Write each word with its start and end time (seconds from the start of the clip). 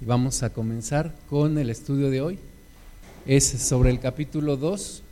Y 0.00 0.04
vamos 0.04 0.44
a 0.44 0.50
comenzar 0.50 1.12
con 1.28 1.58
el 1.58 1.70
estudio 1.70 2.10
de 2.10 2.20
hoy. 2.20 2.38
Es 3.26 3.44
sobre 3.44 3.90
el 3.90 3.98
capítulo 3.98 4.56
2, 4.56 5.02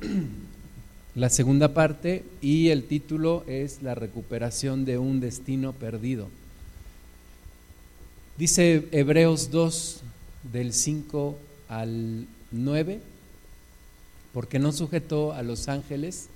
la 1.14 1.30
segunda 1.30 1.72
parte, 1.72 2.22
y 2.42 2.68
el 2.68 2.84
título 2.84 3.44
es 3.46 3.82
La 3.82 3.94
recuperación 3.94 4.84
de 4.84 4.98
un 4.98 5.20
destino 5.20 5.72
perdido. 5.72 6.28
Dice 8.36 8.88
Hebreos 8.92 9.50
2, 9.50 10.02
del 10.52 10.74
5 10.74 11.38
al 11.70 12.26
9, 12.52 13.00
porque 14.34 14.58
no 14.58 14.70
sujetó 14.70 15.32
a 15.32 15.42
los 15.42 15.68
ángeles 15.68 16.28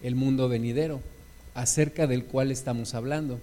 el 0.00 0.14
mundo 0.14 0.48
venidero, 0.48 1.00
acerca 1.54 2.06
del 2.06 2.24
cual 2.24 2.52
estamos 2.52 2.94
hablando 2.94 3.40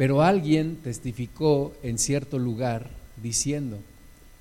pero 0.00 0.22
alguien 0.22 0.76
testificó 0.82 1.74
en 1.82 1.98
cierto 1.98 2.38
lugar 2.38 2.88
diciendo, 3.22 3.76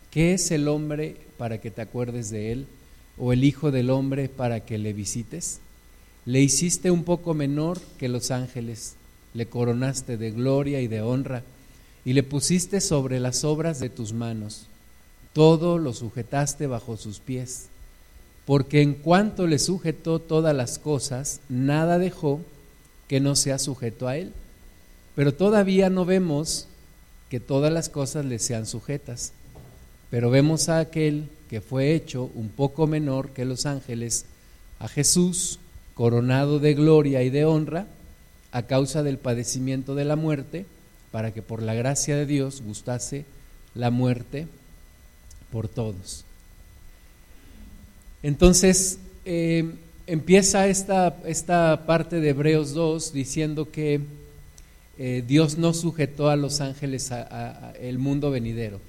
¿qué 0.10 0.34
es 0.34 0.52
el 0.52 0.70
hombre 0.70 1.18
para 1.38 1.60
que 1.60 1.70
te 1.70 1.82
acuerdes 1.82 2.30
de 2.30 2.54
él? 2.54 2.66
¿O 3.18 3.34
el 3.34 3.44
Hijo 3.44 3.70
del 3.70 3.90
hombre 3.90 4.30
para 4.30 4.62
que 4.62 4.78
le 4.78 4.94
visites? 4.94 5.60
Le 6.24 6.40
hiciste 6.40 6.92
un 6.92 7.04
poco 7.04 7.34
menor 7.34 7.78
que 7.98 8.08
los 8.08 8.32
ángeles, 8.32 8.94
le 9.34 9.48
coronaste 9.48 10.16
de 10.16 10.32
gloria 10.32 10.80
y 10.80 10.88
de 10.88 11.02
honra, 11.02 11.44
y 12.06 12.14
le 12.14 12.24
pusiste 12.24 12.80
sobre 12.80 13.20
las 13.20 13.44
obras 13.44 13.82
de 13.82 13.90
tus 13.90 14.14
manos. 14.14 14.68
Todo 15.34 15.78
lo 15.78 15.92
sujetaste 15.92 16.68
bajo 16.68 16.96
sus 16.96 17.20
pies, 17.20 17.66
porque 18.46 18.82
en 18.82 18.94
cuanto 18.94 19.46
le 19.46 19.60
sujetó 19.60 20.20
todas 20.20 20.56
las 20.56 20.80
cosas, 20.80 21.42
nada 21.50 22.00
dejó 22.00 22.40
que 23.10 23.20
no 23.20 23.36
sea 23.36 23.60
sujeto 23.60 24.08
a 24.08 24.16
él. 24.16 24.32
Pero 25.20 25.34
todavía 25.34 25.90
no 25.90 26.06
vemos 26.06 26.66
que 27.30 27.42
todas 27.42 27.74
las 27.74 27.90
cosas 27.90 28.24
le 28.24 28.40
sean 28.40 28.66
sujetas. 28.66 29.34
Pero 30.10 30.30
vemos 30.30 30.70
a 30.70 30.80
aquel 30.80 31.28
que 31.50 31.60
fue 31.60 31.94
hecho 31.94 32.32
un 32.36 32.48
poco 32.48 32.88
menor 32.88 33.32
que 33.32 33.44
los 33.44 33.66
ángeles, 33.66 34.24
a 34.80 34.88
Jesús, 34.88 35.60
coronado 35.94 36.60
de 36.60 36.74
gloria 36.74 37.22
y 37.22 37.30
de 37.30 37.44
honra, 37.44 37.86
a 38.54 38.62
causa 38.62 39.04
del 39.04 39.18
padecimiento 39.18 39.94
de 39.94 40.06
la 40.06 40.16
muerte, 40.16 40.66
para 41.12 41.34
que 41.34 41.42
por 41.42 41.62
la 41.64 41.74
gracia 41.74 42.16
de 42.16 42.26
Dios 42.26 42.62
gustase 42.66 43.26
la 43.76 43.92
muerte 43.92 44.48
por 45.52 45.68
todos. 45.68 46.24
Entonces, 48.24 49.00
eh, 49.26 49.70
empieza 50.08 50.70
esta, 50.70 51.18
esta 51.26 51.86
parte 51.86 52.22
de 52.22 52.30
Hebreos 52.30 52.74
2 52.74 53.12
diciendo 53.12 53.70
que 53.70 54.00
eh, 55.02 55.24
Dios 55.26 55.58
no 55.58 55.74
sujetó 55.74 56.30
a 56.30 56.36
los 56.36 56.60
ángeles 56.60 57.14
a, 57.14 57.72
el 57.80 58.00
mundo 58.00 58.32
venidero. 58.32 58.82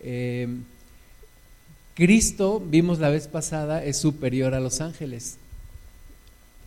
Eh, 0.00 0.46
Cristo, 1.94 2.62
vimos 2.64 3.00
la 3.00 3.08
vez 3.08 3.26
pasada, 3.26 3.84
es 3.84 3.96
superior 3.96 4.54
a 4.54 4.60
los 4.60 4.80
ángeles. 4.80 5.38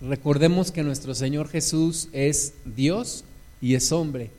Recordemos 0.01 0.71
que 0.71 0.83
nuestro 0.83 1.15
Señor 1.15 1.47
Jesús 1.47 2.09
es 2.11 2.55
Dios 2.65 3.23
y 3.61 3.75
es 3.75 3.93
hombre. 3.93 4.31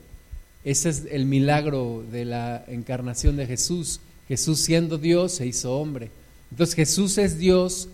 Ese 0.63 0.89
es 0.89 1.05
el 1.09 1.25
milagro 1.25 2.03
de 2.11 2.25
la 2.25 2.63
encarnación 2.67 3.35
de 3.35 3.47
Jesús. 3.47 3.99
Jesús 4.27 4.59
siendo 4.59 4.99
Dios 4.99 5.31
se 5.31 5.47
hizo 5.47 5.75
hombre. 5.75 6.11
Entonces 6.51 6.75
Jesús 6.75 7.17
es 7.17 7.39
Dios 7.39 7.89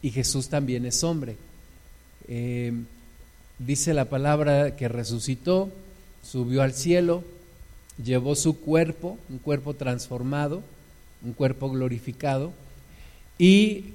y 0.00 0.10
Jesús 0.10 0.48
también 0.48 0.86
es 0.86 1.02
hombre. 1.02 1.36
Eh, 2.28 2.72
dice 3.58 3.94
la 3.94 4.06
palabra 4.06 4.76
que 4.76 4.88
resucitó, 4.88 5.70
subió 6.22 6.62
al 6.62 6.72
cielo, 6.72 7.22
llevó 8.02 8.34
su 8.34 8.58
cuerpo, 8.58 9.18
un 9.28 9.38
cuerpo 9.38 9.74
transformado, 9.74 10.62
un 11.24 11.32
cuerpo 11.32 11.70
glorificado, 11.70 12.52
y 13.38 13.86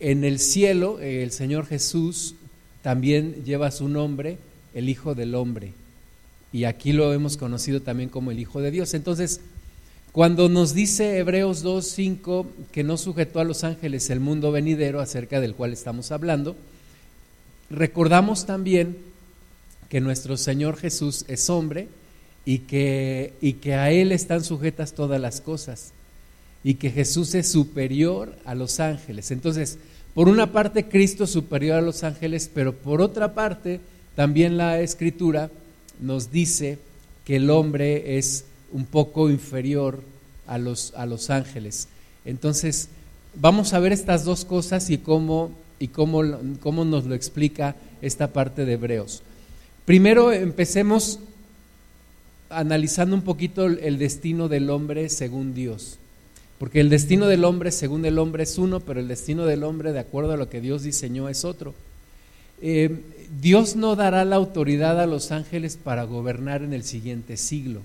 en 0.00 0.24
el 0.24 0.38
cielo 0.38 1.00
el 1.00 1.30
Señor 1.32 1.66
Jesús 1.66 2.34
también 2.82 3.44
lleva 3.44 3.70
su 3.70 3.88
nombre, 3.88 4.38
el 4.74 4.88
Hijo 4.88 5.14
del 5.14 5.34
Hombre, 5.34 5.72
y 6.52 6.64
aquí 6.64 6.92
lo 6.92 7.12
hemos 7.12 7.36
conocido 7.36 7.82
también 7.82 8.08
como 8.08 8.30
el 8.30 8.38
Hijo 8.38 8.60
de 8.60 8.70
Dios. 8.70 8.94
Entonces, 8.94 9.40
cuando 10.12 10.48
nos 10.48 10.72
dice 10.72 11.18
Hebreos 11.18 11.64
2.5 11.64 12.46
que 12.72 12.82
no 12.82 12.96
sujetó 12.96 13.40
a 13.40 13.44
los 13.44 13.62
ángeles 13.62 14.08
el 14.10 14.20
mundo 14.20 14.50
venidero 14.50 15.00
acerca 15.00 15.40
del 15.40 15.54
cual 15.54 15.72
estamos 15.72 16.10
hablando, 16.12 16.56
recordamos 17.70 18.46
también 18.46 18.96
que 19.88 20.00
nuestro 20.00 20.36
Señor 20.36 20.76
Jesús 20.76 21.24
es 21.28 21.48
hombre 21.50 21.88
y 22.44 22.60
que, 22.60 23.34
y 23.40 23.54
que 23.54 23.74
a 23.74 23.90
Él 23.90 24.12
están 24.12 24.44
sujetas 24.44 24.92
todas 24.92 25.20
las 25.20 25.40
cosas 25.40 25.92
y 26.64 26.74
que 26.74 26.90
Jesús 26.90 27.34
es 27.34 27.48
superior 27.50 28.34
a 28.44 28.54
los 28.54 28.80
ángeles. 28.80 29.30
Entonces, 29.30 29.78
por 30.14 30.28
una 30.28 30.52
parte 30.52 30.88
Cristo 30.88 31.24
es 31.24 31.30
superior 31.30 31.78
a 31.78 31.82
los 31.82 32.02
ángeles, 32.04 32.50
pero 32.52 32.74
por 32.74 33.00
otra 33.00 33.34
parte 33.34 33.80
también 34.16 34.56
la 34.56 34.80
escritura 34.80 35.50
nos 36.00 36.30
dice 36.30 36.78
que 37.24 37.36
el 37.36 37.50
hombre 37.50 38.18
es 38.18 38.44
un 38.72 38.84
poco 38.84 39.30
inferior 39.30 40.02
a 40.46 40.58
los, 40.58 40.92
a 40.96 41.06
los 41.06 41.30
ángeles. 41.30 41.88
Entonces, 42.24 42.88
vamos 43.34 43.72
a 43.72 43.78
ver 43.78 43.92
estas 43.92 44.24
dos 44.24 44.44
cosas 44.44 44.90
y 44.90 44.98
cómo, 44.98 45.52
y 45.78 45.88
cómo, 45.88 46.22
cómo 46.60 46.84
nos 46.84 47.04
lo 47.04 47.14
explica 47.14 47.76
esta 48.02 48.32
parte 48.32 48.64
de 48.64 48.74
Hebreos. 48.74 49.22
Primero 49.84 50.32
empecemos 50.32 51.18
analizando 52.50 53.14
un 53.14 53.22
poquito 53.22 53.66
el 53.66 53.98
destino 53.98 54.48
del 54.48 54.70
hombre 54.70 55.08
según 55.08 55.54
Dios. 55.54 55.98
Porque 56.58 56.80
el 56.80 56.90
destino 56.90 57.26
del 57.26 57.44
hombre 57.44 57.70
según 57.70 58.04
el 58.04 58.18
hombre 58.18 58.42
es 58.42 58.58
uno, 58.58 58.80
pero 58.80 59.00
el 59.00 59.08
destino 59.08 59.46
del 59.46 59.62
hombre 59.62 59.92
de 59.92 60.00
acuerdo 60.00 60.32
a 60.32 60.36
lo 60.36 60.50
que 60.50 60.60
Dios 60.60 60.82
diseñó 60.82 61.28
es 61.28 61.44
otro. 61.44 61.74
Eh, 62.60 63.00
Dios 63.40 63.76
no 63.76 63.94
dará 63.94 64.24
la 64.24 64.36
autoridad 64.36 65.00
a 65.00 65.06
los 65.06 65.30
ángeles 65.30 65.76
para 65.76 66.02
gobernar 66.02 66.62
en 66.62 66.72
el 66.72 66.82
siguiente 66.82 67.36
siglo. 67.36 67.82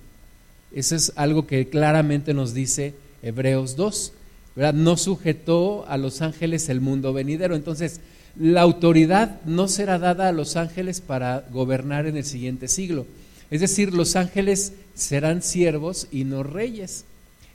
Eso 0.72 0.96
es 0.96 1.14
algo 1.16 1.46
que 1.46 1.70
claramente 1.70 2.34
nos 2.34 2.56
dice 2.56 2.96
Hebreos 3.22 3.76
2. 3.76 4.14
No 4.56 4.98
sujetó 4.98 5.86
a 5.88 5.98
los 5.98 6.22
ángeles 6.22 6.70
el 6.70 6.80
mundo 6.80 7.12
venidero. 7.12 7.56
Entonces, 7.56 8.00
la 8.40 8.62
autoridad 8.62 9.42
no 9.46 9.68
será 9.68 10.00
dada 10.00 10.28
a 10.28 10.32
los 10.32 10.56
ángeles 10.56 11.02
para 11.02 11.46
gobernar 11.52 12.06
en 12.06 12.18
el 12.18 12.26
siguiente 12.26 12.68
siglo. 12.68 13.06
Es 13.50 13.62
decir, 13.62 13.94
los 13.94 14.16
ángeles 14.16 14.74
serán 14.96 15.42
siervos 15.42 16.08
y 16.12 16.24
no 16.24 16.44
reyes. 16.44 17.06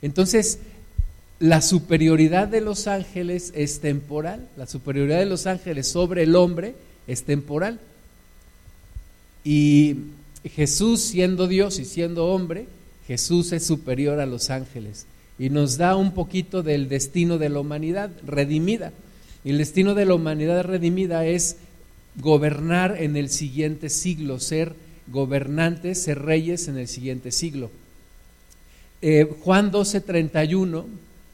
Entonces, 0.03 0.59
la 1.39 1.63
superioridad 1.63 2.49
de 2.49 2.61
los 2.61 2.89
ángeles 2.89 3.53
es 3.55 3.81
temporal. 3.81 4.49
La 4.57 4.67
superioridad 4.67 5.19
de 5.19 5.27
los 5.27 5.47
ángeles 5.47 5.87
sobre 5.87 6.25
el 6.25 6.35
hombre 6.35 6.75
es 7.07 7.23
temporal. 7.23 7.79
Y 9.45 9.97
Jesús 10.45 11.01
siendo 11.01 11.47
Dios 11.47 11.79
y 11.79 11.85
siendo 11.85 12.27
hombre, 12.27 12.67
Jesús 13.07 13.53
es 13.53 13.65
superior 13.65 14.19
a 14.19 14.27
los 14.27 14.51
ángeles 14.51 15.07
y 15.39 15.51
nos 15.51 15.77
da 15.77 15.97
un 15.97 16.13
poquito 16.13 16.63
del 16.63 16.89
destino 16.89 17.39
de 17.39 17.49
la 17.49 17.61
humanidad 17.61 18.11
redimida. 18.27 18.93
Y 19.45 19.51
el 19.51 19.59
destino 19.59 19.95
de 19.95 20.05
la 20.05 20.15
humanidad 20.15 20.65
redimida 20.65 21.25
es 21.25 21.57
gobernar 22.17 22.97
en 23.01 23.17
el 23.17 23.31
siguiente 23.31 23.89
siglo, 23.89 24.41
ser 24.41 24.75
gobernantes, 25.07 26.03
ser 26.03 26.23
reyes 26.23 26.69
en 26.69 26.77
el 26.77 26.89
siguiente 26.89 27.31
siglo. 27.31 27.71
Eh, 29.01 29.29
Juan 29.43 29.71
12:31 29.71 30.85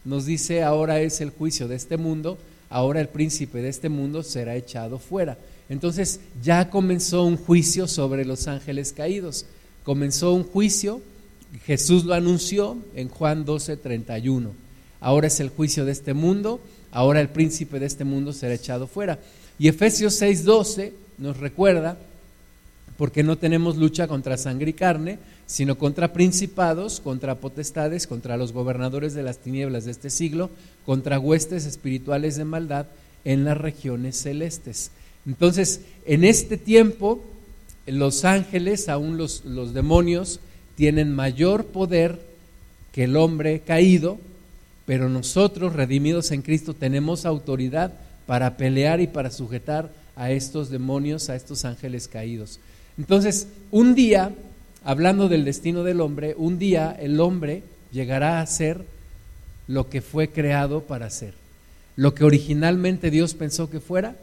nos 0.05 0.27
dice, 0.27 0.63
ahora 0.63 1.01
es 1.01 1.21
el 1.23 1.31
juicio 1.31 1.67
de 1.67 1.77
este 1.77 1.97
mundo, 1.97 2.39
ahora 2.69 3.01
el 3.01 3.09
príncipe 3.09 3.63
de 3.63 3.71
este 3.71 3.89
mundo 3.89 4.23
será 4.23 4.55
echado 4.55 4.99
fuera. 4.99 5.39
Entonces 5.71 6.21
ya 6.43 6.69
comenzó 6.69 7.25
un 7.25 7.39
juicio 7.39 7.89
sobre 7.89 8.27
los 8.27 8.49
ángeles 8.49 8.93
caídos. 8.93 9.47
Comenzó 9.83 10.35
un 10.35 10.45
juicio, 10.45 11.01
Jesús 11.59 12.05
lo 12.05 12.15
anunció 12.15 12.77
en 12.95 13.09
Juan 13.09 13.45
12:31. 13.45 14.53
Ahora 15.01 15.27
es 15.27 15.41
el 15.41 15.51
juicio 15.51 15.85
de 15.85 15.93
este 15.93 16.15
mundo, 16.15 16.61
ahora 16.91 17.21
el 17.21 17.29
príncipe 17.29 17.79
de 17.79 17.87
este 17.87 18.05
mundo 18.05 18.33
será 18.33 18.55
echado 18.55 18.87
fuera. 18.87 19.19
Y 19.59 19.69
Efesios 19.69 20.21
6:12 20.21 20.93
nos 21.19 21.37
recuerda, 21.39 21.97
porque 22.97 23.23
no 23.23 23.37
tenemos 23.37 23.77
lucha 23.77 24.09
contra 24.09 24.37
sangre 24.37 24.71
y 24.71 24.75
carne, 24.75 25.19
sino 25.47 25.77
contra 25.77 26.13
principados, 26.13 27.01
contra 27.01 27.37
potestades, 27.37 28.07
contra 28.07 28.37
los 28.37 28.53
gobernadores 28.53 29.15
de 29.15 29.23
las 29.23 29.39
tinieblas 29.39 29.85
de 29.85 29.91
este 29.91 30.11
siglo, 30.11 30.51
contra 30.87 31.19
huestes 31.19 31.67
espirituales 31.67 32.37
de 32.37 32.45
maldad 32.45 32.87
en 33.25 33.45
las 33.45 33.59
regiones 33.59 34.17
celestes. 34.17 34.91
Entonces, 35.27 35.81
en 36.07 36.25
este 36.25 36.57
tiempo, 36.57 37.23
los 37.87 38.25
ángeles, 38.25 38.89
aún 38.89 39.17
los, 39.17 39.45
los 39.45 39.75
demonios, 39.75 40.41
tienen 40.77 41.15
mayor 41.15 41.67
poder 41.67 42.21
que 42.93 43.05
el 43.05 43.17
hombre 43.17 43.61
caído, 43.61 44.19
pero 44.87 45.09
nosotros, 45.09 45.73
redimidos 45.73 46.31
en 46.31 46.43
Cristo, 46.43 46.75
tenemos 46.75 47.25
autoridad 47.25 47.93
para 48.27 48.57
pelear 48.57 49.01
y 49.01 49.07
para 49.07 49.31
sujetar 49.31 49.91
a 50.17 50.31
estos 50.31 50.71
demonios, 50.71 51.29
a 51.29 51.37
estos 51.37 51.65
ángeles 51.65 52.09
caídos. 52.09 52.61
Entonces, 52.97 53.49
un 53.71 53.95
día 53.95 54.33
hablando 54.85 55.29
del 55.29 55.45
destino 55.45 55.83
del 55.83 56.01
hombre, 56.01 56.35
un 56.37 56.59
día 56.59 56.95
el 56.99 57.19
hombre 57.21 57.63
llegará 57.91 58.41
a 58.41 58.47
ser 58.47 58.85
lo 59.67 59.89
que 59.89 60.03
fue 60.03 60.29
creado 60.29 60.83
para 60.83 61.09
ser. 61.11 61.35
Lo 61.97 62.15
que 62.15 62.25
originalmente 62.25 63.11
Dios 63.11 63.35
pensó 63.35 63.71
que 63.71 63.81
fuera, 63.81 64.15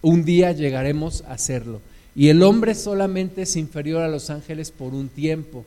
un 0.00 0.24
día 0.24 0.52
llegaremos 0.52 1.22
a 1.28 1.36
serlo. 1.38 1.80
Y 2.14 2.28
el 2.28 2.42
hombre 2.42 2.74
solamente 2.74 3.42
es 3.42 3.56
inferior 3.56 4.02
a 4.02 4.08
los 4.08 4.30
ángeles 4.30 4.70
por 4.70 4.94
un 4.94 5.08
tiempo. 5.08 5.64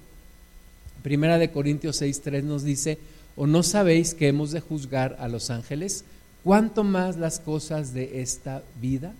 Primera 1.01 1.37
de 1.37 1.51
Corintios 1.51 2.01
6:3 2.01 2.43
nos 2.43 2.63
dice, 2.63 2.97
¿o 3.35 3.47
no 3.47 3.63
sabéis 3.63 4.13
que 4.13 4.27
hemos 4.27 4.51
de 4.51 4.61
juzgar 4.61 5.17
a 5.19 5.27
los 5.27 5.49
ángeles? 5.49 6.03
¿Cuánto 6.43 6.83
más 6.83 7.17
las 7.17 7.39
cosas 7.39 7.93
de 7.93 8.21
esta 8.21 8.63
vida? 8.79 9.13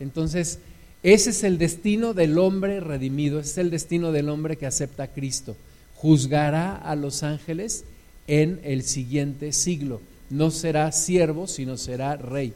Entonces, 0.00 0.58
ese 1.02 1.30
es 1.30 1.44
el 1.44 1.58
destino 1.58 2.14
del 2.14 2.38
hombre 2.38 2.80
redimido, 2.80 3.38
ese 3.38 3.50
es 3.50 3.58
el 3.58 3.70
destino 3.70 4.12
del 4.12 4.28
hombre 4.28 4.56
que 4.56 4.66
acepta 4.66 5.04
a 5.04 5.08
Cristo. 5.08 5.56
Juzgará 5.96 6.74
a 6.74 6.96
los 6.96 7.22
ángeles 7.22 7.84
en 8.26 8.60
el 8.64 8.82
siguiente 8.82 9.52
siglo. 9.52 10.00
No 10.30 10.50
será 10.50 10.90
siervo, 10.92 11.46
sino 11.46 11.76
será 11.76 12.16
rey. 12.16 12.52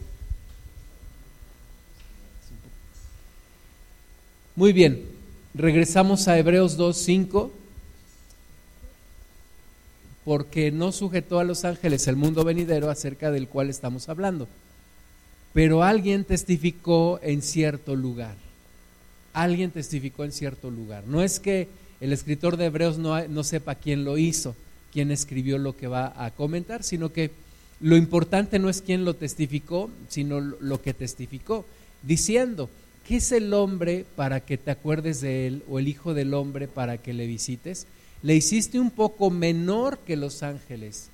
Muy 4.56 4.72
bien, 4.72 5.04
regresamos 5.54 6.28
a 6.28 6.38
Hebreos 6.38 6.78
2.5, 6.78 7.50
porque 10.24 10.70
no 10.70 10.92
sujetó 10.92 11.38
a 11.38 11.44
los 11.44 11.64
ángeles 11.64 12.06
el 12.06 12.16
mundo 12.16 12.44
venidero 12.44 12.90
acerca 12.90 13.30
del 13.30 13.48
cual 13.48 13.70
estamos 13.70 14.08
hablando 14.08 14.48
pero 15.52 15.82
alguien 15.82 16.24
testificó 16.24 17.18
en 17.22 17.42
cierto 17.42 17.96
lugar. 17.96 18.34
Alguien 19.32 19.70
testificó 19.70 20.24
en 20.24 20.32
cierto 20.32 20.70
lugar. 20.70 21.04
No 21.06 21.22
es 21.22 21.40
que 21.40 21.68
el 22.00 22.12
escritor 22.12 22.56
de 22.56 22.66
Hebreos 22.66 22.98
no, 22.98 23.26
no, 23.28 23.44
sepa 23.44 23.74
quién 23.74 24.04
lo 24.04 24.16
hizo, 24.16 24.54
quién 24.92 25.10
escribió 25.10 25.58
lo 25.58 25.76
que 25.76 25.86
va 25.86 26.12
a 26.16 26.30
comentar, 26.30 26.82
sino 26.82 27.12
que 27.12 27.30
lo 27.80 27.96
importante 27.96 28.58
no 28.58 28.68
es 28.68 28.82
quién 28.82 29.04
lo 29.04 29.14
testificó, 29.14 29.90
sino 30.08 30.40
lo 30.40 30.82
que 30.82 30.94
testificó, 30.94 31.64
diciendo, 32.02 32.68
¿qué 33.10 33.16
es 33.16 33.32
el 33.32 33.52
hombre 33.54 34.06
para 34.14 34.38
que 34.38 34.56
te 34.56 34.70
acuerdes 34.70 35.20
de 35.20 35.48
él 35.48 35.64
o 35.68 35.80
el 35.80 35.88
hijo 35.88 36.14
del 36.14 36.32
hombre 36.32 36.68
para 36.68 36.96
que 36.96 37.12
le 37.12 37.26
visites? 37.26 37.88
Le 38.22 38.36
hiciste 38.36 38.78
un 38.78 38.92
poco 38.92 39.30
menor 39.30 39.98
que 39.98 40.14
los 40.14 40.44
ángeles, 40.44 41.08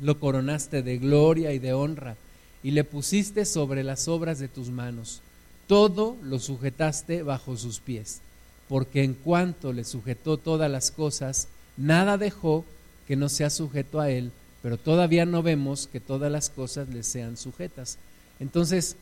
lo 0.00 0.18
coronaste 0.18 0.82
de 0.82 0.96
gloria 0.96 1.52
y 1.52 1.58
de 1.58 1.74
honra 1.74 2.16
y 2.62 2.70
le 2.70 2.82
pusiste 2.82 3.44
sobre 3.44 3.84
las 3.84 4.08
obras 4.08 4.38
de 4.38 4.48
tus 4.48 4.70
manos. 4.70 5.20
Todo 5.66 6.16
lo 6.22 6.38
sujetaste 6.38 7.22
bajo 7.22 7.58
sus 7.58 7.78
pies, 7.80 8.22
porque 8.66 9.04
en 9.04 9.12
cuanto 9.12 9.74
le 9.74 9.84
sujetó 9.84 10.38
todas 10.38 10.70
las 10.70 10.90
cosas, 10.90 11.48
nada 11.76 12.16
dejó 12.16 12.64
que 13.06 13.16
no 13.16 13.28
sea 13.28 13.50
sujeto 13.50 14.00
a 14.00 14.08
él, 14.08 14.32
pero 14.62 14.78
todavía 14.78 15.26
no 15.26 15.42
vemos 15.42 15.88
que 15.88 16.00
todas 16.00 16.32
las 16.32 16.48
cosas 16.48 16.88
le 16.88 17.02
sean 17.02 17.36
sujetas. 17.36 17.98
Entonces, 18.40 18.96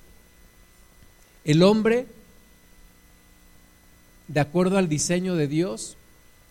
el 1.45 1.63
hombre, 1.63 2.07
de 4.29 4.41
acuerdo 4.41 4.79
al 4.79 4.89
diseño 4.89 5.37
de 5.37 5.49
Dios, 5.49 5.97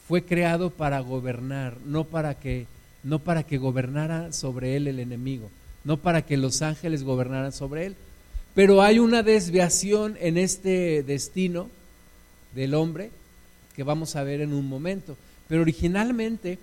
fue 0.07 0.23
creado 0.23 0.69
para 0.69 0.99
gobernar, 0.99 1.77
no 1.85 2.03
para 2.03 2.35
que 2.35 2.67
no 3.03 3.19
para 3.19 3.43
que 3.43 3.57
gobernara 3.57 4.31
sobre 4.31 4.77
él 4.77 4.87
el 4.87 4.99
enemigo 4.99 5.49
no 5.83 5.97
para 5.97 6.25
que 6.25 6.37
los 6.37 6.61
ángeles 6.61 7.03
gobernaran 7.03 7.51
sobre 7.51 7.87
él. 7.87 7.95
Pero 8.55 8.81
hay 8.81 8.99
una 8.99 9.23
desviación 9.23 10.17
en 10.19 10.37
este 10.37 11.03
destino 11.03 11.69
del 12.55 12.73
hombre 12.73 13.09
que 13.75 13.83
vamos 13.83 14.15
a 14.15 14.23
ver 14.23 14.41
en 14.41 14.53
un 14.53 14.67
momento. 14.67 15.17
Pero 15.47 15.61
originalmente 15.61 16.59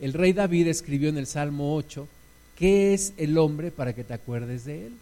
el 0.00 0.12
rey 0.12 0.32
David 0.32 0.68
escribió 0.68 1.08
en 1.08 1.18
el 1.18 1.26
Salmo 1.26 1.76
8, 1.76 2.08
¿qué 2.56 2.94
es 2.94 3.12
el 3.16 3.38
hombre 3.38 3.70
para 3.70 3.92
que 3.92 4.04
te 4.04 4.14
acuerdes 4.14 4.64
de 4.64 4.86
él? 4.86 4.92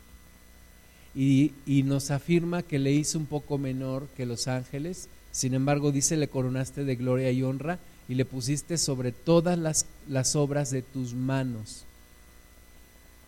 Y, 1.14 1.52
nos 1.84 2.10
afirma 2.10 2.62
que 2.62 2.78
le 2.78 2.92
hizo 2.92 3.18
un 3.18 3.26
poco 3.26 3.58
menor 3.58 4.06
que 4.16 4.26
los 4.26 4.48
ángeles, 4.48 5.08
sin 5.30 5.54
embargo 5.54 5.92
dice, 5.92 6.16
le 6.16 6.28
coronaste 6.28 6.84
de 6.84 6.96
gloria 6.96 7.30
y 7.30 7.42
honra 7.42 7.78
y 8.08 8.14
le 8.14 8.24
pusiste 8.24 8.78
sobre 8.78 9.12
todas 9.12 9.58
las, 9.58 9.86
las 10.08 10.36
obras 10.36 10.70
de 10.70 10.82
tus 10.82 11.14
manos. 11.14 11.84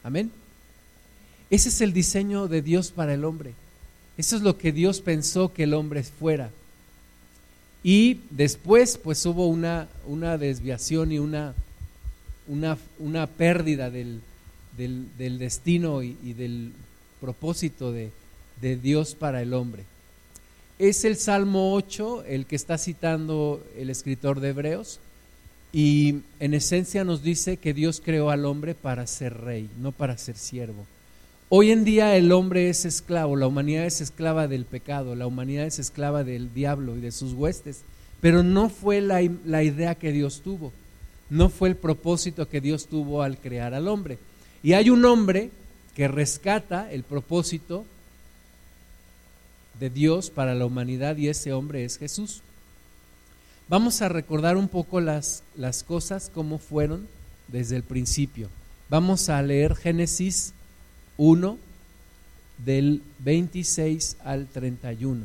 Amén. 0.02 0.30
Ese 1.50 1.68
es 1.68 1.80
el 1.80 1.92
diseño 1.92 2.48
de 2.48 2.62
Dios 2.62 2.90
para 2.90 3.14
el 3.14 3.24
hombre. 3.24 3.52
Eso 4.16 4.36
es 4.36 4.42
lo 4.42 4.58
que 4.58 4.72
Dios 4.72 5.00
pensó 5.00 5.52
que 5.52 5.64
el 5.64 5.74
hombre 5.74 6.02
fuera. 6.02 6.50
Y 7.82 8.20
después, 8.30 8.96
pues 8.96 9.24
hubo 9.26 9.46
una, 9.46 9.88
una 10.06 10.38
desviación 10.38 11.12
y 11.12 11.18
una, 11.18 11.54
una, 12.48 12.78
una 12.98 13.26
pérdida 13.26 13.90
del, 13.90 14.20
del, 14.76 15.38
destino 15.38 16.02
y, 16.02 16.16
y, 16.24 16.32
del 16.32 16.72
propósito 17.24 17.90
de, 17.90 18.10
Dios 18.60 19.14
para 19.14 19.40
el 19.40 19.54
hombre. 19.54 19.84
Es 20.78 21.04
el 21.06 21.16
Salmo 21.16 21.72
8 21.74 22.24
el 22.26 22.44
que 22.44 22.56
está 22.56 22.76
citando 22.76 23.64
el 23.78 23.88
escritor 23.88 24.40
de 24.40 24.50
Hebreos. 24.50 25.00
Y 25.72 26.16
en 26.38 26.52
esencia 26.52 27.02
nos 27.02 27.22
dice 27.22 27.56
que 27.56 27.72
Dios 27.72 28.02
creó 28.04 28.28
al 28.28 28.44
hombre 28.44 28.74
para 28.74 29.06
ser 29.06 29.38
rey, 29.40 29.70
no 29.80 29.90
para 29.90 30.18
ser 30.18 30.36
siervo. 30.36 30.84
Hoy 31.48 31.70
en 31.70 31.84
día 31.84 32.14
el 32.16 32.30
hombre 32.30 32.68
es 32.68 32.84
esclavo, 32.84 33.36
la 33.36 33.46
humanidad 33.46 33.86
es 33.86 34.02
esclava 34.02 34.46
del 34.46 34.66
pecado, 34.66 35.14
la 35.14 35.26
humanidad 35.26 35.66
es 35.66 35.78
esclava 35.78 36.24
del 36.24 36.52
diablo 36.52 36.96
y 36.96 37.00
de 37.00 37.10
sus 37.10 37.32
huestes, 37.32 37.80
pero 38.20 38.42
no 38.42 38.68
fue 38.68 39.00
la, 39.00 39.20
la 39.44 39.62
idea 39.62 39.94
que 39.94 40.12
Dios 40.12 40.42
tuvo, 40.42 40.72
no 41.30 41.48
fue 41.48 41.70
el 41.70 41.76
propósito 41.76 42.48
que 42.48 42.60
Dios 42.60 42.86
tuvo 42.86 43.22
al 43.22 43.38
crear 43.38 43.72
al 43.72 43.88
hombre. 43.88 44.18
Y 44.62 44.74
hay 44.74 44.90
un 44.90 45.04
hombre 45.04 45.50
que 45.94 46.08
rescata 46.08 46.90
el 46.90 47.04
propósito 47.04 47.84
de 49.78 49.90
Dios 49.90 50.30
para 50.30 50.54
la 50.54 50.66
humanidad 50.66 51.16
y 51.16 51.28
ese 51.28 51.52
hombre 51.52 51.84
es 51.84 51.98
Jesús. 51.98 52.42
Vamos 53.68 54.02
a 54.02 54.08
recordar 54.08 54.56
un 54.56 54.68
poco 54.68 55.00
las, 55.00 55.42
las 55.56 55.82
cosas 55.82 56.30
como 56.32 56.58
fueron 56.58 57.06
desde 57.48 57.76
el 57.76 57.82
principio. 57.82 58.48
Vamos 58.90 59.28
a 59.28 59.40
leer 59.42 59.74
Génesis 59.74 60.52
1 61.16 61.58
del 62.64 63.02
26 63.20 64.16
al 64.24 64.46
31. 64.46 65.24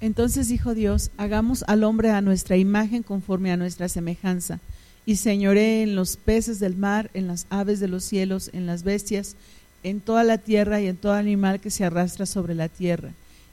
Entonces 0.00 0.48
dijo 0.48 0.74
Dios, 0.74 1.10
hagamos 1.16 1.64
al 1.66 1.82
hombre 1.82 2.10
a 2.10 2.20
nuestra 2.20 2.56
imagen 2.56 3.02
conforme 3.02 3.52
a 3.52 3.56
nuestra 3.56 3.88
semejanza, 3.88 4.60
y 5.06 5.16
señoré 5.16 5.82
en 5.82 5.96
los 5.96 6.16
peces 6.16 6.58
del 6.60 6.76
mar, 6.76 7.10
en 7.14 7.26
las 7.26 7.46
aves 7.50 7.80
de 7.80 7.88
los 7.88 8.04
cielos, 8.04 8.50
en 8.52 8.66
las 8.66 8.82
bestias, 8.82 9.36
en 9.82 10.00
toda 10.00 10.24
la 10.24 10.38
tierra 10.38 10.80
y 10.80 10.86
en 10.86 10.96
todo 10.96 11.12
animal 11.12 11.60
que 11.60 11.70
se 11.70 11.84
arrastra 11.84 12.26
sobre 12.26 12.54
la 12.54 12.68
tierra. 12.68 13.10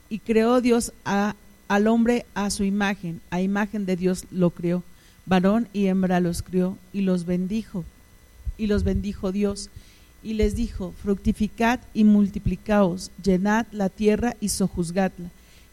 Y 0.08 0.18
creó 0.18 0.60
Dios 0.60 0.92
al 1.04 1.86
hombre 1.86 2.26
a 2.34 2.50
su 2.50 2.64
imagen, 2.64 3.20
a 3.30 3.40
imagen 3.40 3.86
de 3.86 3.96
Dios 3.96 4.24
lo 4.30 4.50
creó, 4.50 4.82
varón 5.26 5.68
y 5.72 5.86
hembra 5.86 6.20
los 6.20 6.42
crió 6.42 6.78
y 6.92 7.02
los 7.02 7.26
bendijo. 7.26 7.84
Y 8.56 8.66
los 8.66 8.84
bendijo 8.84 9.32
Dios. 9.32 9.70
Y 10.22 10.34
les 10.34 10.54
dijo, 10.54 10.94
fructificad 11.02 11.80
y 11.94 12.04
multiplicaos, 12.04 13.10
llenad 13.22 13.66
la 13.72 13.88
tierra 13.88 14.36
y 14.40 14.50
sojuzgadla, 14.50 15.30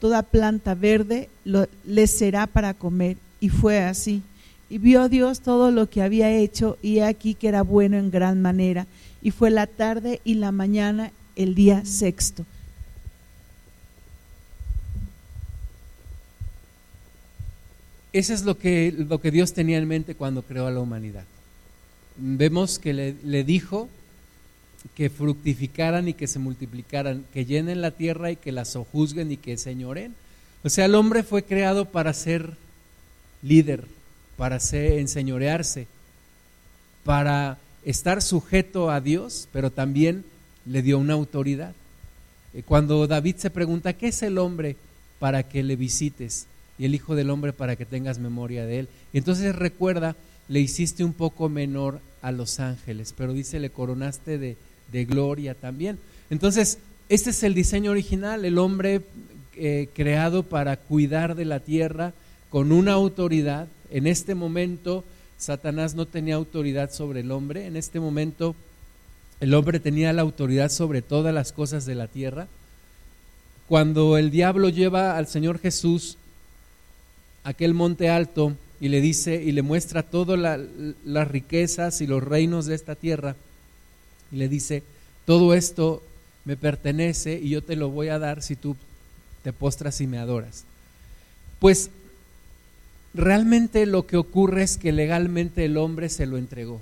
toda 0.00 0.22
planta 0.22 0.74
verde 0.74 1.28
lo, 1.44 1.68
les 1.84 2.10
será 2.10 2.46
para 2.46 2.74
comer. 2.74 3.16
Y 3.38 3.50
fue 3.50 3.80
así. 3.80 4.22
Y 4.68 4.78
vio 4.78 5.08
Dios 5.08 5.40
todo 5.40 5.70
lo 5.70 5.88
que 5.88 6.02
había 6.02 6.30
hecho, 6.30 6.78
y 6.82 7.00
aquí 7.00 7.34
que 7.34 7.48
era 7.48 7.62
bueno 7.62 7.96
en 7.96 8.10
gran 8.10 8.40
manera. 8.40 8.86
Y 9.22 9.30
fue 9.30 9.50
la 9.50 9.66
tarde 9.66 10.20
y 10.24 10.34
la 10.34 10.52
mañana 10.52 11.12
el 11.36 11.54
día 11.54 11.84
sexto. 11.84 12.44
Eso 18.12 18.34
es 18.34 18.42
lo 18.42 18.58
que, 18.58 18.92
lo 18.96 19.20
que 19.20 19.30
Dios 19.30 19.52
tenía 19.52 19.78
en 19.78 19.86
mente 19.86 20.14
cuando 20.14 20.42
creó 20.42 20.66
a 20.66 20.70
la 20.70 20.80
humanidad. 20.80 21.24
Vemos 22.16 22.78
que 22.78 22.92
le 22.92 23.44
dijo 23.44 23.88
que 24.94 25.10
fructificaran 25.10 26.08
y 26.08 26.14
que 26.14 26.26
se 26.26 26.38
multiplicaran, 26.38 27.24
que 27.32 27.44
llenen 27.44 27.82
la 27.82 27.90
tierra 27.90 28.30
y 28.30 28.36
que 28.36 28.52
la 28.52 28.64
sojuzguen 28.64 29.32
y 29.32 29.36
que 29.36 29.56
señoren, 29.56 30.14
O 30.62 30.68
sea, 30.68 30.84
el 30.84 30.94
hombre 30.94 31.22
fue 31.22 31.42
creado 31.42 31.86
para 31.86 32.12
ser 32.12 32.56
líder, 33.42 33.86
para 34.36 34.60
ser, 34.60 34.98
enseñorearse, 34.98 35.86
para 37.04 37.58
estar 37.84 38.20
sujeto 38.20 38.90
a 38.90 39.00
Dios, 39.00 39.48
pero 39.52 39.70
también 39.70 40.24
le 40.66 40.82
dio 40.82 40.98
una 40.98 41.14
autoridad. 41.14 41.74
Eh, 42.52 42.62
cuando 42.62 43.06
David 43.06 43.36
se 43.36 43.50
pregunta, 43.50 43.94
¿qué 43.94 44.08
es 44.08 44.22
el 44.22 44.38
hombre 44.38 44.76
para 45.18 45.42
que 45.42 45.62
le 45.62 45.76
visites? 45.76 46.46
Y 46.78 46.84
el 46.86 46.94
Hijo 46.94 47.14
del 47.14 47.30
Hombre 47.30 47.52
para 47.52 47.76
que 47.76 47.84
tengas 47.84 48.18
memoria 48.18 48.64
de 48.64 48.80
él. 48.80 48.88
Entonces 49.12 49.54
recuerda, 49.54 50.16
le 50.48 50.60
hiciste 50.60 51.04
un 51.04 51.12
poco 51.12 51.48
menor 51.48 52.00
a 52.22 52.32
los 52.32 52.58
ángeles, 52.58 53.14
pero 53.16 53.32
dice, 53.32 53.60
le 53.60 53.70
coronaste 53.70 54.38
de, 54.38 54.56
de 54.92 55.04
gloria 55.04 55.54
también. 55.54 55.98
Entonces, 56.30 56.78
este 57.08 57.30
es 57.30 57.42
el 57.42 57.54
diseño 57.54 57.90
original, 57.90 58.44
el 58.44 58.58
hombre 58.58 59.02
eh, 59.56 59.88
creado 59.94 60.42
para 60.42 60.76
cuidar 60.76 61.34
de 61.34 61.44
la 61.44 61.60
tierra 61.60 62.12
con 62.50 62.72
una 62.72 62.92
autoridad. 62.92 63.66
En 63.90 64.06
este 64.06 64.34
momento, 64.34 65.04
Satanás 65.38 65.94
no 65.94 66.06
tenía 66.06 66.36
autoridad 66.36 66.92
sobre 66.92 67.20
el 67.20 67.30
hombre, 67.30 67.66
en 67.66 67.76
este 67.76 67.98
momento 67.98 68.54
el 69.40 69.54
hombre 69.54 69.80
tenía 69.80 70.12
la 70.12 70.22
autoridad 70.22 70.70
sobre 70.70 71.00
todas 71.00 71.34
las 71.34 71.52
cosas 71.52 71.86
de 71.86 71.94
la 71.94 72.06
tierra. 72.06 72.46
Cuando 73.68 74.18
el 74.18 74.30
diablo 74.30 74.68
lleva 74.68 75.16
al 75.16 75.26
Señor 75.26 75.58
Jesús 75.58 76.18
a 77.42 77.50
aquel 77.50 77.72
monte 77.72 78.10
alto 78.10 78.52
y 78.80 78.88
le 78.88 79.00
dice 79.00 79.42
y 79.42 79.52
le 79.52 79.62
muestra 79.62 80.02
todas 80.02 80.60
las 81.04 81.28
riquezas 81.28 82.00
y 82.02 82.06
los 82.06 82.22
reinos 82.22 82.66
de 82.66 82.74
esta 82.74 82.94
tierra, 82.94 83.34
y 84.32 84.36
le 84.36 84.48
dice, 84.48 84.82
todo 85.24 85.54
esto 85.54 86.02
me 86.44 86.56
pertenece 86.56 87.38
y 87.38 87.50
yo 87.50 87.62
te 87.62 87.76
lo 87.76 87.90
voy 87.90 88.08
a 88.08 88.18
dar 88.18 88.42
si 88.42 88.56
tú 88.56 88.76
te 89.42 89.52
postras 89.52 90.00
y 90.00 90.06
me 90.06 90.18
adoras. 90.18 90.64
Pues 91.58 91.90
realmente 93.14 93.86
lo 93.86 94.06
que 94.06 94.16
ocurre 94.16 94.62
es 94.62 94.76
que 94.76 94.92
legalmente 94.92 95.64
el 95.64 95.76
hombre 95.76 96.08
se 96.08 96.26
lo 96.26 96.38
entregó. 96.38 96.80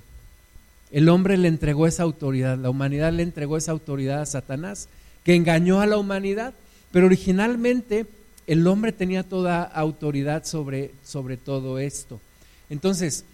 El 0.90 1.08
hombre 1.08 1.36
le 1.36 1.48
entregó 1.48 1.86
esa 1.86 2.02
autoridad, 2.02 2.56
la 2.56 2.70
humanidad 2.70 3.12
le 3.12 3.22
entregó 3.22 3.56
esa 3.56 3.72
autoridad 3.72 4.22
a 4.22 4.26
Satanás, 4.26 4.88
que 5.24 5.34
engañó 5.34 5.80
a 5.80 5.86
la 5.86 5.98
humanidad, 5.98 6.54
pero 6.92 7.06
originalmente 7.06 8.06
el 8.46 8.66
hombre 8.66 8.92
tenía 8.92 9.22
toda 9.22 9.62
autoridad 9.62 10.44
sobre, 10.46 10.92
sobre 11.04 11.36
todo 11.36 11.78
esto. 11.78 12.20
Entonces, 12.70 13.24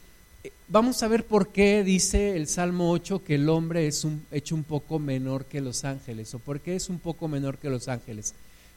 vamos 0.68 1.02
a 1.02 1.09
ver 1.09 1.25
por 1.25 1.49
qué 1.49 1.85
dice 1.85 2.37
el 2.37 2.49
Salmo 2.49 2.90
8 2.90 3.23
que 3.25 3.37
el 3.37 3.49
hombre 3.49 3.87
es 3.87 4.04
un, 4.04 4.25
hecho 4.30 4.54
un 4.54 4.64
poco 4.64 4.99
menor 4.99 5.44
que 5.44 5.61
los 5.61 5.85
ángeles, 5.85 6.35
o 6.35 6.38
por 6.38 6.61
qué 6.61 6.76
es 6.76 6.88
un 6.88 6.99
poco 6.99 7.28
menor 7.28 7.59
que 7.59 7.71
los 7.71 7.88
ángeles. 7.88 8.35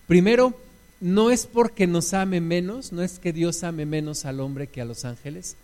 Primero, 0.08 0.54
no 1.00 1.32
es 1.32 1.46
porque 1.46 1.88
nos 1.88 2.14
ame 2.14 2.42
menos, 2.42 2.92
no 2.92 3.04
es 3.04 3.20
que 3.20 3.34
Dios 3.34 3.64
ame 3.64 3.86
menos 3.86 4.26
al 4.26 4.40
hombre 4.40 4.68
que 4.68 4.82
a 4.82 4.86
los 4.86 5.06
ángeles. 5.06 5.56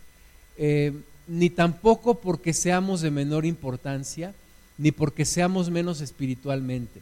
Eh, 0.56 0.92
ni 1.26 1.50
tampoco 1.50 2.20
porque 2.20 2.52
seamos 2.52 3.00
de 3.00 3.10
menor 3.10 3.46
importancia, 3.46 4.34
ni 4.78 4.92
porque 4.92 5.24
seamos 5.24 5.70
menos 5.70 6.00
espiritualmente. 6.00 7.00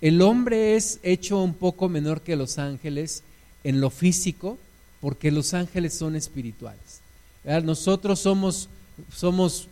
El 0.00 0.20
hombre 0.20 0.76
es 0.76 0.98
hecho 1.02 1.42
un 1.42 1.54
poco 1.54 1.88
menor 1.88 2.20
que 2.20 2.36
los 2.36 2.58
ángeles 2.58 3.22
en 3.62 3.80
lo 3.80 3.90
físico, 3.90 4.58
porque 5.00 5.30
los 5.30 5.54
ángeles 5.54 5.94
son 5.94 6.16
espirituales. 6.16 7.03
Nosotros 7.44 8.20
somos, 8.20 9.68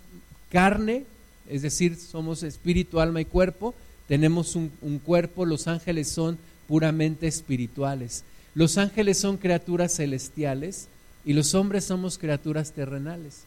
carne, 0.50 1.04
es 1.48 1.62
decir, 1.62 1.96
somos 1.96 2.42
espíritu, 2.42 3.00
alma 3.00 3.20
y 3.20 3.24
cuerpo, 3.24 3.74
tenemos 4.08 4.56
un 4.56 5.00
cuerpo, 5.04 5.46
los 5.46 5.66
ángeles 5.66 6.08
son 6.08 6.38
puramente 6.68 7.26
espirituales. 7.26 8.24
Los 8.54 8.76
ángeles 8.76 9.18
son 9.18 9.38
criaturas 9.38 9.96
celestiales 9.96 10.88
y 11.24 11.32
los 11.32 11.54
hombres 11.54 11.84
somos 11.84 12.18
criaturas 12.18 12.72
terrenales. 12.72 13.44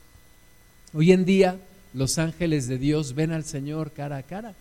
Hoy 0.94 1.12
en 1.12 1.26
día 1.26 1.58
los 1.94 2.18
ángeles 2.18 2.68
de 2.68 2.78
Dios 2.78 3.14
ven 3.14 3.32
al 3.32 3.44
Señor 3.44 3.92
cara 3.92 4.18
a 4.18 4.24
cara. 4.24 4.56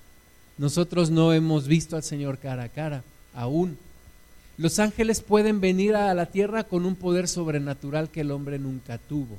Nosotros 0.58 1.10
no 1.10 1.32
hemos 1.32 1.66
visto 1.66 1.96
al 1.96 2.02
Señor 2.02 2.38
cara 2.38 2.64
a 2.64 2.68
cara 2.68 3.02
aún. 3.34 3.78
Los 4.58 4.78
ángeles 4.78 5.20
pueden 5.20 5.60
venir 5.60 5.96
a 5.96 6.12
la 6.14 6.26
tierra 6.26 6.64
con 6.64 6.84
un 6.84 6.94
poder 6.94 7.26
sobrenatural 7.26 8.10
que 8.10 8.20
el 8.20 8.30
hombre 8.30 8.58
nunca 8.58 8.98
tuvo 8.98 9.38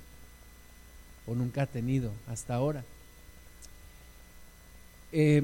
o 1.28 1.36
nunca 1.36 1.64
ha 1.64 1.68
tenido 1.68 2.12
hasta 2.28 2.56
ahora. 2.56 2.84
Eh, 5.12 5.44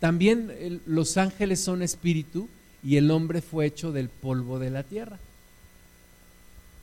también 0.00 0.80
los 0.86 1.16
ángeles 1.16 1.60
son 1.60 1.82
espíritu 1.82 2.48
y 2.82 2.96
el 2.96 3.10
hombre 3.10 3.40
fue 3.40 3.66
hecho 3.66 3.92
del 3.92 4.08
polvo 4.08 4.58
de 4.58 4.70
la 4.70 4.82
tierra. 4.82 5.18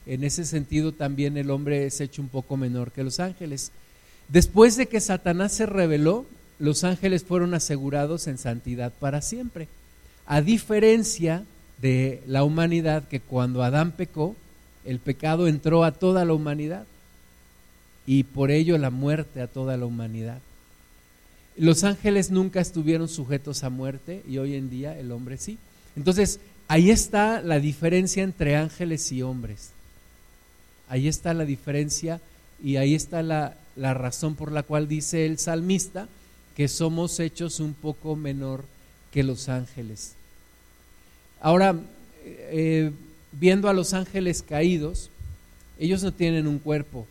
En 0.05 0.23
ese 0.23 0.45
sentido 0.45 0.93
también 0.93 1.37
el 1.37 1.51
hombre 1.51 1.85
es 1.85 1.99
hecho 1.99 2.21
un 2.21 2.29
poco 2.29 2.55
menor 2.57 2.91
que 2.91 3.03
los 3.03 3.19
ángeles. 3.19 3.71
Después 4.29 4.77
de 4.77 4.87
que 4.87 5.01
Satanás 5.01 5.51
se 5.53 5.65
rebeló, 5.65 6.25
los 6.59 6.83
ángeles 6.83 7.23
fueron 7.23 7.53
asegurados 7.53 8.27
en 8.27 8.37
santidad 8.37 8.93
para 8.99 9.21
siempre. 9.21 9.67
A 10.25 10.41
diferencia 10.41 11.43
de 11.81 12.23
la 12.25 12.43
humanidad 12.43 13.07
que 13.07 13.19
cuando 13.19 13.63
Adán 13.63 13.91
pecó, 13.91 14.35
el 14.85 14.99
pecado 14.99 15.47
entró 15.47 15.83
a 15.83 15.91
toda 15.91 16.25
la 16.25 16.33
humanidad 16.33 16.85
y 18.09 18.23
por 18.23 18.49
ello 18.49 18.75
la 18.79 18.89
muerte 18.89 19.39
a 19.39 19.45
toda 19.45 19.77
la 19.77 19.85
humanidad. 19.85 20.39
Los 21.55 21.83
ángeles 21.83 22.31
nunca 22.31 22.59
estuvieron 22.59 23.07
sujetos 23.07 23.63
a 23.63 23.69
muerte 23.69 24.23
y 24.27 24.39
hoy 24.39 24.55
en 24.55 24.71
día 24.71 24.97
el 24.97 25.11
hombre 25.11 25.37
sí. 25.37 25.59
Entonces, 25.95 26.39
ahí 26.67 26.89
está 26.89 27.39
la 27.43 27.59
diferencia 27.59 28.23
entre 28.23 28.55
ángeles 28.55 29.11
y 29.11 29.21
hombres. 29.21 29.69
Ahí 30.87 31.07
está 31.07 31.35
la 31.35 31.45
diferencia 31.45 32.19
y 32.63 32.77
ahí 32.77 32.95
está 32.95 33.21
la, 33.21 33.53
razón 33.77 34.33
por 34.33 34.51
la 34.51 34.63
cual 34.63 34.87
dice 34.87 35.27
el 35.27 35.37
salmista 35.37 36.07
que 36.55 36.67
somos 36.67 37.19
hechos 37.19 37.59
un 37.59 37.75
poco 37.75 38.15
menor 38.15 38.65
que 39.11 39.21
los 39.21 39.49
ángeles. 39.49 40.13
Ahora, 41.41 41.75
eh, 42.25 42.91
viendo 43.33 43.69
a 43.69 43.73
los 43.73 43.93
ángeles 43.93 44.41
caídos, 44.41 45.11
ellos 45.77 46.01
no 46.01 46.11
tienen 46.11 46.47
un 46.47 46.57
cuerpo 46.57 47.05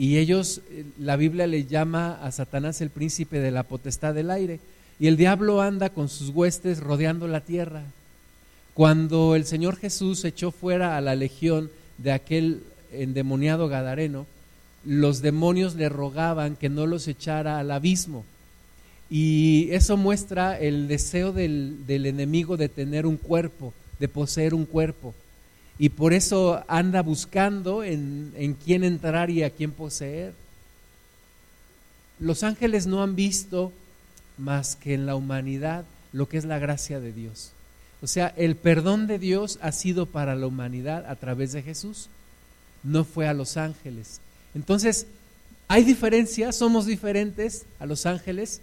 y 0.00 0.16
ellos, 0.16 0.62
eh, 0.70 0.86
la 0.98 1.16
Biblia 1.16 1.46
le 1.46 1.66
llama 1.66 2.18
a 2.22 2.32
Satanás 2.32 2.80
el 2.80 2.88
príncipe 2.88 3.38
de 3.38 3.50
la 3.50 3.64
potestad 3.64 4.14
del 4.14 4.30
aire 4.30 4.58
y 4.98 5.08
el 5.08 5.18
diablo 5.18 5.60
anda 5.60 5.90
con 5.90 6.08
sus 6.08 6.30
huestes 6.30 6.80
rodeando 6.80 7.28
la 7.28 7.42
tierra. 7.42 7.82
Cuando 8.72 9.36
el 9.36 9.44
Señor 9.44 9.76
Jesús 9.76 10.24
echó 10.24 10.52
fuera 10.52 10.96
a 10.96 11.02
la 11.02 11.16
legión 11.16 11.70
de 11.98 12.12
aquel 12.12 12.62
endemoniado 12.92 13.68
Gadareno, 13.68 14.24
los 14.86 15.20
demonios 15.20 15.74
le 15.74 15.90
rogaban 15.90 16.56
que 16.56 16.70
no 16.70 16.86
los 16.86 17.06
echara 17.06 17.58
al 17.58 17.70
abismo. 17.70 18.24
Y 19.10 19.68
eso 19.72 19.98
muestra 19.98 20.58
el 20.58 20.88
deseo 20.88 21.32
del, 21.32 21.84
enemigo 21.86 22.56
de 22.56 22.70
tener 22.70 23.04
un 23.04 23.18
cuerpo, 23.18 23.74
de 23.98 24.08
poseer 24.08 24.54
un 24.54 24.64
cuerpo. 24.64 25.14
Y 25.80 25.88
por 25.88 26.12
eso 26.12 26.62
anda 26.68 27.02
buscando 27.02 27.82
en, 27.82 28.32
en 28.36 28.54
quién 28.54 28.84
entrar 28.84 29.30
y 29.30 29.42
a 29.42 29.50
quién 29.50 29.72
poseer. 29.72 30.32
Los 32.20 32.44
ángeles 32.44 32.86
no 32.86 33.02
han 33.02 33.16
visto 33.16 33.72
más 34.38 34.76
que 34.76 34.94
en 34.94 35.06
la 35.06 35.16
humanidad 35.16 35.84
lo 36.12 36.28
que 36.28 36.38
es 36.38 36.44
la 36.44 36.60
gracia 36.60 37.00
de 37.00 37.12
Dios. 37.12 37.50
O 38.00 38.06
sea, 38.06 38.32
el 38.36 38.54
perdón 38.54 39.08
de 39.08 39.18
Dios 39.18 39.58
ha 39.60 39.72
sido 39.72 40.06
para 40.06 40.36
la 40.36 40.46
humanidad 40.46 41.04
a 41.10 41.16
través 41.16 41.50
de 41.52 41.62
Jesús 41.62 42.08
no 42.82 43.04
fue 43.04 43.28
a 43.28 43.34
los 43.34 43.56
ángeles. 43.56 44.20
Entonces, 44.54 45.06
hay 45.68 45.84
diferencias, 45.84 46.56
somos 46.56 46.86
diferentes 46.86 47.64
a 47.78 47.86
los 47.86 48.06
ángeles, 48.06 48.60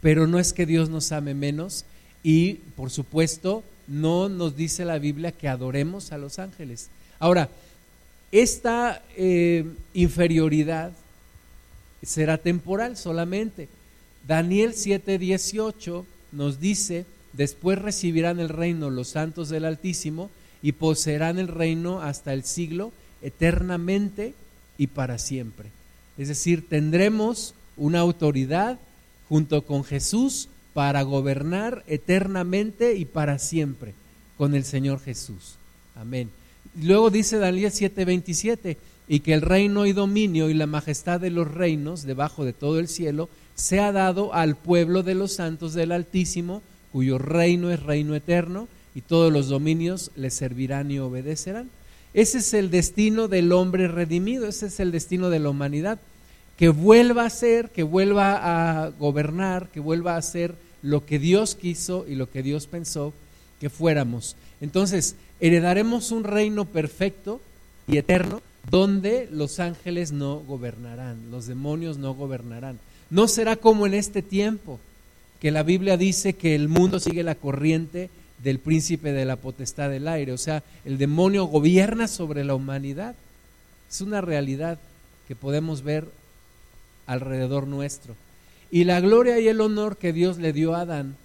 pero 0.00 0.26
no 0.26 0.38
es 0.38 0.52
que 0.52 0.66
Dios 0.66 0.88
nos 0.88 1.12
ame 1.12 1.34
menos 1.34 1.84
y, 2.22 2.54
por 2.76 2.90
supuesto, 2.90 3.62
no 3.90 4.28
nos 4.28 4.56
dice 4.56 4.84
la 4.84 4.98
Biblia 4.98 5.32
que 5.32 5.48
adoremos 5.48 6.12
a 6.12 6.18
los 6.18 6.38
ángeles. 6.38 6.88
Ahora, 7.18 7.50
esta 8.30 9.02
eh, 9.16 9.66
inferioridad 9.92 10.92
será 12.00 12.38
temporal 12.38 12.96
solamente. 12.96 13.68
Daniel 14.26 14.74
7:18 14.74 16.04
nos 16.30 16.60
dice, 16.60 17.04
después 17.32 17.78
recibirán 17.78 18.38
el 18.38 18.48
reino 18.48 18.90
los 18.90 19.08
santos 19.08 19.48
del 19.48 19.64
Altísimo, 19.64 20.30
y 20.62 20.72
poseerán 20.72 21.38
el 21.38 21.48
reino 21.48 22.02
hasta 22.02 22.32
el 22.32 22.44
siglo, 22.44 22.92
eternamente 23.22 24.34
y 24.78 24.88
para 24.88 25.18
siempre. 25.18 25.70
Es 26.18 26.28
decir, 26.28 26.68
tendremos 26.68 27.54
una 27.76 28.00
autoridad 28.00 28.78
junto 29.28 29.62
con 29.62 29.84
Jesús 29.84 30.48
para 30.74 31.02
gobernar 31.02 31.84
eternamente 31.86 32.96
y 32.96 33.04
para 33.04 33.38
siempre 33.38 33.94
con 34.36 34.54
el 34.54 34.64
Señor 34.64 35.00
Jesús. 35.00 35.56
Amén. 35.96 36.30
Luego 36.80 37.10
dice 37.10 37.38
Daniel 37.38 37.72
7:27, 37.72 38.76
y 39.08 39.20
que 39.20 39.34
el 39.34 39.42
reino 39.42 39.86
y 39.86 39.92
dominio 39.92 40.50
y 40.50 40.54
la 40.54 40.66
majestad 40.66 41.20
de 41.20 41.30
los 41.30 41.52
reinos 41.52 42.04
debajo 42.04 42.44
de 42.44 42.52
todo 42.52 42.78
el 42.78 42.86
cielo 42.86 43.28
sea 43.56 43.90
dado 43.90 44.32
al 44.32 44.54
pueblo 44.54 45.02
de 45.02 45.16
los 45.16 45.32
santos 45.32 45.74
del 45.74 45.90
Altísimo, 45.90 46.62
cuyo 46.92 47.18
reino 47.18 47.72
es 47.72 47.82
reino 47.82 48.14
eterno 48.14 48.68
y 48.94 49.00
todos 49.00 49.32
los 49.32 49.48
dominios 49.48 50.12
le 50.14 50.30
servirán 50.30 50.92
y 50.92 51.00
obedecerán. 51.00 51.70
Ese 52.14 52.38
es 52.38 52.54
el 52.54 52.70
destino 52.70 53.26
del 53.26 53.50
hombre 53.50 53.88
redimido, 53.88 54.46
ese 54.46 54.66
es 54.66 54.78
el 54.78 54.92
destino 54.92 55.28
de 55.28 55.40
la 55.40 55.50
humanidad, 55.50 55.98
que 56.60 56.68
vuelva 56.68 57.24
a 57.24 57.30
ser, 57.30 57.70
que 57.70 57.82
vuelva 57.82 58.82
a 58.84 58.90
gobernar, 58.90 59.70
que 59.70 59.80
vuelva 59.80 60.16
a 60.16 60.22
ser 60.22 60.54
lo 60.82 61.06
que 61.06 61.18
Dios 61.18 61.54
quiso 61.54 62.04
y 62.06 62.16
lo 62.16 62.30
que 62.30 62.42
Dios 62.42 62.66
pensó 62.66 63.14
que 63.60 63.70
fuéramos. 63.70 64.36
Entonces, 64.60 65.16
heredaremos 65.40 66.12
un 66.12 66.22
reino 66.22 66.66
perfecto 66.66 67.40
y 67.88 67.96
eterno 67.96 68.42
donde 68.70 69.26
los 69.32 69.58
ángeles 69.58 70.12
no 70.12 70.40
gobernarán, 70.40 71.30
los 71.30 71.46
demonios 71.46 71.96
no 71.96 72.12
gobernarán. 72.12 72.78
No 73.08 73.26
será 73.26 73.56
como 73.56 73.86
en 73.86 73.94
este 73.94 74.20
tiempo, 74.20 74.78
que 75.40 75.50
la 75.50 75.62
Biblia 75.62 75.96
dice 75.96 76.34
que 76.34 76.54
el 76.54 76.68
mundo 76.68 77.00
sigue 77.00 77.22
la 77.22 77.36
corriente 77.36 78.10
del 78.44 78.58
príncipe 78.58 79.14
de 79.14 79.24
la 79.24 79.36
potestad 79.36 79.88
del 79.88 80.06
aire. 80.06 80.32
O 80.32 80.38
sea, 80.38 80.62
el 80.84 80.98
demonio 80.98 81.46
gobierna 81.46 82.06
sobre 82.06 82.44
la 82.44 82.54
humanidad. 82.54 83.14
Es 83.90 84.02
una 84.02 84.20
realidad 84.20 84.78
que 85.26 85.34
podemos 85.34 85.82
ver 85.82 86.19
alrededor 87.10 87.66
nuestro. 87.66 88.14
Y 88.70 88.84
la 88.84 89.00
gloria 89.00 89.40
y 89.40 89.48
el 89.48 89.60
honor 89.60 89.96
que 89.96 90.12
Dios 90.12 90.38
le 90.38 90.52
dio 90.52 90.74
a 90.74 90.82
Adán 90.82 91.16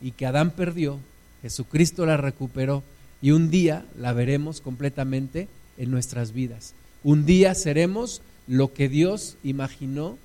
y 0.00 0.12
que 0.12 0.26
Adán 0.26 0.50
perdió, 0.50 0.98
Jesucristo 1.42 2.04
la 2.04 2.16
recuperó 2.16 2.82
y 3.22 3.30
un 3.30 3.50
día 3.50 3.84
la 3.98 4.12
veremos 4.12 4.60
completamente 4.60 5.48
en 5.78 5.90
nuestras 5.90 6.32
vidas. 6.32 6.74
Un 7.02 7.24
día 7.24 7.54
seremos 7.54 8.20
lo 8.46 8.74
que 8.74 8.88
Dios 8.88 9.36
imaginó 9.42 10.18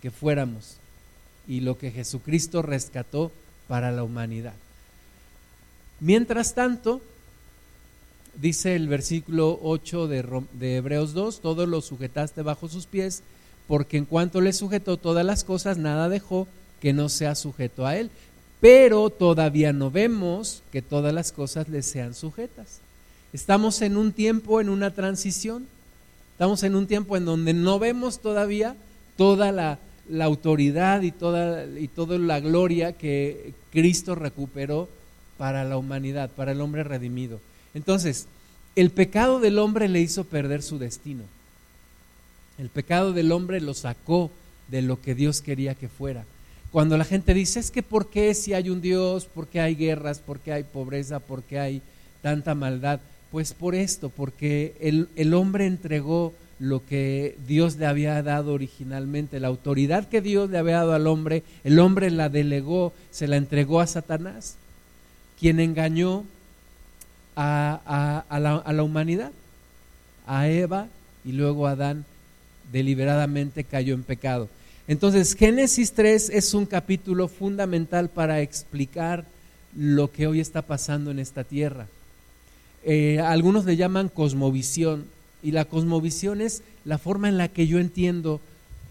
que 0.00 0.10
fuéramos 0.10 0.76
y 1.48 1.60
lo 1.60 1.76
que 1.78 1.90
Jesucristo 1.90 2.62
rescató 2.62 3.32
para 3.66 3.90
la 3.90 4.04
humanidad. 4.04 4.54
Mientras 5.98 6.54
tanto, 6.54 7.00
dice 8.40 8.76
el 8.76 8.86
versículo 8.86 9.58
8 9.62 10.06
de, 10.06 10.76
Hebreos 10.76 11.12
2, 11.12 11.40
todo 11.40 11.66
lo 11.66 11.80
sujetaste 11.80 12.42
bajo 12.42 12.68
sus 12.68 12.86
pies, 12.86 13.22
porque 13.70 13.98
en 13.98 14.04
cuanto 14.04 14.40
le 14.40 14.52
sujetó 14.52 14.96
todas 14.96 15.24
las 15.24 15.44
cosas, 15.44 15.78
nada 15.78 16.08
dejó 16.08 16.48
que 16.80 16.92
no 16.92 17.08
sea 17.08 17.36
sujeto 17.36 17.86
a 17.86 17.96
él. 17.96 18.10
Pero 18.60 19.10
todavía 19.10 19.72
no 19.72 19.92
vemos 19.92 20.64
que 20.72 20.82
todas 20.82 21.14
las 21.14 21.30
cosas 21.30 21.68
le 21.68 21.82
sean 21.82 22.14
sujetas. 22.14 22.80
Estamos 23.32 23.80
en 23.82 23.96
un 23.96 24.12
tiempo, 24.12 24.60
en 24.60 24.70
una 24.70 24.90
transición. 24.92 25.68
Estamos 26.32 26.64
en 26.64 26.74
un 26.74 26.88
tiempo 26.88 27.16
en 27.16 27.24
donde 27.24 27.54
no 27.54 27.78
vemos 27.78 28.18
todavía 28.18 28.74
toda 29.16 29.52
la, 29.52 29.78
autoridad 30.20 31.02
y 31.02 31.12
toda, 31.12 31.64
y 31.64 31.86
toda 31.86 32.18
la 32.18 32.40
gloria 32.40 32.94
que 32.94 33.54
Cristo 33.70 34.16
recuperó 34.16 34.88
para 35.38 35.62
la 35.62 35.76
humanidad, 35.76 36.28
para 36.30 36.50
el 36.50 36.60
hombre 36.60 36.82
redimido. 36.82 37.38
Entonces, 37.72 38.26
el 38.74 38.90
pecado 38.90 39.38
del 39.38 39.60
hombre 39.60 39.88
le 39.88 40.00
hizo 40.00 40.24
perder 40.24 40.64
su 40.64 40.80
destino. 40.80 41.22
El 42.60 42.68
pecado 42.68 43.14
del 43.14 43.32
hombre 43.32 43.60
lo 43.60 43.72
sacó 43.72 44.30
de 44.68 44.82
lo 44.82 45.00
que 45.00 45.14
Dios 45.14 45.40
quería 45.40 45.74
que 45.74 45.88
fuera. 45.88 46.24
Cuando 46.70 46.98
la 46.98 47.04
gente 47.04 47.32
dice, 47.32 47.58
es 47.58 47.70
que 47.70 47.82
¿por 47.82 48.10
qué 48.10 48.34
si 48.34 48.52
hay 48.52 48.68
un 48.68 48.82
Dios? 48.82 49.24
¿Por 49.24 49.48
qué 49.48 49.60
hay 49.60 49.74
guerras? 49.74 50.18
¿Por 50.18 50.38
qué 50.38 50.52
hay 50.52 50.64
pobreza? 50.64 51.20
¿Por 51.20 51.42
qué 51.42 51.58
hay 51.58 51.82
tanta 52.22 52.54
maldad? 52.54 53.00
Pues 53.32 53.54
por 53.54 53.74
esto, 53.74 54.10
porque 54.10 54.76
el, 54.80 55.08
el 55.16 55.32
hombre 55.32 55.64
entregó 55.64 56.34
lo 56.58 56.84
que 56.84 57.38
Dios 57.48 57.76
le 57.76 57.86
había 57.86 58.22
dado 58.22 58.52
originalmente, 58.52 59.40
la 59.40 59.48
autoridad 59.48 60.06
que 60.06 60.20
Dios 60.20 60.50
le 60.50 60.58
había 60.58 60.76
dado 60.76 60.92
al 60.92 61.06
hombre, 61.06 61.42
el 61.64 61.78
hombre 61.78 62.10
la 62.10 62.28
delegó, 62.28 62.92
se 63.10 63.26
la 63.26 63.36
entregó 63.38 63.80
a 63.80 63.86
Satanás 63.86 64.56
quien 65.40 65.58
engañó 65.58 66.26
a, 67.34 68.62
la, 68.68 68.82
humanidad, 68.82 69.32
a 70.26 70.48
Eva 70.48 70.88
y 71.24 71.32
luego 71.32 71.66
Adán 71.66 72.04
deliberadamente 72.72 73.64
cayó 73.64 73.94
en 73.94 74.02
pecado. 74.02 74.48
Entonces, 74.88 75.34
Génesis 75.34 75.92
3 75.92 76.30
es 76.30 76.54
un 76.54 76.66
capítulo 76.66 77.28
fundamental 77.28 78.08
para 78.08 78.40
explicar 78.40 79.24
lo 79.76 80.10
que 80.10 80.26
hoy 80.26 80.40
está 80.40 80.62
pasando 80.62 81.10
en 81.10 81.18
esta 81.18 81.44
tierra. 81.44 81.86
Eh, 82.84 83.20
algunos 83.20 83.64
le 83.64 83.76
llaman 83.76 84.08
cosmovisión 84.08 85.04
y 85.42 85.52
la 85.52 85.64
cosmovisión 85.64 86.40
es 86.40 86.62
la 86.84 86.98
forma 86.98 87.28
en 87.28 87.38
la 87.38 87.48
que 87.48 87.66
yo 87.66 87.78
entiendo 87.78 88.40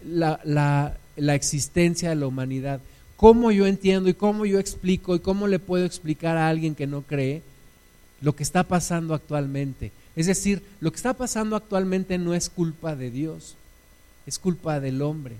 la 0.02 0.94
existencia 1.34 2.08
de 2.08 2.14
la 2.14 2.26
humanidad 2.26 2.80
cómo 3.20 3.52
yo 3.52 3.66
entiendo 3.66 4.08
y 4.08 4.14
cómo 4.14 4.46
yo 4.46 4.58
explico 4.58 5.14
y 5.14 5.18
cómo 5.18 5.46
le 5.46 5.58
puedo 5.58 5.84
explicar 5.84 6.38
a 6.38 6.48
alguien 6.48 6.74
que 6.74 6.86
no 6.86 7.02
cree 7.02 7.42
lo 8.22 8.34
que 8.34 8.42
está 8.42 8.62
pasando 8.62 9.12
actualmente. 9.12 9.92
Es 10.16 10.24
decir, 10.24 10.62
lo 10.80 10.90
que 10.90 10.96
está 10.96 11.12
pasando 11.12 11.54
actualmente 11.54 12.16
no 12.16 12.32
es 12.32 12.48
culpa 12.48 12.96
de 12.96 13.10
Dios, 13.10 13.56
es 14.26 14.38
culpa 14.38 14.80
del 14.80 15.02
hombre. 15.02 15.36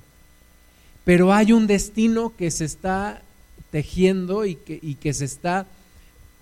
Pero 1.05 1.33
hay 1.33 1.53
un 1.53 1.67
destino 1.67 2.35
que 2.37 2.51
se 2.51 2.65
está 2.65 3.23
tejiendo 3.71 4.45
y 4.45 4.57
que, 4.57 4.79
y 4.83 4.95
que 4.97 5.15
se 5.15 5.25
está 5.25 5.67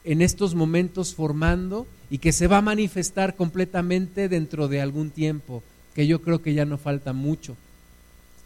en 0.04 0.22
estos 0.22 0.54
momentos 0.54 1.14
formando 1.14 1.86
y 2.10 2.18
que 2.18 2.32
se 2.32 2.46
va 2.46 2.58
a 2.58 2.62
manifestar 2.62 3.36
completamente 3.36 4.28
dentro 4.28 4.68
de 4.68 4.80
algún 4.80 5.10
tiempo, 5.10 5.62
que 5.94 6.06
yo 6.06 6.22
creo 6.22 6.40
que 6.40 6.54
ya 6.54 6.64
no 6.64 6.78
falta 6.78 7.12
mucho. 7.12 7.56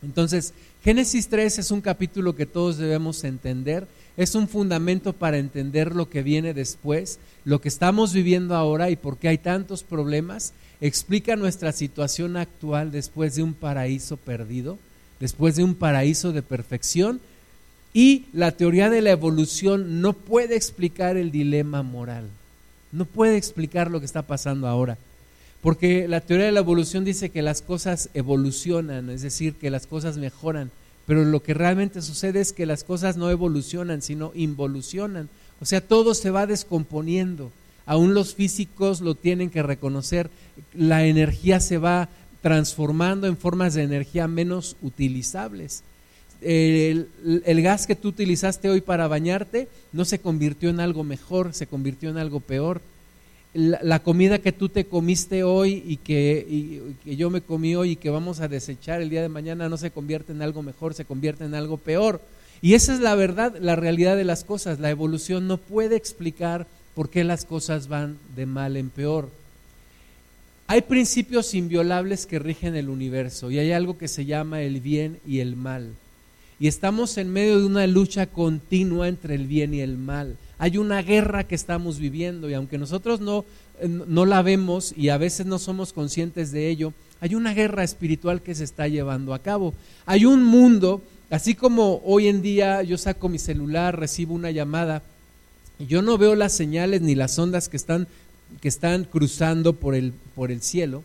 Entonces, 0.03 0.53
Génesis 0.83 1.29
3 1.29 1.61
es 1.61 1.71
un 1.71 1.81
capítulo 1.81 2.35
que 2.35 2.47
todos 2.47 2.77
debemos 2.77 3.23
entender, 3.23 3.87
es 4.17 4.35
un 4.35 4.49
fundamento 4.49 5.13
para 5.13 5.39
entender 5.39 5.95
lo 5.95 6.11
que 6.11 6.23
viene 6.23 6.55
después, 6.55 7.21
lo 7.45 7.61
que 7.61 7.69
estamos 7.69 8.13
viviendo 8.13 8.57
ahora 8.57 8.91
y 8.91 8.97
por 8.97 9.17
qué 9.17 9.29
hay 9.29 9.39
tantos 9.39 9.85
problemas, 9.85 10.53
explica 10.83 11.37
nuestra 11.37 11.71
situación 11.71 12.37
actual 12.37 12.91
después 12.91 13.37
de 13.37 13.45
un 13.45 13.55
paraíso 13.55 14.17
perdido, 14.17 14.79
después 15.21 15.55
de 15.55 15.63
un 15.63 15.77
paraíso 15.77 16.33
de 16.33 16.43
perfección 16.43 17.21
y 17.95 18.25
la 18.33 18.51
teoría 18.51 18.91
de 18.91 19.01
la 19.01 19.13
evolución 19.13 20.01
no 20.01 20.13
puede 20.13 20.57
explicar 20.57 21.17
el 21.17 21.31
dilema 21.31 21.85
moral, 21.85 22.29
no 22.91 23.05
puede 23.05 23.37
explicar 23.37 23.93
lo 23.93 24.01
que 24.01 24.07
está 24.07 24.23
pasando 24.23 24.67
ahora. 24.67 24.99
Porque 25.61 26.09
la 26.09 26.21
teoría 26.21 26.47
de 26.47 26.53
la 26.53 26.61
evolución 26.61 27.05
dice 27.05 27.31
que 27.31 27.43
las 27.43 27.63
cosas 27.63 28.11
evolucionan, 28.15 29.09
es 29.11 29.23
decir, 29.23 29.55
que 29.55 29.71
las 29.71 29.87
cosas 29.87 30.19
mejoran, 30.19 30.73
pero 31.07 31.25
lo 31.25 31.45
que 31.45 31.55
realmente 31.55 32.03
sucede 32.03 32.41
es 32.41 32.53
que 32.53 32.67
las 32.67 32.83
cosas 32.83 33.17
no 33.17 33.31
evolucionan, 33.31 34.03
sino 34.03 34.33
involucionan. 34.35 35.29
O 35.61 35.65
sea, 35.65 35.81
todo 35.81 36.15
se 36.15 36.31
va 36.31 36.49
descomponiendo. 36.49 37.53
Aún 37.87 38.15
los 38.15 38.35
físicos 38.35 39.01
lo 39.01 39.15
tienen 39.15 39.51
que 39.51 39.63
reconocer. 39.63 40.31
La 40.75 41.05
energía 41.05 41.61
se 41.61 41.79
va 41.79 42.09
transformando 42.41 43.27
en 43.27 43.37
formas 43.37 43.75
de 43.75 43.83
energía 43.83 44.29
menos 44.29 44.77
utilizables. 44.83 45.85
El, 46.41 47.09
gas 47.63 47.87
que 47.87 47.95
tú 47.95 48.09
utilizaste 48.09 48.69
hoy 48.69 48.81
para 48.81 49.07
bañarte 49.07 49.69
no 49.93 50.05
se 50.05 50.19
convirtió 50.19 50.71
en 50.71 50.81
algo 50.81 51.05
mejor, 51.05 51.55
se 51.55 51.69
convirtió 51.69 52.11
en 52.11 52.19
algo 52.19 52.41
peor 52.41 52.81
la, 53.55 53.99
comida 53.99 54.39
que 54.39 54.53
tú 54.53 54.69
te 54.69 54.87
comiste 54.87 55.45
hoy 55.45 55.83
y 55.87 55.99
que, 55.99 56.95
que 57.05 57.17
yo 57.17 57.29
me 57.29 57.43
comí 57.43 57.75
hoy 57.75 57.91
y 57.93 57.97
que 57.97 58.11
vamos 58.11 58.41
a 58.41 58.49
desechar 58.49 59.03
el 59.03 59.11
día 59.11 59.21
de 59.21 59.29
mañana 59.29 59.69
no 59.69 59.77
se 59.77 59.91
convierte 59.91 60.33
en 60.33 60.43
algo 60.43 60.63
mejor, 60.63 60.95
se 60.95 61.05
convierte 61.05 61.45
en 61.45 61.55
algo 61.55 61.77
peor. 61.77 62.21
Y 62.63 62.75
esa 62.75 62.95
es 62.95 63.01
la 63.01 63.15
verdad, 63.15 63.57
la 63.61 63.77
realidad 63.77 64.17
de 64.17 64.25
las 64.25 64.45
cosas. 64.45 64.79
La 64.79 64.91
evolución 64.91 65.49
no 65.49 65.59
puede 65.59 65.97
explicar 65.97 66.67
por 66.95 67.11
qué 67.11 67.25
las 67.25 67.45
cosas 67.45 67.89
van 67.89 68.19
de 68.37 68.47
mal 68.47 68.77
en 68.77 68.91
peor. 68.91 69.29
Hay 70.67 70.83
principios 70.83 71.55
inviolables 71.55 72.27
que 72.27 72.39
rigen 72.39 72.77
el 72.77 72.89
universo 72.89 73.51
y 73.51 73.59
hay 73.59 73.73
algo 73.73 73.99
que 73.99 74.09
se 74.09 74.25
llama 74.25 74.63
el 74.63 74.81
bien 74.81 75.19
y 75.27 75.41
el 75.41 75.57
mal. 75.57 75.91
Y 76.59 76.69
estamos 76.69 77.19
en 77.19 77.33
medio 77.33 77.59
de 77.59 77.67
una 77.67 77.87
lucha 77.87 78.27
continua 78.27 79.09
entre 79.09 79.35
el 79.35 79.47
bien 79.47 79.75
y 79.75 79.81
el 79.81 79.99
mal 79.99 80.37
hay 80.63 80.79
una 80.79 81.03
guerra 81.03 81.43
que 81.43 81.57
estamos 81.57 81.99
viviendo 81.99 82.49
y 82.49 82.55
aunque 82.55 82.79
nosotros 82.79 83.21
no, 83.21 83.45
eh, 83.81 83.89
no 83.89 84.25
la 84.25 84.43
vemos 84.43 84.95
y 84.97 85.09
a 85.09 85.19
veces 85.19 85.45
no 85.45 85.59
somos 85.59 85.93
conscientes 85.93 86.53
de 86.53 86.69
ello, 86.69 86.93
hay 87.21 87.35
una 87.35 87.53
guerra 87.53 87.83
espiritual 87.83 88.43
que 88.43 88.55
se 88.55 88.63
está 88.63 88.87
llevando 88.87 89.35
a 89.35 89.41
cabo. 89.41 89.75
Hay 90.07 90.25
un 90.25 90.45
mundo, 90.45 91.03
así 91.31 91.57
como 91.57 92.01
hoy 92.05 92.29
en 92.29 92.43
día 92.43 92.81
yo 92.85 92.97
saco 92.97 93.29
mi 93.29 93.41
celular, 93.41 93.99
recibo 93.99 94.37
una 94.37 94.53
llamada, 94.53 95.03
yo 95.87 96.03
no 96.03 96.19
veo 96.19 96.35
las 96.35 96.53
señales 96.53 97.03
ni 97.03 97.15
las 97.15 97.39
ondas 97.39 97.69
que 97.69 97.77
están, 97.77 98.07
que 98.61 98.69
están 98.69 99.05
cruzando 99.05 99.75
por 99.75 99.95
el, 99.95 100.13
por 100.35 100.51
el 100.51 100.63
cielo, 100.63 101.03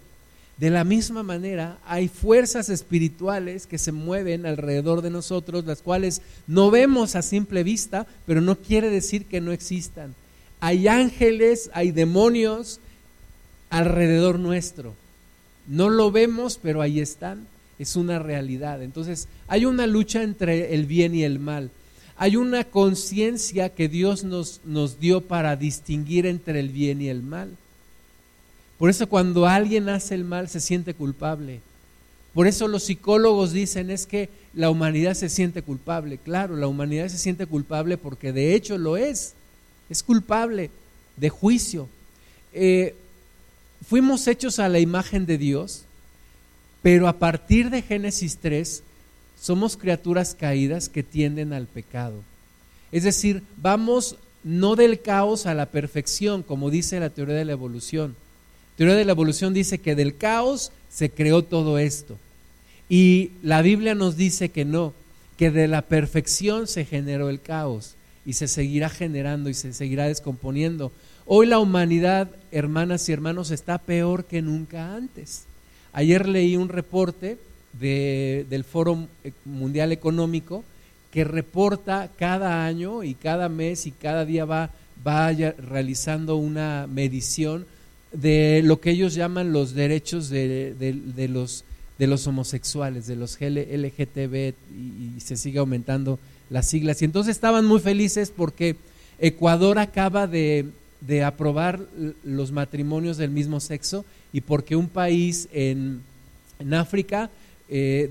de 0.57 0.71
la 0.71 0.83
misma 0.83 1.21
manera, 1.21 1.77
hay 1.85 2.07
fuerzas 2.07 2.69
espirituales 2.69 3.67
que 3.67 3.77
se 3.77 3.91
mueven 3.91 4.47
alrededor 4.47 5.03
de 5.03 5.11
nosotros, 5.11 5.65
las 5.65 5.83
cuales 5.83 6.23
no 6.47 6.71
vemos 6.71 7.15
a 7.15 7.21
simple 7.21 7.63
vista, 7.63 8.07
pero 8.25 8.41
no 8.41 8.55
quiere 8.55 8.89
decir 8.89 9.25
que 9.25 9.39
no 9.39 9.51
existan. 9.51 10.15
Hay 10.59 10.87
ángeles, 10.87 11.69
hay 11.73 11.91
demonios 11.91 12.79
alrededor 13.69 14.39
nuestro. 14.39 14.95
No 15.67 15.89
lo 15.89 16.11
vemos, 16.11 16.59
pero 16.59 16.81
ahí 16.81 16.99
están. 16.99 17.45
Es 17.77 17.95
una 17.95 18.17
realidad. 18.17 18.81
Entonces, 18.81 19.27
hay 19.47 19.65
una 19.65 19.85
lucha 19.85 20.23
entre 20.23 20.73
el 20.73 20.87
bien 20.87 21.13
y 21.13 21.23
el 21.23 21.37
mal. 21.37 21.69
Hay 22.17 22.35
una 22.35 22.63
conciencia 22.63 23.69
que 23.69 23.87
Dios 23.87 24.23
nos, 24.23 24.61
nos 24.65 24.99
dio 24.99 25.21
para 25.21 25.55
distinguir 25.55 26.25
entre 26.25 26.59
el 26.59 26.69
bien 26.69 27.01
y 27.01 27.09
el 27.09 27.21
mal. 27.21 27.55
Por 28.79 28.89
eso 28.89 29.07
cuando 29.07 29.47
alguien 29.47 29.87
hace 29.89 30.15
el 30.15 30.23
mal 30.23 30.49
se 30.49 30.59
siente 30.59 30.93
culpable. 30.93 31.61
Por 32.33 32.47
eso 32.47 32.67
los 32.67 32.83
psicólogos 32.83 33.51
dicen 33.51 33.89
es 33.89 34.05
que 34.05 34.29
la 34.53 34.69
humanidad 34.69 35.13
se 35.13 35.29
siente 35.29 35.61
culpable. 35.61 36.17
Claro, 36.17 36.55
la 36.55 36.67
humanidad 36.67 37.07
se 37.07 37.17
siente 37.17 37.45
culpable 37.45 37.97
porque 37.97 38.33
de 38.33 38.55
hecho 38.55 38.77
lo 38.77 38.97
es. 38.97 39.33
Es 39.89 40.03
culpable 40.03 40.71
de 41.15 41.29
juicio. 41.29 41.87
Eh, 42.53 42.95
fuimos 43.87 44.27
hechos 44.27 44.59
a 44.59 44.69
la 44.69 44.79
imagen 44.79 45.25
de 45.25 45.37
Dios, 45.37 45.85
pero 46.81 47.07
a 47.07 47.13
partir 47.13 47.69
de 47.69 47.81
Génesis 47.81 48.37
3 48.37 48.83
somos 49.39 49.77
criaturas 49.77 50.35
caídas 50.35 50.89
que 50.89 51.03
tienden 51.03 51.53
al 51.53 51.67
pecado. 51.67 52.23
Es 52.91 53.03
decir, 53.03 53.43
vamos 53.57 54.15
no 54.43 54.75
del 54.75 55.01
caos 55.01 55.45
a 55.45 55.53
la 55.53 55.67
perfección, 55.67 56.43
como 56.43 56.69
dice 56.69 56.99
la 56.99 57.09
teoría 57.09 57.35
de 57.35 57.45
la 57.45 57.51
evolución. 57.51 58.15
La 58.71 58.77
teoría 58.77 58.95
de 58.95 59.05
la 59.05 59.11
evolución 59.11 59.53
dice 59.53 59.79
que 59.79 59.95
del 59.95 60.15
caos 60.15 60.71
se 60.89 61.09
creó 61.09 61.43
todo 61.43 61.79
esto. 61.79 62.17
Y 62.89 63.31
la 63.43 63.61
Biblia 63.61 63.95
nos 63.95 64.15
dice 64.15 64.49
que 64.49 64.63
no, 64.63 64.93
que 65.37 65.51
de 65.51 65.67
la 65.67 65.81
perfección 65.81 66.67
se 66.67 66.85
generó 66.85 67.29
el 67.29 67.41
caos 67.41 67.95
y 68.25 68.33
se 68.33 68.47
seguirá 68.47 68.89
generando 68.89 69.49
y 69.49 69.53
se 69.53 69.73
seguirá 69.73 70.05
descomponiendo. 70.05 70.91
Hoy 71.25 71.47
la 71.47 71.59
humanidad, 71.59 72.29
hermanas 72.51 73.09
y 73.09 73.11
hermanos, 73.11 73.51
está 73.51 73.77
peor 73.77 74.25
que 74.25 74.41
nunca 74.41 74.95
antes. 74.95 75.43
Ayer 75.91 76.27
leí 76.27 76.55
un 76.55 76.69
reporte 76.69 77.37
del 77.79 78.63
Foro 78.63 79.07
Mundial 79.45 79.91
Económico 79.91 80.63
que 81.11 81.23
reporta 81.23 82.09
cada 82.17 82.65
año 82.65 83.03
y 83.03 83.15
cada 83.15 83.49
mes 83.49 83.87
y 83.87 83.91
cada 83.91 84.25
día 84.25 84.45
va, 84.45 84.69
va 85.05 85.31
realizando 85.31 86.35
una 86.35 86.87
medición 86.87 87.65
de 88.11 88.61
lo 88.63 88.79
que 88.79 88.91
ellos 88.91 89.13
llaman 89.13 89.53
los 89.53 89.73
derechos 89.73 90.29
de, 90.29 90.75
los, 91.29 91.63
de 91.97 92.07
los 92.07 92.27
homosexuales, 92.27 93.07
de 93.07 93.15
los 93.15 93.39
LGTB, 93.39 94.53
y, 94.75 95.19
se 95.19 95.37
sigue 95.37 95.59
aumentando 95.59 96.19
las 96.49 96.67
siglas. 96.67 97.01
Y 97.01 97.05
entonces 97.05 97.31
estaban 97.35 97.65
muy 97.65 97.79
felices 97.79 98.31
porque 98.35 98.75
Ecuador 99.19 99.79
acaba 99.79 100.27
de, 100.27 100.65
de 101.01 101.23
aprobar 101.23 101.79
los 102.23 102.51
matrimonios 102.51 103.17
del 103.17 103.31
mismo 103.31 103.59
sexo 103.59 104.05
y 104.31 104.41
porque 104.41 104.75
un 104.75 104.87
país 104.87 105.47
en, 105.51 106.01
en 106.59 106.73
África 106.73 107.29
eh, 107.69 108.09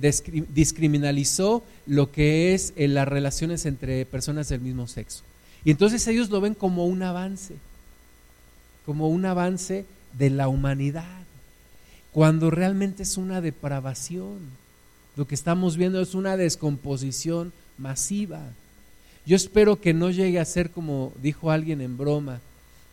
discriminalizó 0.52 1.64
lo 1.86 2.12
que 2.12 2.54
es 2.54 2.72
eh, 2.76 2.88
las 2.88 3.08
relaciones 3.08 3.64
entre 3.64 4.04
personas 4.04 4.48
del 4.48 4.60
mismo 4.60 4.86
sexo. 4.86 5.22
Y 5.64 5.70
entonces 5.70 6.06
ellos 6.06 6.30
lo 6.30 6.40
ven 6.40 6.54
como 6.54 6.86
un 6.86 7.02
avance, 7.02 7.54
como 8.84 9.08
un 9.08 9.24
avance 9.24 9.86
de 10.12 10.30
la 10.30 10.48
humanidad, 10.48 11.24
cuando 12.12 12.50
realmente 12.50 13.02
es 13.02 13.16
una 13.16 13.40
depravación. 13.40 14.38
Lo 15.16 15.26
que 15.26 15.34
estamos 15.34 15.76
viendo 15.76 16.00
es 16.00 16.14
una 16.14 16.36
descomposición 16.36 17.52
masiva. 17.78 18.42
Yo 19.24 19.36
espero 19.36 19.80
que 19.80 19.94
no 19.94 20.10
llegue 20.10 20.38
a 20.38 20.44
ser 20.44 20.70
como 20.70 21.12
dijo 21.22 21.50
alguien 21.50 21.80
en 21.80 21.96
broma. 21.96 22.40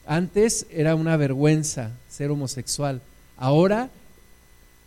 Antes 0.06 0.66
era 0.70 0.96
una 0.96 1.16
vergüenza 1.16 1.92
ser 2.10 2.32
homosexual. 2.32 3.02
Ahora 3.38 3.90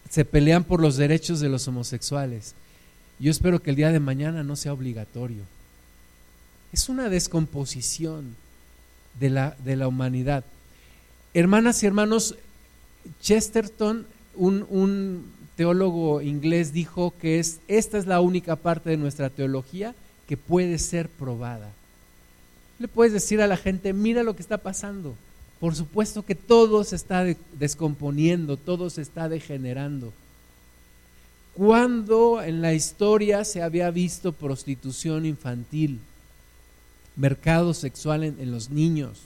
se 0.08 0.24
pelean 0.24 0.64
por 0.64 0.80
los 0.80 0.96
derechos 0.96 1.40
de 1.40 1.48
los 1.48 1.66
homosexuales. 1.68 2.54
Yo 3.18 3.30
espero 3.30 3.62
que 3.62 3.70
el 3.70 3.76
día 3.76 3.92
de 3.92 4.00
mañana 4.00 4.42
no 4.42 4.56
sea 4.56 4.72
obligatorio. 4.72 5.42
Es 6.72 6.88
una 6.88 7.08
descomposición 7.08 8.36
de 9.18 9.30
la, 9.30 9.56
de 9.64 9.76
la 9.76 9.88
humanidad. 9.88 10.44
Hermanas 11.32 11.82
y 11.82 11.86
hermanos, 11.86 12.36
Chesterton, 13.20 14.06
un, 14.34 14.66
un 14.68 15.24
teólogo 15.56 16.20
inglés, 16.20 16.72
dijo 16.72 17.14
que 17.20 17.38
es, 17.38 17.58
esta 17.68 17.98
es 17.98 18.06
la 18.06 18.20
única 18.20 18.56
parte 18.56 18.90
de 18.90 18.96
nuestra 18.96 19.30
teología 19.30 19.94
que 20.28 20.36
puede 20.36 20.78
ser 20.78 21.08
probada. 21.08 21.70
Le 22.78 22.88
puedes 22.88 23.12
decir 23.12 23.40
a 23.40 23.46
la 23.46 23.56
gente, 23.56 23.92
mira 23.92 24.22
lo 24.22 24.36
que 24.36 24.42
está 24.42 24.58
pasando. 24.58 25.14
Por 25.60 25.74
supuesto 25.74 26.24
que 26.24 26.34
todo 26.34 26.84
se 26.84 26.96
está 26.96 27.24
descomponiendo, 27.58 28.56
todo 28.56 28.90
se 28.90 29.02
está 29.02 29.28
degenerando. 29.28 30.12
¿Cuándo 31.56 32.42
en 32.42 32.60
la 32.60 32.74
historia 32.74 33.42
se 33.44 33.62
había 33.62 33.90
visto 33.90 34.32
prostitución 34.32 35.24
infantil, 35.24 36.00
mercado 37.16 37.72
sexual 37.72 38.24
en, 38.24 38.50
los 38.50 38.68
niños? 38.68 39.22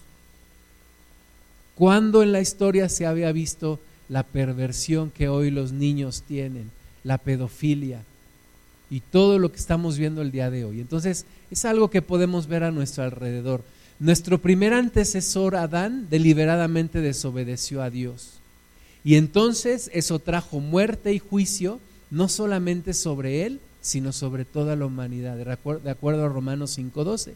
¿Cuándo 1.74 2.22
en 2.22 2.30
la 2.30 2.40
historia 2.40 2.88
se 2.88 3.04
había 3.04 3.32
visto 3.32 3.80
la 4.08 4.22
perversión 4.22 5.10
que 5.10 5.28
hoy 5.28 5.50
los 5.50 5.72
niños 5.72 6.22
tienen, 6.22 6.70
la 7.02 7.18
pedofilia 7.18 8.04
y 8.90 9.00
todo 9.00 9.40
lo 9.40 9.50
que 9.50 9.58
estamos 9.58 9.98
viendo 9.98 10.22
el 10.22 10.30
día 10.30 10.50
de 10.50 10.64
hoy? 10.64 10.80
Entonces, 10.80 11.26
es 11.50 11.64
algo 11.64 11.90
que 11.90 12.00
podemos 12.00 12.46
ver 12.46 12.62
a 12.62 12.70
nuestro 12.70 13.02
alrededor. 13.02 13.64
Nuestro 14.00 14.38
primer 14.38 14.72
antecesor, 14.72 15.56
Adán, 15.56 16.06
deliberadamente 16.08 17.02
desobedeció 17.02 17.82
a 17.82 17.90
Dios. 17.90 18.40
Y 19.04 19.16
entonces 19.16 19.90
eso 19.92 20.18
trajo 20.18 20.58
muerte 20.58 21.12
y 21.12 21.18
juicio, 21.18 21.80
no 22.10 22.30
solamente 22.30 22.94
sobre 22.94 23.44
él, 23.44 23.60
sino 23.82 24.12
sobre 24.12 24.46
toda 24.46 24.74
la 24.74 24.86
humanidad, 24.86 25.36
de 25.36 25.90
acuerdo, 25.90 26.24
a 26.24 26.28
Romanos 26.28 26.78
5.12. 26.78 27.34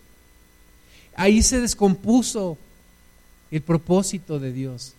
Ahí 1.17 1.43
se 1.43 1.61
descompuso 1.61 2.57
el 3.51 3.61
propósito 3.61 4.39
de 4.39 4.51
Dios. 4.51 4.95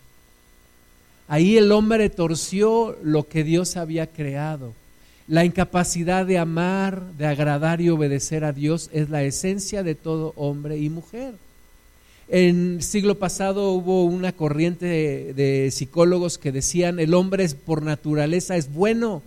Ahí 1.28 1.58
el 1.58 1.71
hombre 1.71 2.12
torció 2.12 2.95
lo 3.01 3.28
que 3.28 3.43
Dios 3.43 3.75
había 3.75 4.06
creado. 4.06 4.73
La 5.28 5.43
incapacidad 5.43 6.28
de 6.28 6.38
amar, 6.38 7.01
de 7.13 7.25
agradar 7.25 7.82
y 7.82 7.89
obedecer 7.89 8.43
a 8.43 8.54
Dios 8.54 8.91
es 8.93 9.10
la 9.10 9.23
esencia 9.23 9.82
de 9.82 9.95
todo 9.95 10.34
hombre 10.36 10.78
y 10.78 10.91
mujer. 10.91 11.34
En 12.27 12.75
el 12.75 12.83
siglo 12.83 13.19
pasado 13.19 13.71
hubo 13.73 14.03
una 14.03 14.31
corriente 14.31 14.85
de, 15.33 15.69
psicólogos 15.71 16.38
que 16.39 16.51
decían 16.51 16.99
el 16.99 17.13
hombre 17.13 17.43
es, 17.43 17.53
por 17.53 17.83
naturaleza 17.83 18.55
es 18.55 18.71
bueno. 18.71 19.21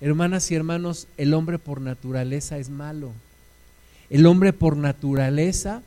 Hermanas 0.00 0.50
y 0.50 0.54
hermanos, 0.54 1.06
el 1.16 1.32
hombre 1.32 1.58
por 1.58 1.80
naturaleza 1.80 2.58
es 2.58 2.68
malo. 2.68 3.12
El 4.10 4.26
hombre 4.26 4.52
por 4.52 4.76
naturaleza 4.76 5.82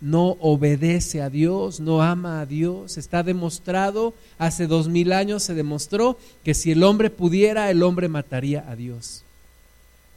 no 0.00 0.30
obedece 0.40 1.22
a 1.22 1.30
Dios, 1.30 1.78
no 1.78 2.02
ama 2.02 2.40
a 2.40 2.46
Dios. 2.46 2.98
Está 2.98 3.22
demostrado, 3.22 4.14
hace 4.38 4.66
dos 4.66 4.88
mil 4.88 5.12
años 5.12 5.44
se 5.44 5.54
demostró 5.54 6.18
que 6.42 6.54
si 6.54 6.72
el 6.72 6.82
hombre 6.82 7.10
pudiera, 7.10 7.70
el 7.70 7.84
hombre 7.84 8.08
mataría 8.08 8.68
a 8.68 8.74
Dios. 8.74 9.22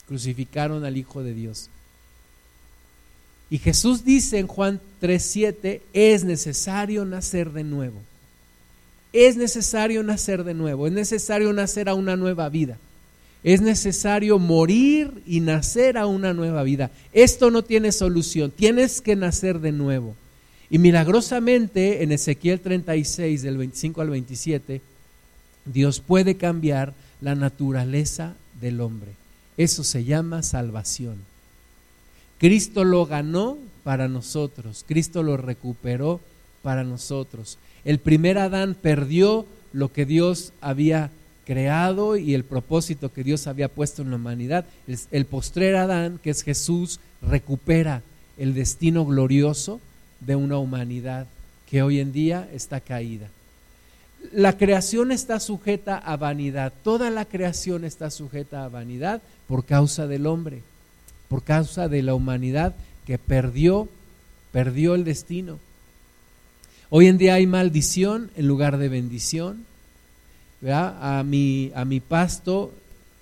Crucificaron 0.08 0.84
al 0.86 0.98
Hijo 0.98 1.22
de 1.22 1.36
Dios. 1.36 1.70
Y 3.50 3.60
Jesús 3.60 4.04
dice 4.04 4.40
en 4.40 4.48
Juan 4.48 4.80
3:7, 5.02 5.82
es 5.94 6.24
necesario 6.24 7.06
nacer 7.06 7.52
de 7.52 7.64
nuevo. 7.64 8.02
Es 9.14 9.38
necesario 9.38 10.04
nacer 10.04 10.44
de 10.44 10.54
nuevo, 10.54 10.86
es 10.88 10.94
necesario 10.94 11.54
nacer 11.54 11.90
a 11.90 11.94
una 11.94 12.16
nueva 12.16 12.50
vida. 12.50 12.78
Es 13.44 13.62
necesario 13.62 14.40
morir 14.40 15.24
y 15.26 15.40
nacer 15.40 15.98
a 15.98 16.06
una 16.06 16.34
nueva 16.34 16.64
vida. 16.64 16.92
Esto 17.14 17.50
no 17.50 17.64
tiene 17.64 17.92
solución, 17.92 18.52
tienes 18.52 19.00
que 19.00 19.16
nacer 19.16 19.60
de 19.60 19.72
nuevo. 19.72 20.16
Y 20.70 20.80
milagrosamente 20.80 22.04
en 22.04 22.12
Ezequiel 22.12 22.60
36 22.60 23.42
del 23.42 23.58
25 23.58 24.02
al 24.02 24.10
27, 24.10 24.82
Dios 25.66 26.02
puede 26.02 26.36
cambiar 26.36 26.94
la 27.22 27.36
naturaleza 27.36 28.34
del 28.60 28.82
hombre. 28.82 29.12
Eso 29.56 29.84
se 29.84 30.04
llama 30.04 30.44
salvación. 30.44 31.16
Cristo 32.38 32.84
lo 32.84 33.06
ganó 33.06 33.58
para 33.84 34.08
nosotros, 34.08 34.84
Cristo 34.88 35.24
lo 35.24 35.38
recuperó 35.38 36.20
para 36.62 36.84
nosotros. 36.84 37.58
El 37.84 38.00
primer 38.00 38.38
Adán 38.38 38.76
perdió 38.80 39.46
lo 39.74 39.92
que 39.92 40.06
Dios 40.06 40.52
había 40.62 41.10
creado 41.46 42.18
y 42.18 42.34
el 42.34 42.44
propósito 42.44 43.12
que 43.14 43.24
Dios 43.24 43.48
había 43.48 43.70
puesto 43.70 44.02
en 44.02 44.10
la 44.10 44.18
humanidad. 44.18 44.66
El, 45.12 45.26
postrer 45.26 45.78
Adán, 45.78 46.20
que 46.22 46.30
es 46.30 46.44
Jesús, 46.44 47.00
recupera 47.22 48.02
el 48.38 48.54
destino 48.54 49.06
glorioso 49.06 49.80
de 50.20 50.36
una 50.36 50.58
humanidad 50.58 51.28
que 51.70 51.82
hoy 51.82 52.00
en 52.00 52.12
día 52.12 52.48
está 52.54 52.82
caída. 52.82 53.30
La 54.34 54.58
creación 54.58 55.12
está 55.12 55.40
sujeta 55.40 55.98
a 55.98 56.18
vanidad, 56.18 56.74
toda 56.84 57.10
la 57.10 57.24
creación 57.26 57.86
está 57.86 58.12
sujeta 58.12 58.66
a 58.66 58.70
vanidad 58.70 59.22
por 59.48 59.64
causa 59.64 60.06
del 60.06 60.28
hombre 60.28 60.62
por 61.30 61.44
causa 61.44 61.88
de 61.88 62.02
la 62.02 62.14
humanidad 62.14 62.76
que 63.06 63.18
perdió, 63.18 63.88
perdió 64.52 64.96
el 64.96 65.04
destino. 65.04 65.60
Hoy 66.90 67.08
en 67.08 67.18
día 67.18 67.36
hay 67.36 67.48
maldición 67.48 68.32
en 68.36 68.48
lugar 68.48 68.78
de 68.78 68.90
bendición. 68.90 69.66
A, 70.70 71.24
mi, 71.26 71.72
a 71.76 71.86
mi 71.86 72.00
pasto 72.00 72.74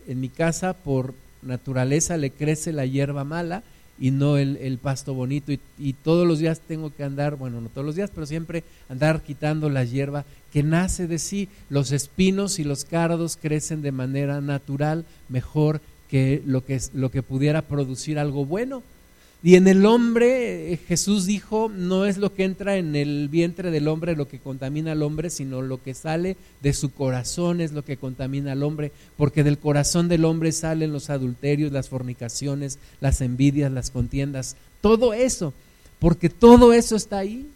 en 0.08 0.22
mi 0.22 0.30
casa 0.30 0.74
por 0.74 1.14
naturaleza 1.42 2.16
le 2.16 2.32
crece 2.32 2.72
la 2.72 2.86
hierba 2.86 3.26
mala 3.26 3.62
y 4.00 4.12
no 4.12 4.38
el, 4.38 4.78
pasto 4.82 5.14
bonito 5.14 5.52
y, 5.52 5.60
y, 5.78 5.94
todos 5.94 6.28
los 6.28 6.40
días 6.40 6.62
tengo 6.62 6.94
que 6.94 7.04
andar, 7.04 7.36
bueno, 7.36 7.60
no 7.62 7.70
todos 7.70 7.86
los 7.86 7.96
días, 7.96 8.12
pero 8.14 8.26
siempre 8.26 8.64
andar 8.90 9.22
quitando 9.22 9.70
la 9.70 9.84
hierba 9.84 10.26
que 10.52 10.64
nace 10.64 11.08
de 11.08 11.20
sí. 11.20 11.50
Los 11.70 11.92
espinos 11.92 12.60
y 12.60 12.64
los 12.64 12.86
cardos 12.86 13.38
crecen 13.42 13.82
de 13.82 13.92
manera 13.92 14.42
natural, 14.42 15.06
mejor 15.28 15.82
lo 16.46 16.66
que, 16.66 16.80
lo 16.94 17.12
que 17.12 17.24
pudiera 17.24 17.62
producir 17.62 18.20
algo 18.20 18.46
bueno. 18.46 18.84
Y 19.44 19.58
en 19.58 19.68
el 19.68 19.86
hombre, 19.86 20.74
eh, 20.74 20.78
Jesús 20.88 21.28
dijo, 21.28 21.70
no 21.70 22.06
es 22.06 22.18
lo 22.18 22.34
que 22.34 22.46
entra 22.46 22.78
en 22.78 22.96
el 22.96 23.30
vientre 23.30 23.70
del 23.70 23.88
hombre 23.88 24.16
lo 24.16 24.28
que 24.28 24.40
contamina 24.40 24.94
al 24.94 25.04
hombre, 25.04 25.30
sino 25.30 25.62
lo 25.62 25.84
que 25.84 25.94
sale 25.94 26.36
de 26.64 26.74
su 26.74 26.92
corazón 26.92 27.62
es 27.62 27.72
lo 27.72 27.86
que 27.86 27.98
contamina 27.98 28.54
al 28.54 28.64
hombre, 28.64 28.92
porque 29.18 29.44
del 29.44 29.60
corazón 29.60 30.08
del 30.08 30.26
hombre 30.26 30.52
salen 30.52 30.92
los 30.92 31.12
adulterios, 31.12 31.72
las 31.72 31.90
fornicaciones, 31.90 32.80
las 33.02 33.22
envidias, 33.22 33.72
las 33.72 33.92
contiendas, 33.92 34.56
todo 34.82 35.14
eso, 35.14 35.54
porque 36.00 36.30
todo 36.30 36.74
eso 36.74 36.96
está 36.96 37.20
ahí. 37.20 37.48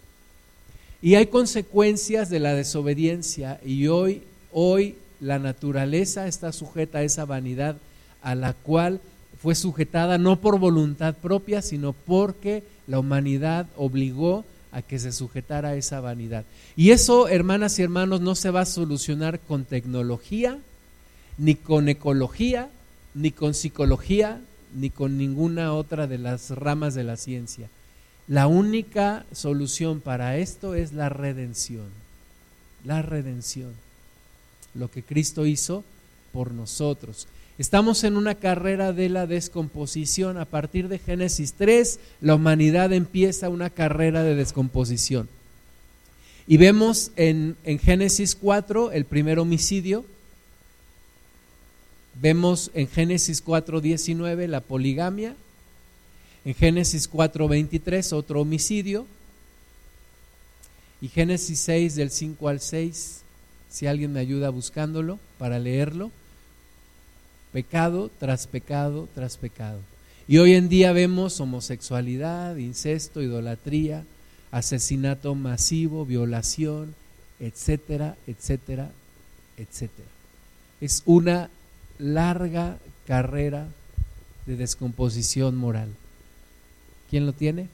Y 1.02 1.16
hay 1.16 1.26
consecuencias 1.26 2.30
de 2.30 2.40
la 2.40 2.54
desobediencia 2.54 3.60
y 3.66 3.88
hoy, 3.88 4.22
hoy 4.52 4.96
la 5.22 5.40
naturaleza 5.40 6.28
está 6.28 6.52
sujeta 6.52 7.00
a 7.00 7.04
esa 7.04 7.26
vanidad 7.26 7.78
a 8.22 8.36
la 8.36 8.54
cual 8.54 9.02
fue 9.42 9.56
sujetada 9.56 10.18
no 10.18 10.40
por 10.40 10.60
voluntad 10.60 11.16
propia, 11.16 11.62
sino 11.62 11.94
porque 11.94 12.64
la 12.88 13.00
humanidad 13.00 13.68
obligó 13.78 14.46
a 14.72 14.82
que 14.82 15.00
se 15.00 15.12
sujetara 15.12 15.70
a 15.70 15.76
esa 15.76 16.00
vanidad. 16.00 16.46
Y 16.76 16.92
eso, 16.92 17.28
hermanas 17.28 17.80
y 17.80 17.84
hermanos, 17.84 18.22
no 18.22 18.36
se 18.36 18.52
va 18.52 18.62
a 18.62 18.66
solucionar 18.66 19.40
con 19.40 19.66
tecnología, 19.66 20.60
ni 21.38 21.56
con 21.56 21.90
ecología, 21.90 22.70
ni 23.14 23.32
con 23.32 23.54
psicología, 23.54 24.42
ni 24.76 24.90
con 24.90 25.18
ninguna 25.18 25.74
otra 25.74 26.06
de 26.06 26.18
las 26.18 26.52
ramas 26.52 26.94
de 26.94 27.04
la 27.04 27.18
ciencia. 27.18 27.70
La 28.28 28.48
única 28.48 29.26
solución 29.32 30.02
para 30.02 30.38
esto 30.38 30.76
es 30.76 30.94
la 30.94 31.10
redención. 31.10 31.88
La 32.86 33.02
redención. 33.02 33.74
Lo 34.76 34.92
que 34.92 35.02
Cristo 35.02 35.46
hizo 35.46 35.84
por 36.32 36.52
nosotros. 36.52 37.28
Estamos 37.60 38.06
en 38.06 38.16
una 38.16 38.36
carrera 38.36 38.94
de 38.94 39.10
la 39.10 39.28
descomposición. 39.28 40.38
A 40.38 40.46
partir 40.46 40.88
de 40.88 40.98
Génesis 40.98 41.56
3, 41.56 42.00
la 42.22 42.36
humanidad 42.36 42.94
empieza 42.94 43.50
una 43.50 43.70
carrera 43.70 44.24
de 44.24 44.34
descomposición. 44.34 45.28
Y 46.48 46.56
vemos 46.56 47.12
en, 47.18 47.58
Génesis 47.84 48.38
4 48.38 48.94
el 48.94 49.04
primer 49.04 49.40
homicidio. 49.40 50.06
Vemos 52.22 52.72
en 52.76 52.88
Génesis 52.88 53.42
4, 53.42 53.82
19 53.82 54.48
la 54.48 54.62
poligamia. 54.62 55.36
En 56.46 56.56
Génesis 56.56 57.10
4, 57.10 57.46
23 57.46 58.14
otro 58.14 58.40
homicidio. 58.40 59.06
Y 61.02 61.10
Génesis 61.10 61.60
6 61.60 61.96
del 61.96 62.10
5 62.10 62.48
al 62.48 62.62
6, 62.62 63.20
si 63.70 63.86
alguien 63.86 64.14
me 64.14 64.22
ayuda 64.22 64.50
buscándolo 64.50 65.20
para 65.38 65.60
leerlo 65.60 66.10
pecado 67.52 68.10
tras 68.20 68.48
pecado 68.48 69.08
tras 69.16 69.38
pecado. 69.38 69.80
Y 70.28 70.38
hoy 70.38 70.54
en 70.54 70.70
día 70.70 70.92
vemos 70.92 71.40
homosexualidad, 71.40 72.56
incesto, 72.58 73.22
idolatría, 73.22 74.04
asesinato 74.52 75.34
masivo, 75.34 76.06
violación, 76.06 76.94
etcétera, 77.40 78.16
etcétera, 78.28 78.92
etcétera. 79.58 80.08
Es 80.82 81.02
una 81.06 81.50
larga 81.98 82.78
carrera 83.08 83.68
de 84.46 84.56
descomposición 84.56 85.56
moral. 85.56 85.90
¿Quién 87.10 87.26
lo 87.26 87.34
tiene? 87.34 87.68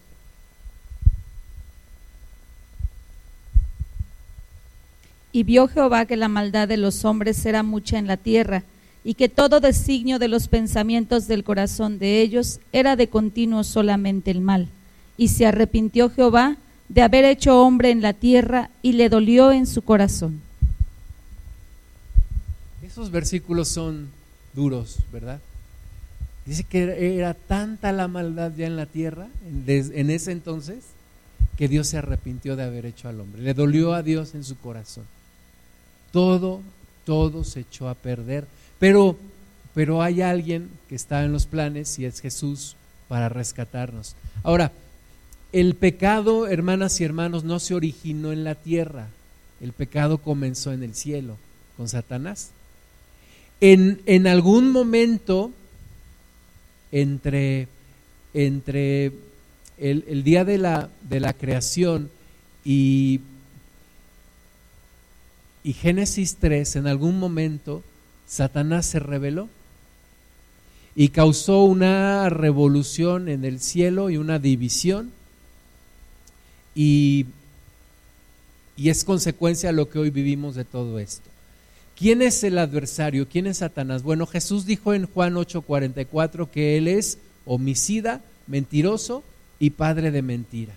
Y 5.34 5.44
vio 5.44 5.68
Jehová 5.68 6.06
que 6.06 6.16
la 6.16 6.30
maldad 6.30 6.70
de 6.70 6.78
los 6.78 7.04
hombres 7.04 7.46
era 7.46 7.64
mucha 7.64 8.00
en 8.00 8.08
la 8.08 8.16
tierra 8.16 8.64
y 9.06 9.14
que 9.14 9.30
todo 9.30 9.60
designio 9.60 10.18
de 10.18 10.28
los 10.28 10.48
pensamientos 10.48 11.28
del 11.28 11.44
corazón 11.44 12.00
de 12.00 12.22
ellos 12.22 12.60
era 12.74 12.96
de 12.96 13.08
continuo 13.08 13.64
solamente 13.64 14.32
el 14.32 14.42
mal. 14.42 14.68
Y 15.16 15.28
se 15.28 15.46
arrepintió 15.46 16.10
Jehová 16.10 16.58
de 16.90 17.04
haber 17.04 17.24
hecho 17.24 17.62
hombre 17.62 17.92
en 17.92 18.02
la 18.02 18.14
tierra 18.14 18.72
y 18.82 18.94
le 18.94 19.08
dolió 19.10 19.52
en 19.52 19.68
su 19.68 19.84
corazón. 19.84 20.42
Esos 22.82 23.12
versículos 23.12 23.68
son 23.68 24.10
duros, 24.56 24.98
¿verdad? 25.14 25.40
Dice 26.48 26.64
que 26.64 27.16
era 27.20 27.36
tanta 27.36 27.92
la 27.92 28.08
maldad 28.08 28.54
ya 28.58 28.66
en 28.66 28.76
la 28.76 28.88
tierra, 28.88 29.28
en 29.68 30.10
ese 30.10 30.32
entonces, 30.32 30.78
que 31.58 31.68
Dios 31.68 31.88
se 31.88 32.00
arrepintió 32.00 32.56
de 32.56 32.64
haber 32.64 32.88
hecho 32.88 33.08
al 33.08 33.20
hombre. 33.20 33.44
Le 33.44 33.54
dolió 33.54 33.94
a 33.94 34.02
Dios 34.02 34.34
en 34.34 34.44
su 34.44 34.58
corazón. 34.58 35.06
Todo, 36.12 36.62
todo 37.06 37.44
se 37.44 37.60
echó 37.60 37.88
a 37.88 37.94
perder 37.94 38.48
pero, 38.86 39.18
pero 39.74 40.04
hay 40.04 40.22
alguien 40.22 40.70
que 40.88 40.94
está 40.94 41.26
en 41.26 41.32
los 41.32 41.48
planes 41.48 41.98
y 41.98 42.06
es 42.06 42.22
Jesús 42.22 42.76
para 43.08 43.30
rescatarnos. 43.30 44.16
Ahora, 44.44 44.72
el 45.52 45.74
pecado, 45.74 46.46
hermanas 46.46 47.02
y 47.02 47.04
hermanos, 47.04 47.44
no 47.44 47.60
se 47.60 47.74
originó 47.74 48.32
en 48.32 48.44
la 48.44 48.54
tierra. 48.54 49.08
El 49.60 49.74
pecado 49.74 50.20
comenzó 50.20 50.72
en 50.72 50.84
el 50.84 50.94
cielo 50.94 51.36
con 51.78 51.90
Satanás. 51.90 52.52
En, 53.60 54.04
en 54.06 54.28
algún 54.28 54.70
momento, 54.70 55.52
entre, 56.92 57.68
entre 58.36 59.14
el, 59.80 60.24
día 60.24 60.46
de 60.46 60.60
la, 60.60 60.90
de 61.10 61.20
la 61.20 61.34
creación 61.34 62.12
y, 62.64 63.20
y 65.64 65.74
Génesis 65.74 66.36
3, 66.36 66.76
en 66.76 66.86
algún 66.86 67.18
momento, 67.18 67.82
Satanás 68.28 68.86
se 68.86 69.00
rebeló 69.00 69.50
y 70.96 71.10
causó 71.10 71.64
una 71.64 72.30
revolución 72.30 73.28
en 73.28 73.44
el 73.46 73.60
cielo 73.60 74.10
y 74.10 74.18
una 74.18 74.40
división 74.40 75.12
y, 76.74 77.26
y 78.78 78.90
es 78.90 79.04
consecuencia 79.04 79.70
de 79.70 79.76
lo 79.76 79.90
que 79.90 80.00
hoy 80.00 80.10
vivimos 80.10 80.56
de 80.56 80.66
todo 80.66 81.00
esto. 81.00 81.30
¿Quién 81.98 82.22
es 82.22 82.44
el 82.44 82.58
adversario? 82.58 83.28
¿Quién 83.28 83.48
es 83.48 83.58
Satanás? 83.58 84.04
Bueno, 84.04 84.26
Jesús 84.26 84.66
dijo 84.66 84.94
en 84.94 85.06
Juan 85.06 85.36
8:44 85.36 86.50
que 86.50 86.78
Él 86.78 86.88
es 86.88 87.18
homicida, 87.46 88.22
mentiroso 88.48 89.24
y 89.60 89.70
padre 89.70 90.12
de 90.12 90.22
mentira. 90.22 90.74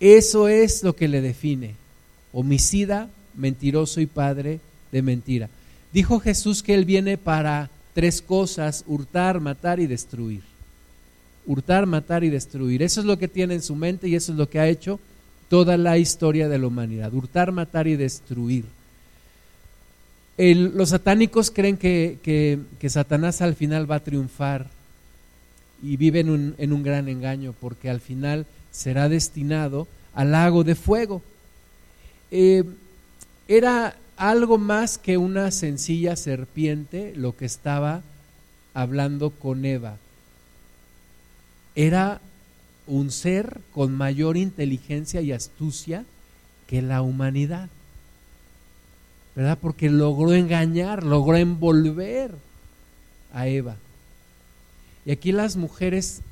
Eso 0.00 0.48
es 0.48 0.82
lo 0.82 0.96
que 0.96 1.08
le 1.08 1.20
define, 1.20 1.74
homicida, 2.32 3.08
mentiroso 3.34 4.00
y 4.00 4.06
padre 4.06 4.60
de 4.90 5.02
mentira. 5.02 5.48
Dijo 5.96 6.20
Jesús 6.20 6.62
que 6.62 6.74
Él 6.74 6.84
viene 6.84 7.16
para 7.16 7.70
tres 7.94 8.20
cosas, 8.20 8.84
hurtar, 8.86 9.40
matar 9.40 9.80
y 9.80 9.86
destruir. 9.86 10.42
Hurtar, 11.46 11.86
matar 11.86 12.22
y 12.22 12.28
destruir. 12.28 12.82
Eso 12.82 13.00
es 13.00 13.06
lo 13.06 13.18
que 13.18 13.28
tiene 13.28 13.54
en 13.54 13.62
su 13.62 13.74
mente 13.74 14.06
y 14.06 14.14
eso 14.14 14.32
es 14.32 14.36
lo 14.36 14.50
que 14.50 14.60
ha 14.60 14.68
hecho 14.68 15.00
toda 15.48 15.78
la 15.78 15.96
historia 15.96 16.50
de 16.50 16.58
la 16.58 16.66
humanidad. 16.66 17.14
Hurtar, 17.14 17.50
matar 17.50 17.86
y 17.86 17.96
destruir. 17.96 18.66
los 20.36 20.90
satánicos 20.90 21.50
creen 21.50 21.78
que, 21.78 22.18
que, 22.22 22.90
Satanás 22.90 23.40
al 23.40 23.54
final 23.54 23.90
va 23.90 23.94
a 23.94 24.04
triunfar 24.04 24.66
y 25.82 25.96
viven 25.96 26.54
en 26.58 26.72
un 26.74 26.82
gran 26.82 27.08
engaño 27.08 27.54
porque 27.58 27.88
al 27.88 28.02
final 28.02 28.44
será 28.70 29.08
destinado 29.08 29.88
al 30.12 30.32
lago 30.32 30.62
de 30.62 30.74
fuego. 30.74 31.22
Eh, 32.30 32.64
era 33.48 33.96
algo 34.16 34.58
más 34.58 34.98
que 34.98 35.18
una 35.18 35.50
sencilla 35.50 36.16
serpiente 36.16 37.12
lo 37.16 37.36
que 37.36 37.44
estaba 37.44 38.02
hablando 38.74 39.30
con 39.30 39.64
Eva. 39.64 39.96
Era 41.74 42.20
un 42.86 43.10
ser 43.10 43.60
con 43.72 43.94
mayor 43.94 44.36
inteligencia 44.36 45.20
y 45.20 45.32
astucia 45.32 46.04
que 46.66 46.82
la 46.82 47.02
humanidad. 47.02 47.68
¿Verdad? 49.34 49.58
Porque 49.60 49.90
logró 49.90 50.32
engañar, 50.32 51.04
logró 51.04 51.36
envolver 51.36 52.34
a 53.32 53.48
Eva. 53.48 53.76
Y 55.04 55.10
aquí 55.10 55.30
las 55.30 55.56
mujeres, 55.56 56.22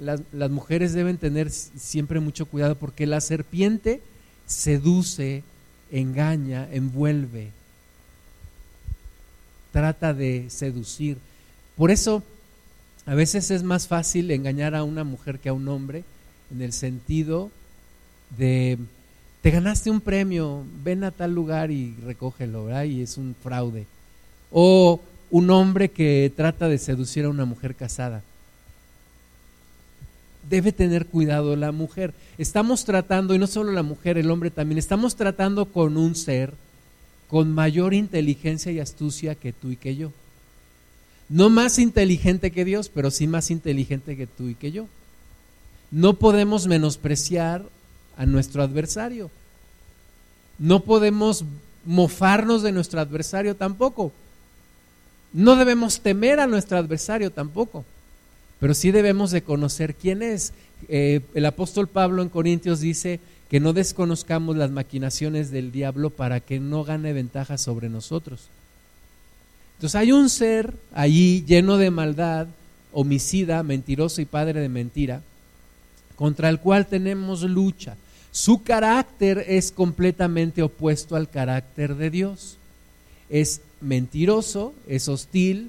las, 0.00 0.50
mujeres 0.50 0.92
deben 0.92 1.18
tener 1.18 1.50
siempre 1.50 2.20
mucho 2.20 2.46
cuidado 2.46 2.76
porque 2.76 3.06
la 3.06 3.20
serpiente 3.20 4.00
seduce 4.46 5.42
engaña, 5.92 6.68
envuelve, 6.72 7.50
trata 9.72 10.12
de 10.12 10.50
seducir. 10.50 11.18
Por 11.76 11.92
eso 11.92 12.24
a 13.06 13.14
veces 13.14 13.50
es 13.50 13.62
más 13.62 13.86
fácil 13.86 14.30
engañar 14.30 14.74
a 14.74 14.82
una 14.82 15.04
mujer 15.04 15.38
que 15.38 15.50
a 15.50 15.52
un 15.52 15.68
hombre 15.68 16.02
en 16.50 16.62
el 16.62 16.72
sentido 16.72 17.50
de 18.36 18.78
te 19.42 19.50
ganaste 19.50 19.90
un 19.90 20.00
premio, 20.00 20.64
ven 20.84 21.02
a 21.02 21.10
tal 21.10 21.34
lugar 21.34 21.72
y 21.72 21.96
recógelo, 22.04 22.66
¿verdad? 22.66 22.84
Y 22.84 23.02
es 23.02 23.18
un 23.18 23.34
fraude. 23.42 23.86
O 24.52 25.00
un 25.30 25.50
hombre 25.50 25.90
que 25.90 26.32
trata 26.36 26.68
de 26.68 26.78
seducir 26.78 27.24
a 27.24 27.28
una 27.28 27.44
mujer 27.44 27.74
casada. 27.74 28.22
Debe 30.48 30.72
tener 30.72 31.06
cuidado 31.06 31.56
la 31.56 31.72
mujer. 31.72 32.14
Estamos 32.38 32.84
tratando, 32.84 33.34
y 33.34 33.38
no 33.38 33.46
solo 33.46 33.72
la 33.72 33.82
mujer, 33.82 34.18
el 34.18 34.30
hombre 34.30 34.50
también, 34.50 34.78
estamos 34.78 35.16
tratando 35.16 35.66
con 35.66 35.96
un 35.96 36.14
ser 36.14 36.54
con 37.32 37.50
mayor 37.50 37.94
inteligencia 37.94 38.72
y 38.72 38.78
astucia 38.78 39.34
que 39.34 39.54
tú 39.54 39.70
y 39.70 39.76
que 39.76 39.96
yo. 39.96 40.12
No 41.30 41.48
más 41.48 41.78
inteligente 41.78 42.50
que 42.50 42.66
Dios, 42.66 42.90
pero 42.90 43.10
sí 43.10 43.26
más 43.26 43.50
inteligente 43.50 44.18
que 44.18 44.26
tú 44.26 44.48
y 44.48 44.54
que 44.54 44.70
yo. 44.70 44.86
No 45.90 46.12
podemos 46.12 46.66
menospreciar 46.66 47.64
a 48.18 48.26
nuestro 48.26 48.62
adversario. 48.62 49.30
No 50.58 50.80
podemos 50.80 51.46
mofarnos 51.86 52.62
de 52.62 52.72
nuestro 52.72 53.00
adversario 53.00 53.56
tampoco. 53.56 54.12
No 55.32 55.56
debemos 55.56 56.00
temer 56.00 56.38
a 56.38 56.46
nuestro 56.46 56.76
adversario 56.76 57.30
tampoco, 57.30 57.86
pero 58.62 58.74
sí 58.74 58.92
debemos 58.92 59.32
de 59.32 59.42
conocer 59.42 59.96
quién 59.96 60.22
es. 60.22 60.52
Eh, 60.88 61.22
el 61.34 61.46
apóstol 61.46 61.88
Pablo 61.88 62.22
en 62.22 62.28
Corintios 62.28 62.78
dice 62.78 63.18
que 63.50 63.58
no 63.58 63.72
desconozcamos 63.72 64.56
las 64.56 64.70
maquinaciones 64.70 65.50
del 65.50 65.72
diablo 65.72 66.10
para 66.10 66.38
que 66.38 66.60
no 66.60 66.84
gane 66.84 67.12
ventaja 67.12 67.58
sobre 67.58 67.88
nosotros. 67.88 68.42
Entonces 69.74 69.96
hay 69.96 70.12
un 70.12 70.30
ser 70.30 70.76
allí 70.92 71.44
lleno 71.44 71.76
de 71.76 71.90
maldad, 71.90 72.46
homicida, 72.92 73.64
mentiroso 73.64 74.20
y 74.20 74.26
padre 74.26 74.60
de 74.60 74.68
mentira, 74.68 75.22
contra 76.14 76.48
el 76.48 76.60
cual 76.60 76.86
tenemos 76.86 77.42
lucha. 77.42 77.96
Su 78.30 78.62
carácter 78.62 79.44
es 79.48 79.72
completamente 79.72 80.62
opuesto 80.62 81.16
al 81.16 81.28
carácter 81.28 81.96
de 81.96 82.10
Dios. 82.10 82.58
Es 83.28 83.60
mentiroso, 83.80 84.72
es 84.86 85.08
hostil 85.08 85.68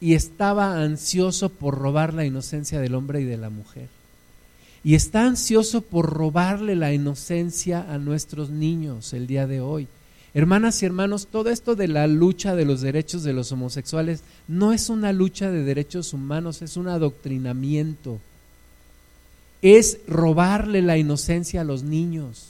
y 0.00 0.14
estaba 0.14 0.82
ansioso 0.82 1.48
por 1.50 1.78
robar 1.78 2.14
la 2.14 2.24
inocencia 2.24 2.80
del 2.80 2.94
hombre 2.94 3.20
y 3.20 3.24
de 3.24 3.36
la 3.36 3.50
mujer. 3.50 3.88
Y 4.82 4.94
está 4.94 5.26
ansioso 5.26 5.82
por 5.82 6.10
robarle 6.10 6.74
la 6.74 6.92
inocencia 6.92 7.92
a 7.92 7.98
nuestros 7.98 8.50
niños 8.50 9.12
el 9.12 9.26
día 9.26 9.46
de 9.46 9.60
hoy. 9.60 9.88
Hermanas 10.32 10.82
y 10.82 10.86
hermanos, 10.86 11.26
todo 11.30 11.50
esto 11.50 11.74
de 11.74 11.88
la 11.88 12.06
lucha 12.06 12.54
de 12.54 12.64
los 12.64 12.80
derechos 12.80 13.22
de 13.22 13.32
los 13.32 13.52
homosexuales 13.52 14.22
no 14.48 14.72
es 14.72 14.88
una 14.88 15.12
lucha 15.12 15.50
de 15.50 15.64
derechos 15.64 16.14
humanos, 16.14 16.62
es 16.62 16.76
un 16.76 16.88
adoctrinamiento 16.88 18.20
es 19.62 19.98
robarle 20.06 20.82
la 20.82 20.96
inocencia 20.96 21.60
a 21.60 21.64
los 21.64 21.82
niños. 21.82 22.48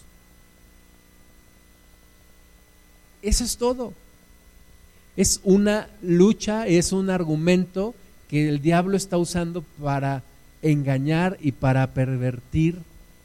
Eso 3.23 3.45
es 3.45 3.57
todo. 3.57 3.93
Es 5.17 5.41
una 5.45 5.89
lucha, 6.03 6.67
es 6.67 6.93
un 6.93 7.11
argumento 7.11 7.95
que 8.29 8.49
el 8.49 8.63
diablo 8.63 8.97
está 8.97 9.19
usando 9.19 9.63
para 9.83 10.23
engañar 10.63 11.37
y 11.41 11.53
para 11.53 11.87
pervertir 11.89 12.79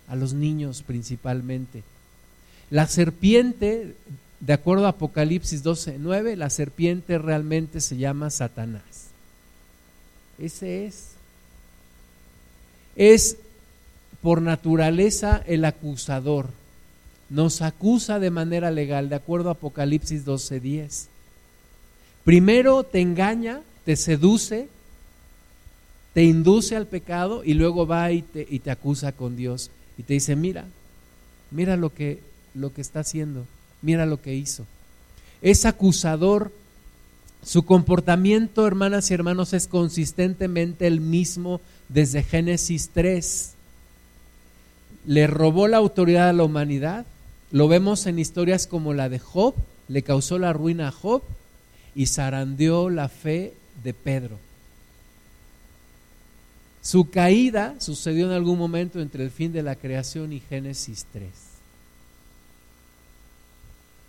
a 0.08 0.16
los 0.16 0.34
niños 0.34 0.84
principalmente. 0.84 1.84
La 2.70 2.88
serpiente, 2.88 3.96
de 4.40 4.54
acuerdo 4.54 4.86
a 4.86 4.90
Apocalipsis 4.90 5.64
12:9, 5.64 6.36
la 6.36 6.50
serpiente 6.50 7.18
realmente 7.18 7.82
se 7.82 7.98
llama 7.98 8.30
Satanás. 8.30 9.10
Ese 10.40 10.86
es. 10.86 11.12
Es 12.96 13.38
por 14.22 14.42
naturaleza 14.42 15.44
el 15.46 15.66
acusador. 15.66 16.48
Nos 17.30 17.62
acusa 17.62 18.20
de 18.20 18.32
manera 18.32 18.72
legal, 18.72 19.10
de 19.10 19.16
acuerdo 19.16 19.50
a 19.50 19.54
Apocalipsis 19.54 20.26
12:10. 20.26 21.08
Primero 22.26 22.84
te 22.84 23.00
engaña, 23.00 23.62
te 23.86 23.96
seduce, 23.96 24.68
te 26.14 26.24
induce 26.24 26.76
al 26.76 26.88
pecado 26.88 27.44
y 27.44 27.54
luego 27.54 27.88
va 27.88 28.12
y 28.12 28.24
te, 28.24 28.72
acusa 28.72 29.14
con 29.14 29.38
Dios 29.38 29.72
y 29.98 30.04
te 30.04 30.16
dice, 30.16 30.36
mira, 30.36 30.66
mira 31.52 31.78
lo 31.78 31.94
que, 31.94 32.20
lo 32.54 32.74
que 32.74 32.82
está 32.82 33.02
haciendo, 33.02 33.46
mira 33.82 34.06
lo 34.06 34.22
que 34.22 34.34
hizo. 34.34 34.66
Es 35.42 35.66
acusador, 35.66 36.52
su 37.44 37.64
comportamiento, 37.64 38.66
hermanas 38.66 39.12
y 39.12 39.14
hermanos, 39.14 39.54
es 39.54 39.68
consistentemente 39.68 40.88
el 40.88 41.00
mismo 41.00 41.62
desde 41.90 42.24
Génesis 42.24 42.90
3 42.92 43.56
le 45.06 45.28
robó 45.28 45.68
la 45.68 45.78
autoridad 45.78 46.30
a 46.30 46.34
la 46.34 46.44
humanidad. 46.44 47.06
Lo 47.52 47.68
vemos 47.68 48.06
en 48.08 48.20
historias 48.20 48.68
como 48.68 48.94
la 48.94 49.10
de 49.10 49.20
Job, 49.20 49.54
le 49.88 50.02
causó 50.02 50.40
la 50.40 50.54
ruina 50.54 50.88
a 50.88 50.92
Job 50.92 51.22
y 51.96 52.06
zarandeó 52.08 52.90
la 52.90 53.08
fe 53.10 53.54
de 53.84 53.94
Pedro. 53.94 54.38
Su 56.82 57.10
caída 57.10 57.76
sucedió 57.80 58.28
en 58.28 58.34
algún 58.34 58.60
momento 58.60 59.02
entre 59.02 59.24
el 59.24 59.32
fin 59.32 59.52
de 59.52 59.64
la 59.64 59.76
creación 59.76 60.34
y 60.34 60.42
Génesis 60.42 61.08
3. 61.14 61.30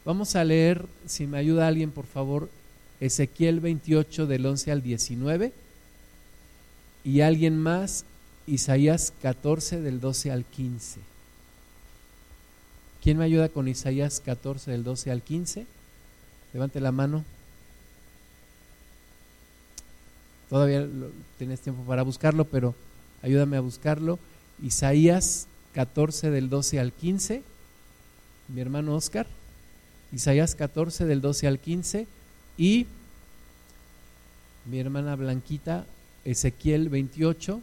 Vamos 0.05 0.37
a 0.37 0.44
leer, 0.44 0.85
si 1.07 1.27
me 1.27 1.38
ayuda 1.38 1.66
alguien 1.66 1.90
por 1.90 2.07
favor, 2.07 2.51
Ezequiel 3.01 3.61
28 3.61 4.27
del 4.27 4.44
11 4.44 4.72
al 4.72 4.83
19 4.83 5.53
y 7.05 7.20
alguien 7.20 7.59
más 7.59 8.05
Isaías 8.46 9.12
14 9.22 9.81
del 9.81 10.01
12 10.01 10.31
al 10.31 10.44
15. 10.44 11.01
¿Quién 13.03 13.18
me 13.18 13.25
ayuda 13.25 13.49
con 13.49 13.68
Isaías 13.68 14.20
14 14.20 14.70
del 14.70 14.85
12 14.85 15.11
al 15.11 15.22
15? 15.22 15.66
Levante 16.53 16.81
la 16.81 16.92
mano. 16.92 17.25
Todavía 20.49 20.87
tienes 21.39 21.61
tiempo 21.61 21.83
para 21.83 22.03
buscarlo, 22.03 22.45
pero 22.45 22.75
ayúdame 23.23 23.57
a 23.57 23.61
buscarlo. 23.61 24.19
Isaías 24.63 25.49
14 25.75 26.31
del 26.31 26.49
12 26.49 26.81
al 26.81 26.93
15. 26.93 27.43
Mi 28.49 28.61
hermano 28.61 28.95
Oscar. 28.95 29.27
Isaías 30.13 30.55
14 30.55 31.05
del 31.05 31.21
12 31.21 31.47
al 31.49 31.59
15. 31.59 32.07
Y 32.57 32.87
mi 34.67 34.79
hermana 34.79 35.17
Blanquita, 35.17 35.85
Ezequiel 36.25 36.89
28 36.89 37.61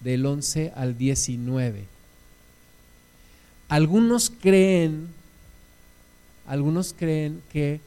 del 0.00 0.26
11 0.26 0.72
al 0.74 0.96
19. 0.96 1.84
Algunos 3.68 4.30
creen, 4.30 5.08
algunos 6.46 6.94
creen 6.96 7.42
que 7.52 7.80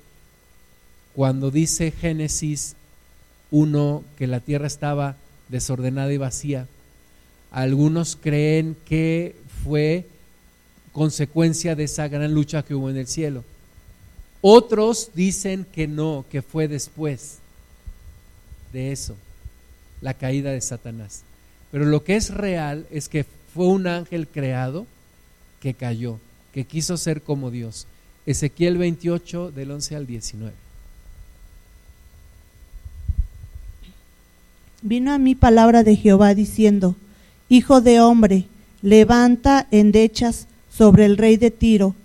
cuando 1.13 1.50
dice 1.50 1.91
Génesis 1.91 2.76
1 3.51 4.03
que 4.17 4.27
la 4.27 4.39
tierra 4.39 4.67
estaba 4.67 5.15
desordenada 5.49 6.11
y 6.11 6.17
vacía, 6.17 6.67
algunos 7.51 8.15
creen 8.15 8.75
que 8.85 9.35
fue 9.63 10.07
consecuencia 10.93 11.75
de 11.75 11.83
esa 11.83 12.07
gran 12.07 12.33
lucha 12.33 12.63
que 12.63 12.73
hubo 12.73 12.89
en 12.89 12.97
el 12.97 13.07
cielo. 13.07 13.43
Otros 14.41 15.11
dicen 15.13 15.65
que 15.71 15.87
no, 15.87 16.25
que 16.31 16.41
fue 16.41 16.67
después 16.67 17.37
de 18.73 18.91
eso, 18.91 19.15
la 20.01 20.13
caída 20.13 20.51
de 20.51 20.61
Satanás. 20.61 21.23
Pero 21.71 21.85
lo 21.85 22.03
que 22.03 22.15
es 22.15 22.33
real 22.33 22.87
es 22.89 23.07
que 23.07 23.25
fue 23.53 23.67
un 23.67 23.85
ángel 23.87 24.27
creado 24.27 24.87
que 25.59 25.73
cayó, 25.73 26.19
que 26.53 26.65
quiso 26.65 26.97
ser 26.97 27.21
como 27.21 27.51
Dios. 27.51 27.85
Ezequiel 28.25 28.77
28 28.77 29.51
del 29.51 29.71
11 29.71 29.95
al 29.95 30.07
19. 30.07 30.53
Vino 34.81 35.11
a 35.11 35.19
mí 35.19 35.35
palabra 35.35 35.83
de 35.83 35.95
Jehová 35.95 36.33
diciendo, 36.33 36.95
Hijo 37.49 37.81
de 37.81 37.99
hombre, 37.99 38.45
levanta 38.81 39.67
endechas 39.69 40.47
sobre 40.71 41.05
el 41.05 41.17
rey 41.17 41.37
de 41.37 41.51
Tiro 41.51 41.95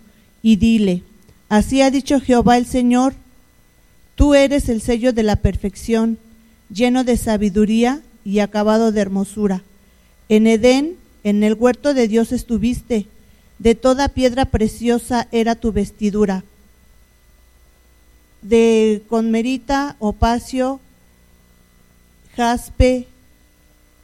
y 0.43 0.57
dile, 0.57 1.03
así 1.49 1.81
ha 1.81 1.91
dicho 1.91 2.21
Jehová 2.21 2.59
el 2.59 2.67
Señor, 2.67 3.15
tú 4.15 4.35
eres 4.35 4.69
el 4.69 4.83
sello 4.83 5.15
de 5.15 5.23
la 5.23 5.37
perfección, 5.37 6.19
lleno 6.69 7.03
de 7.03 7.17
sabiduría 7.17 8.03
y 8.25 8.41
acabado 8.41 8.93
de 8.93 9.01
hermosura. 9.01 9.63
En 10.29 10.47
Edén, 10.47 10.97
en 11.25 11.45
el 11.45 11.55
huerto 11.55 11.95
de 11.95 12.09
Dios 12.09 12.31
estuviste, 12.31 13.07
de 13.59 13.75
toda 13.75 14.11
piedra 14.11 14.45
preciosa 14.45 15.29
era 15.33 15.55
tu 15.55 15.73
vestidura, 15.73 16.45
de 18.43 19.03
conmerita, 19.09 19.97
opacio, 19.99 20.81
jaspe, 22.37 23.07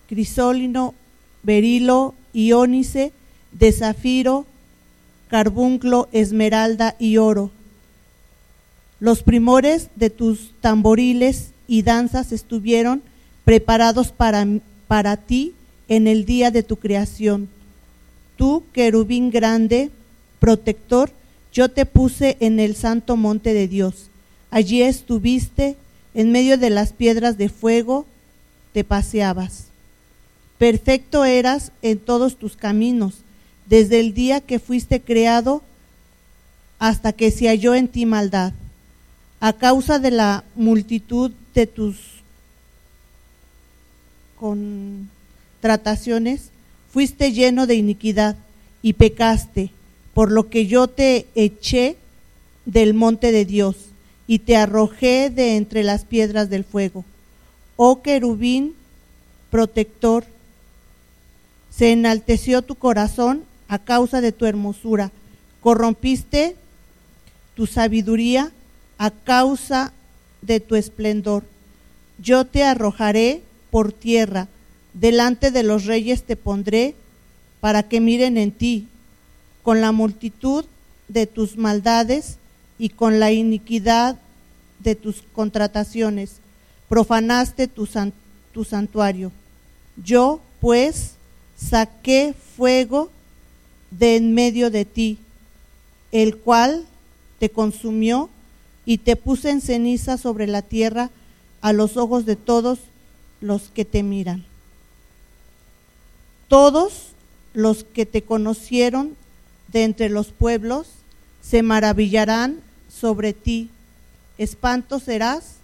crisólino, 0.09 0.95
berilo, 1.43 2.15
iónice, 2.33 3.13
de 3.53 3.73
zafiro, 3.73 4.47
carbunclo, 5.29 6.09
esmeralda 6.13 6.97
y 6.99 7.19
oro. 7.19 7.51
Los 9.01 9.23
primores 9.23 9.89
de 9.97 10.11
tus 10.11 10.53
tamboriles 10.61 11.51
y 11.67 11.83
danzas 11.83 12.33
estuvieron 12.33 13.03
preparados 13.45 14.13
para, 14.13 14.47
para 14.87 15.17
ti 15.17 15.55
en 15.89 16.07
el 16.07 16.25
día 16.25 16.51
de 16.51 16.63
tu 16.63 16.77
creación. 16.77 17.49
Tú, 18.37 18.63
querubín 18.73 19.31
grande, 19.31 19.91
protector, 20.39 21.11
yo 21.53 21.69
te 21.69 21.85
puse 21.85 22.37
en 22.41 22.61
el 22.61 22.77
santo 22.77 23.17
monte 23.17 23.53
de 23.53 23.69
Dios. 23.69 24.09
Allí 24.51 24.83
estuviste, 24.83 25.77
en 26.15 26.33
medio 26.33 26.57
de 26.57 26.71
las 26.71 26.93
piedras 26.93 27.37
de 27.37 27.49
fuego, 27.49 28.07
te 28.73 28.85
paseabas. 28.85 29.67
Perfecto 30.59 31.25
eras 31.25 31.73
en 31.83 31.99
todos 31.99 32.37
tus 32.37 32.57
caminos, 32.57 33.15
desde 33.67 34.01
el 34.01 34.15
día 34.15 34.41
que 34.41 34.59
fuiste 34.59 35.01
creado 35.01 35.63
hasta 36.79 37.13
que 37.13 37.31
se 37.31 37.49
halló 37.49 37.75
en 37.75 37.89
ti 37.89 38.07
maldad. 38.07 38.53
A 39.41 39.53
causa 39.55 39.99
de 39.99 40.11
la 40.11 40.45
multitud 40.55 41.33
de 41.55 41.67
tus 41.67 41.97
contrataciones, 44.39 46.51
fuiste 46.93 47.33
lleno 47.33 47.67
de 47.67 47.75
iniquidad 47.75 48.37
y 48.83 48.95
pecaste, 48.95 49.71
por 50.15 50.31
lo 50.31 50.51
que 50.51 50.67
yo 50.67 50.89
te 50.89 51.27
eché 51.35 51.97
del 52.67 52.95
monte 52.95 53.33
de 53.33 53.45
Dios 53.45 53.77
y 54.27 54.41
te 54.41 54.57
arrojé 54.57 55.31
de 55.31 55.57
entre 55.57 55.83
las 55.83 56.05
piedras 56.05 56.51
del 56.51 56.65
fuego. 56.65 57.05
Oh 57.85 58.01
querubín 58.01 58.77
protector, 59.51 60.25
se 61.69 61.91
enalteció 61.91 62.63
tu 62.63 62.77
corazón 62.77 63.43
a 63.67 63.81
causa 63.81 64.21
de 64.21 64.31
tu 64.31 64.47
hermosura, 64.47 65.11
corrompiste 65.61 66.55
tu 67.57 67.67
sabiduría 67.67 68.53
a 68.99 69.11
causa 69.11 69.93
de 70.43 70.61
tu 70.61 70.77
esplendor. 70.77 71.43
Yo 72.19 72.45
te 72.45 72.63
arrojaré 72.63 73.43
por 73.73 73.93
tierra, 73.93 74.47
delante 74.95 75.51
de 75.51 75.65
los 75.65 75.85
reyes 75.85 76.23
te 76.23 76.37
pondré, 76.37 76.95
para 77.59 77.83
que 77.83 78.01
miren 78.01 78.39
en 78.39 78.53
ti, 78.53 78.87
con 79.65 79.81
la 79.81 79.91
multitud 79.91 80.67
de 81.09 81.27
tus 81.27 81.57
maldades 81.57 82.37
y 82.79 82.91
con 82.91 83.19
la 83.19 83.33
iniquidad 83.33 84.21
de 84.79 84.95
tus 84.95 85.25
contrataciones. 85.33 86.42
Profanaste 86.93 87.69
tu, 87.69 87.89
tu 88.53 88.65
santuario. 88.65 89.33
Yo, 89.97 90.43
pues, 90.61 91.13
saqué 91.57 92.35
fuego 92.55 93.11
de 93.91 94.17
en 94.17 94.35
medio 94.35 94.71
de 94.71 94.85
ti, 94.85 95.17
el 96.11 96.37
cual 96.37 96.85
te 97.39 97.49
consumió 97.49 98.29
y 98.85 98.99
te 98.99 99.17
puse 99.17 99.49
en 99.49 99.63
ceniza 99.63 100.19
sobre 100.19 100.47
la 100.47 100.61
tierra 100.61 101.09
a 101.63 101.73
los 101.73 101.97
ojos 101.97 102.27
de 102.27 102.37
todos 102.37 102.79
los 103.41 103.71
que 103.71 103.87
te 103.87 104.03
miran. 104.03 104.45
Todos 106.47 107.13
los 107.55 107.85
que 107.85 108.05
te 108.05 108.21
conocieron 108.21 109.17
de 109.69 109.85
entre 109.85 110.11
los 110.11 110.27
pueblos 110.31 110.89
se 111.41 111.63
maravillarán 111.63 112.61
sobre 112.91 113.33
ti. 113.33 113.71
Espanto 114.37 115.01
serás 115.01 115.62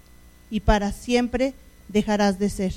y 0.51 0.61
para 0.61 0.93
siempre 0.93 1.55
dejarás 1.89 2.39
de 2.39 2.51
ser. 2.51 2.75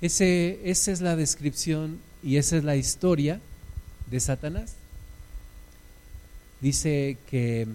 Ese, 0.00 0.58
esa 0.64 0.90
es 0.90 1.00
la 1.00 1.14
descripción 1.14 1.98
y 2.22 2.36
esa 2.36 2.56
es 2.56 2.64
la 2.64 2.76
historia 2.76 3.40
de 4.10 4.20
Satanás. 4.20 4.74
Dice 6.60 7.16
que 7.30 7.66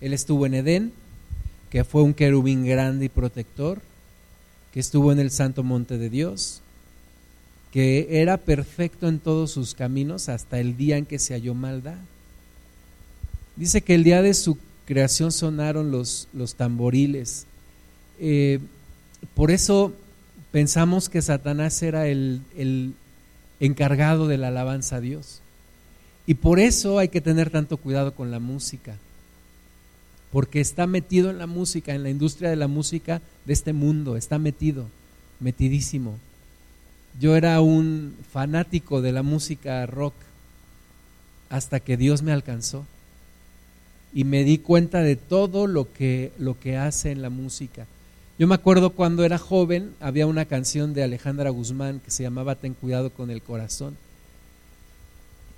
él 0.00 0.12
estuvo 0.12 0.46
en 0.46 0.54
Edén, 0.54 0.92
que 1.70 1.84
fue 1.84 2.02
un 2.02 2.14
querubín 2.14 2.64
grande 2.64 3.06
y 3.06 3.08
protector, 3.08 3.80
que 4.72 4.80
estuvo 4.80 5.12
en 5.12 5.18
el 5.18 5.30
santo 5.30 5.62
monte 5.62 5.98
de 5.98 6.10
Dios, 6.10 6.60
que 7.72 8.20
era 8.22 8.38
perfecto 8.38 9.08
en 9.08 9.18
todos 9.18 9.50
sus 9.50 9.74
caminos 9.74 10.28
hasta 10.28 10.58
el 10.60 10.76
día 10.76 10.96
en 10.96 11.06
que 11.06 11.18
se 11.18 11.34
halló 11.34 11.54
maldad. 11.54 11.98
Dice 13.56 13.82
que 13.82 13.94
el 13.94 14.04
día 14.04 14.22
de 14.22 14.34
su 14.34 14.56
creación 14.88 15.32
sonaron 15.32 15.90
los, 15.90 16.28
los 16.32 16.54
tamboriles. 16.54 17.44
Eh, 18.18 18.58
por 19.34 19.50
eso 19.50 19.92
pensamos 20.50 21.10
que 21.10 21.20
Satanás 21.20 21.82
era 21.82 22.06
el, 22.06 22.40
el 22.56 22.94
encargado 23.60 24.28
de 24.28 24.38
la 24.38 24.48
alabanza 24.48 24.96
a 24.96 25.00
Dios. 25.02 25.42
Y 26.26 26.34
por 26.34 26.58
eso 26.58 26.98
hay 26.98 27.10
que 27.10 27.20
tener 27.20 27.50
tanto 27.50 27.76
cuidado 27.76 28.14
con 28.14 28.30
la 28.30 28.38
música, 28.38 28.96
porque 30.32 30.58
está 30.62 30.86
metido 30.86 31.28
en 31.28 31.36
la 31.36 31.46
música, 31.46 31.94
en 31.94 32.02
la 32.02 32.08
industria 32.08 32.48
de 32.48 32.56
la 32.56 32.68
música 32.68 33.20
de 33.44 33.52
este 33.52 33.74
mundo, 33.74 34.16
está 34.16 34.38
metido, 34.38 34.86
metidísimo. 35.38 36.16
Yo 37.20 37.36
era 37.36 37.60
un 37.60 38.16
fanático 38.32 39.02
de 39.02 39.12
la 39.12 39.22
música 39.22 39.84
rock 39.84 40.14
hasta 41.50 41.78
que 41.78 41.98
Dios 41.98 42.22
me 42.22 42.32
alcanzó 42.32 42.86
y 44.12 44.24
me 44.24 44.44
di 44.44 44.58
cuenta 44.58 45.02
de 45.02 45.16
todo 45.16 45.66
lo 45.66 45.92
que, 45.92 46.32
lo 46.38 46.58
que 46.58 46.76
hace 46.76 47.10
en 47.10 47.22
la 47.22 47.30
música. 47.30 47.86
Yo 48.38 48.46
me 48.46 48.54
acuerdo 48.54 48.90
cuando 48.90 49.24
era 49.24 49.38
joven, 49.38 49.94
había 50.00 50.26
una 50.26 50.44
canción 50.44 50.94
de 50.94 51.02
Alejandra 51.02 51.50
Guzmán 51.50 52.00
que 52.00 52.10
se 52.10 52.22
llamaba 52.22 52.54
Ten 52.54 52.74
cuidado 52.74 53.10
con 53.10 53.30
el 53.30 53.42
corazón. 53.42 53.96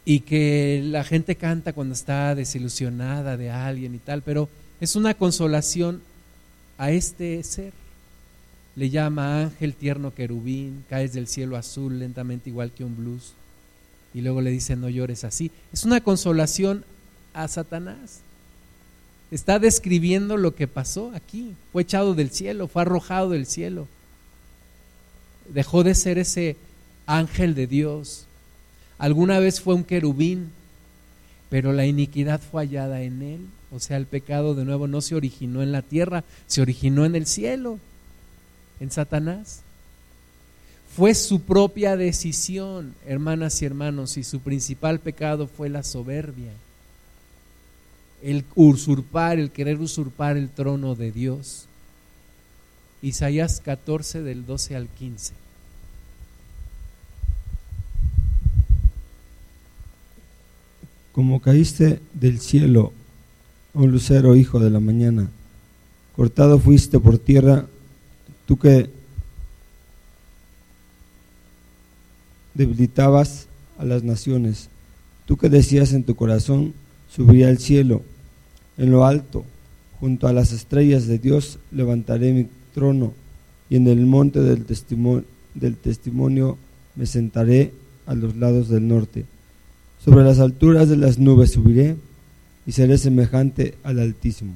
Y 0.05 0.21
que 0.21 0.81
la 0.83 1.05
gente 1.05 1.37
canta 1.37 1.75
cuando 1.75 1.95
está 1.95 2.35
desilusionada 2.35 3.37
de 3.37 3.51
alguien 3.51 3.95
y 3.95 3.99
tal, 3.99 4.23
pero 4.23 4.49
es 4.81 4.97
una 4.97 5.15
consolación 5.15 6.03
a 6.79 6.91
este 6.91 7.43
ser. 7.45 7.75
Le 8.77 8.89
llama 8.89 9.43
ángel 9.43 9.75
tierno 9.75 10.15
querubín, 10.15 10.85
caes 10.89 11.13
del 11.13 11.29
cielo 11.29 11.57
azul 11.57 11.99
lentamente 11.99 12.49
igual 12.49 12.73
que 12.73 12.85
un 12.85 12.97
blues. 12.97 13.35
Y 14.15 14.23
luego 14.23 14.41
le 14.41 14.51
dice 14.51 14.75
no 14.75 14.89
llores 14.89 15.23
así. 15.25 15.51
Es 15.73 15.85
una 15.85 16.01
consolación 16.01 16.85
a 17.35 17.47
Satanás 17.47 18.23
está 19.31 19.59
describiendo 19.59 20.37
lo 20.37 20.55
que 20.55 20.67
pasó 20.67 21.13
aquí. 21.15 21.55
Fue 21.73 21.83
echado 21.83 22.15
del 22.15 22.31
cielo, 22.31 22.69
fue 22.69 22.83
arrojado 22.83 23.31
del 23.31 23.47
cielo. 23.47 23.87
Dejó 25.49 25.83
de 25.85 25.95
ser 25.95 26.19
ese 26.19 26.57
ángel 27.07 27.55
de 27.55 27.67
Dios. 27.67 28.27
Alguna 28.99 29.39
vez 29.39 29.61
fue 29.61 29.75
un 29.75 29.85
querubín, 29.85 30.51
pero 31.49 31.73
la 31.73 31.87
iniquidad 31.87 32.41
fue 32.41 32.63
hallada 32.63 33.03
en 33.03 33.23
él. 33.23 33.47
O 33.73 33.79
sea, 33.79 33.97
el 33.97 34.07
pecado 34.07 34.55
de 34.55 34.65
nuevo 34.65 34.89
no 34.89 35.01
se 35.01 35.15
originó 35.15 35.63
en 35.63 35.73
la 35.73 35.83
tierra, 35.83 36.25
se 36.47 36.61
originó 36.61 37.05
en 37.05 37.15
el 37.15 37.27
cielo, 37.27 37.79
en 38.81 38.91
Satanás. 38.91 39.63
Fue 40.97 41.15
su 41.15 41.43
propia 41.43 41.97
decisión, 41.97 42.95
hermanas 43.07 43.63
y 43.63 43.65
hermanos, 43.65 44.17
y 44.17 44.25
su 44.25 44.41
principal 44.41 44.99
pecado 44.99 45.47
fue 45.47 45.69
la 45.69 45.85
soberbia 45.85 46.51
el 48.23 48.45
usurpar, 48.55 49.39
el 49.39 49.51
querer 49.51 49.81
usurpar 49.81 50.37
el 50.37 50.49
trono 50.49 50.95
de 50.95 51.13
Dios. 51.13 51.67
Isaías 53.03 53.61
14 53.61 54.23
del 54.23 54.45
12 54.45 54.77
al 54.77 54.89
15. 54.89 55.33
Como 61.13 61.41
caíste 61.41 62.01
del 62.15 62.41
cielo, 62.41 62.93
oh 63.75 63.87
lucero 63.87 64.37
hijo 64.37 64.61
de 64.61 64.71
la 64.71 64.81
mañana, 64.81 65.29
cortado 66.15 66.59
fuiste 66.59 66.99
por 67.01 67.19
tierra, 67.19 67.67
tú 68.47 68.59
que 68.59 68.91
debilitabas 72.55 73.47
a 73.79 73.85
las 73.85 74.03
naciones, 74.03 74.69
tú 75.27 75.37
que 75.37 75.49
decías 75.49 75.93
en 75.93 76.05
tu 76.05 76.15
corazón, 76.15 76.75
subiré 77.09 77.47
al 77.47 77.59
cielo, 77.59 78.03
en 78.81 78.91
lo 78.91 79.05
alto, 79.05 79.45
junto 80.01 80.27
a 80.27 80.33
las 80.33 80.53
estrellas 80.53 81.07
de 81.07 81.19
Dios, 81.19 81.59
levantaré 81.71 82.33
mi 82.33 82.47
trono, 82.73 83.13
y 83.69 83.77
en 83.77 83.87
el 83.87 84.07
monte 84.07 84.41
del 84.41 84.65
testimonio, 84.65 86.57
me 86.97 87.05
sentaré 87.05 87.75
a 88.07 88.15
los 88.15 88.37
lados 88.37 88.71
del 88.71 88.89
norte. 88.89 89.27
Sobre 90.03 90.25
las 90.25 90.39
alturas 90.39 90.89
de 90.89 90.97
las 90.97 91.19
nubes 91.19 91.53
subiré 91.53 91.97
y 92.67 92.73
seré 92.73 92.97
semejante 92.97 93.75
al 93.83 93.99
Altísimo. 93.99 94.55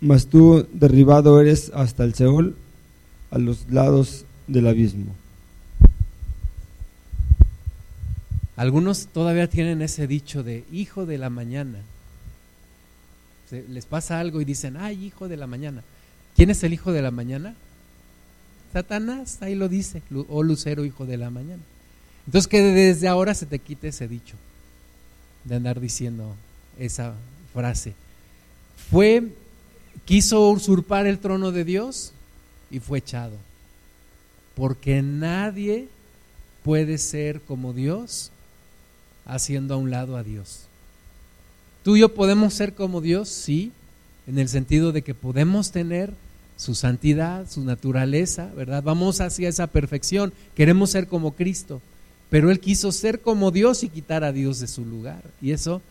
Mas 0.00 0.28
tú 0.28 0.68
derribado 0.72 1.40
eres 1.40 1.72
hasta 1.74 2.04
el 2.04 2.14
Seol, 2.14 2.54
a 3.32 3.38
los 3.38 3.68
lados 3.70 4.24
del 4.46 4.66
abismo. 4.66 5.14
Algunos 8.56 9.08
todavía 9.08 9.48
tienen 9.48 9.82
ese 9.82 10.06
dicho 10.06 10.42
de 10.42 10.64
hijo 10.72 11.06
de 11.06 11.18
la 11.18 11.30
mañana. 11.30 11.80
les 13.50 13.86
pasa 13.86 14.20
algo 14.20 14.40
y 14.40 14.44
dicen, 14.44 14.76
ay, 14.76 15.04
hijo 15.04 15.28
de 15.28 15.36
la 15.36 15.46
mañana. 15.46 15.82
¿Quién 16.36 16.50
es 16.50 16.62
el 16.64 16.72
hijo 16.72 16.92
de 16.92 17.02
la 17.02 17.10
mañana? 17.10 17.54
Satanás, 18.72 19.38
ahí 19.40 19.54
lo 19.54 19.68
dice, 19.68 20.02
o 20.12 20.24
oh, 20.28 20.42
Lucero, 20.42 20.84
hijo 20.84 21.06
de 21.06 21.16
la 21.16 21.30
mañana. 21.30 21.62
Entonces 22.26 22.48
que 22.48 22.60
desde 22.62 23.06
ahora 23.06 23.34
se 23.34 23.46
te 23.46 23.58
quite 23.58 23.88
ese 23.88 24.08
dicho 24.08 24.34
de 25.44 25.56
andar 25.56 25.80
diciendo 25.80 26.34
esa 26.78 27.14
frase. 27.52 27.94
Fue, 28.90 29.28
quiso 30.04 30.50
usurpar 30.50 31.06
el 31.06 31.18
trono 31.18 31.52
de 31.52 31.64
Dios, 31.64 32.12
y 32.70 32.80
fue 32.80 32.98
echado. 32.98 33.36
Porque 34.54 35.02
nadie 35.02 35.88
puede 36.62 36.98
ser 36.98 37.40
como 37.40 37.72
Dios 37.72 38.30
haciendo 39.26 39.74
a 39.74 39.76
un 39.76 39.90
lado 39.90 40.16
a 40.16 40.22
Dios. 40.22 40.66
Tú 41.82 41.96
y 41.96 42.00
yo 42.00 42.14
podemos 42.14 42.54
ser 42.54 42.74
como 42.74 43.00
Dios, 43.00 43.28
sí, 43.28 43.72
en 44.26 44.38
el 44.38 44.48
sentido 44.48 44.92
de 44.92 45.02
que 45.02 45.14
podemos 45.14 45.70
tener 45.70 46.12
su 46.56 46.74
santidad, 46.74 47.50
su 47.50 47.64
naturaleza, 47.64 48.50
¿verdad? 48.56 48.82
Vamos 48.82 49.20
hacia 49.20 49.48
esa 49.48 49.66
perfección, 49.66 50.32
queremos 50.54 50.90
ser 50.90 51.08
como 51.08 51.34
Cristo, 51.34 51.82
pero 52.30 52.50
Él 52.50 52.60
quiso 52.60 52.92
ser 52.92 53.20
como 53.20 53.50
Dios 53.50 53.82
y 53.82 53.88
quitar 53.88 54.24
a 54.24 54.32
Dios 54.32 54.60
de 54.60 54.66
su 54.66 54.84
lugar. 54.84 55.22
Y 55.42 55.52
eso, 55.52 55.82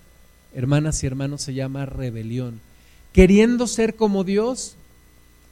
hermanas 0.55 1.03
y 1.03 1.07
hermanos, 1.07 1.41
se 1.41 1.53
llama 1.53 1.85
rebelión. 1.85 2.59
Queriendo 3.11 3.67
ser 3.67 3.95
como 3.95 4.23
Dios, 4.23 4.75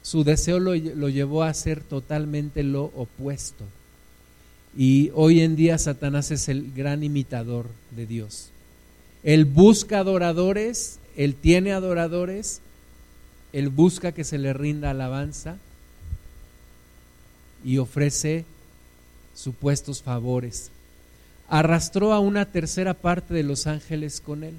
su 0.02 0.24
deseo 0.24 0.60
lo, 0.60 0.76
lo 0.76 1.10
llevó 1.10 1.44
a 1.44 1.54
ser 1.54 1.82
totalmente 1.82 2.64
lo 2.64 2.86
opuesto. 2.96 3.66
Y 4.76 5.12
hoy 5.14 5.42
en 5.42 5.56
día 5.56 5.78
Satanás 5.78 6.32
es 6.32 6.48
el 6.50 6.72
gran 6.74 7.04
imitador 7.04 7.68
de 7.92 8.06
Dios. 8.06 8.50
Él 9.24 9.46
busca 9.46 10.00
adoradores, 10.00 11.00
él 11.16 11.36
tiene 11.36 11.74
adoradores, 11.74 12.62
él 13.54 13.70
busca 13.70 14.12
que 14.14 14.24
se 14.24 14.38
le 14.38 14.54
rinda 14.54 14.92
alabanza 14.92 15.58
y 17.64 17.78
ofrece 17.78 18.46
supuestos 19.36 20.02
favores. 20.02 20.72
Arrastró 21.50 22.14
a 22.14 22.20
una 22.20 22.46
tercera 22.46 22.94
parte 22.94 23.34
de 23.34 23.44
los 23.44 23.68
ángeles 23.68 24.22
con 24.22 24.44
él. 24.44 24.56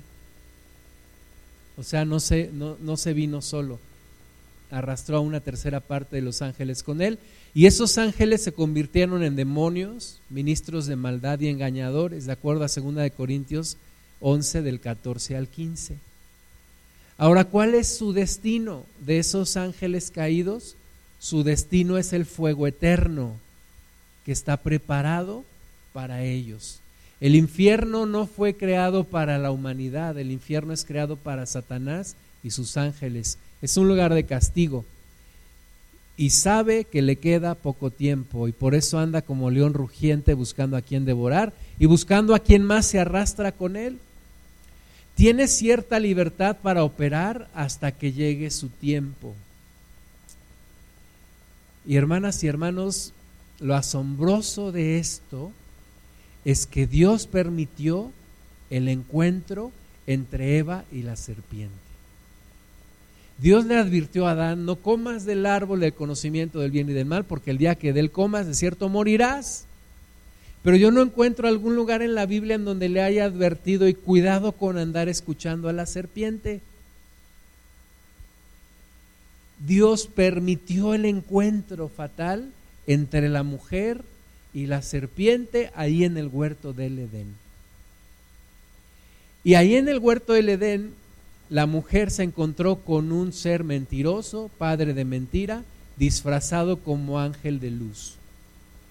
O 1.79 1.83
sea, 1.83 2.05
no 2.05 2.21
se, 2.21 2.51
no, 2.53 2.77
no 2.81 2.99
se 2.99 3.15
vino 3.15 3.41
solo. 3.41 3.79
Arrastró 4.73 5.19
a 5.19 5.21
una 5.21 5.41
tercera 5.41 5.79
parte 5.79 6.17
de 6.17 6.23
los 6.23 6.43
ángeles 6.43 6.83
con 6.83 7.01
él. 7.01 7.19
Y 7.55 7.67
esos 7.67 7.99
ángeles 7.99 8.43
se 8.43 8.53
convirtieron 8.53 9.23
en 9.23 9.37
demonios, 9.37 10.21
ministros 10.31 10.87
de 10.87 10.97
maldad 10.97 11.39
y 11.39 11.49
engañadores, 11.49 12.27
de 12.27 12.33
acuerdo 12.33 12.65
a 12.65 12.69
2 12.69 12.95
de 12.97 13.11
Corintios 13.13 13.77
11 14.21 14.63
del 14.63 14.81
14 14.81 15.37
al 15.37 15.49
15. 15.49 15.99
Ahora, 17.19 17.45
¿cuál 17.45 17.75
es 17.75 17.87
su 17.87 18.13
destino 18.13 18.85
de 19.01 19.19
esos 19.19 19.57
ángeles 19.57 20.11
caídos? 20.11 20.77
Su 21.21 21.45
destino 21.45 21.99
es 21.99 22.13
el 22.13 22.25
fuego 22.25 22.67
eterno 22.67 23.37
que 24.25 24.33
está 24.33 24.57
preparado 24.57 25.45
para 25.93 26.25
ellos. 26.25 26.81
El 27.21 27.37
infierno 27.37 28.07
no 28.07 28.27
fue 28.27 28.57
creado 28.57 29.05
para 29.05 29.39
la 29.39 29.53
humanidad, 29.53 30.19
el 30.19 30.33
infierno 30.33 30.73
es 30.73 30.85
creado 30.85 31.17
para 31.17 31.47
Satanás 31.47 32.17
y 32.43 32.51
sus 32.51 32.77
ángeles. 32.77 33.39
Es 33.63 33.77
un 33.77 33.89
lugar 33.89 34.13
de 34.13 34.25
castigo. 34.25 34.85
Y 36.17 36.31
sabe 36.31 36.85
que 36.85 37.01
le 37.01 37.17
queda 37.17 37.55
poco 37.55 37.91
tiempo 37.91 38.47
y 38.47 38.53
por 38.53 38.75
eso 38.75 38.99
anda 38.99 39.23
como 39.23 39.51
león 39.51 39.73
rugiente 39.73 40.35
buscando 40.35 40.77
a 40.77 40.83
quien 40.83 41.07
devorar 41.07 41.55
y 41.79 41.87
buscando 41.87 42.35
a 42.35 42.41
quien 42.41 42.63
más 42.65 42.85
se 42.85 42.99
arrastra 42.99 43.53
con 43.53 43.77
él 43.77 43.99
tiene 45.15 45.47
cierta 45.47 46.01
libertad 46.01 46.57
para 46.63 46.85
operar 46.85 47.49
hasta 47.55 47.93
que 47.93 48.13
llegue 48.13 48.51
su 48.51 48.69
tiempo. 48.69 49.35
Y 51.87 51.97
hermanas 51.97 52.43
y 52.45 52.49
hermanos, 52.49 53.13
lo 53.61 53.75
asombroso 53.75 54.73
de 54.73 54.99
esto 54.99 55.53
es 56.45 56.67
que 56.67 56.87
Dios 56.87 57.27
permitió 57.27 58.11
el 58.71 58.89
encuentro 58.89 59.71
entre 60.07 60.59
Eva 60.59 60.85
y 60.91 61.03
la 61.03 61.17
serpiente. 61.17 61.92
Dios 63.39 63.65
le 63.67 63.77
advirtió 63.77 64.27
a 64.27 64.33
Adán, 64.33 64.65
no 64.65 64.77
comas 64.77 65.25
del 65.25 65.47
árbol 65.47 65.81
del 65.81 65.95
conocimiento 65.95 66.61
del 66.61 66.71
bien 66.71 66.89
y 66.89 66.93
del 66.93 67.07
mal, 67.07 67.25
porque 67.25 67.51
el 67.51 67.59
día 67.59 67.75
que 67.75 67.93
del 67.93 68.11
comas, 68.11 68.47
de 68.47 68.55
cierto 68.55 68.89
morirás. 68.89 69.65
Pero 70.63 70.77
yo 70.77 70.93
no 70.93 71.03
encuentro 71.03 71.49
algún 71.49 71.75
lugar 71.75 72.03
en 72.03 72.15
la 72.15 72.27
Biblia 72.27 72.55
en 72.55 72.65
donde 72.65 72.89
le 72.89 73.03
haya 73.03 73.25
advertido 73.25 73.89
y 73.89 73.95
cuidado 73.95 74.53
con 74.53 74.79
andar 74.79 75.09
escuchando 75.09 75.69
a 75.69 75.73
la 75.73 75.87
serpiente. 75.87 76.61
Dios 79.67 80.07
permitió 80.07 80.95
el 80.95 81.05
encuentro 81.05 81.89
fatal 81.89 82.51
entre 82.87 83.29
la 83.29 83.43
mujer 83.43 84.03
y 84.55 84.67
la 84.67 84.83
serpiente 84.83 85.71
ahí 85.75 86.05
en 86.05 86.17
el 86.17 86.29
huerto 86.29 86.73
del 86.73 86.99
Edén. 86.99 87.35
Y 89.45 89.55
ahí 89.55 89.75
en 89.75 89.89
el 89.89 89.99
huerto 89.99 90.35
del 90.35 90.49
Edén, 90.49 90.95
la 91.53 91.67
mujer 91.67 92.11
se 92.11 92.23
encontró 92.23 92.77
con 92.77 93.13
un 93.13 93.35
ser 93.35 93.63
mentiroso, 93.63 94.51
padre 94.57 94.95
de 94.95 95.05
mentira, 95.05 95.65
disfrazado 95.99 96.79
como 96.79 97.21
ángel 97.21 97.61
de 97.61 97.71
luz. 97.71 98.15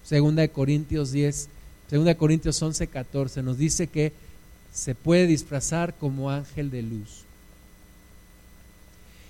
Segunda 0.04 0.42
de 0.42 0.48
Corintios 0.48 1.10
10, 1.10 1.48
2 1.90 2.14
Corintios 2.14 2.62
11, 2.62 2.86
14 2.86 3.42
nos 3.42 3.58
dice 3.58 3.88
que 3.88 4.12
se 4.72 4.94
puede 4.94 5.26
disfrazar 5.26 5.94
como 5.94 6.30
ángel 6.30 6.70
de 6.70 6.82
luz. 6.82 7.24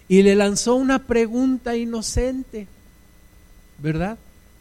Y 0.09 0.21
le 0.21 0.35
lanzó 0.35 0.75
una 0.75 1.07
pregunta 1.07 1.75
inocente, 1.75 2.67
¿verdad? 3.79 4.19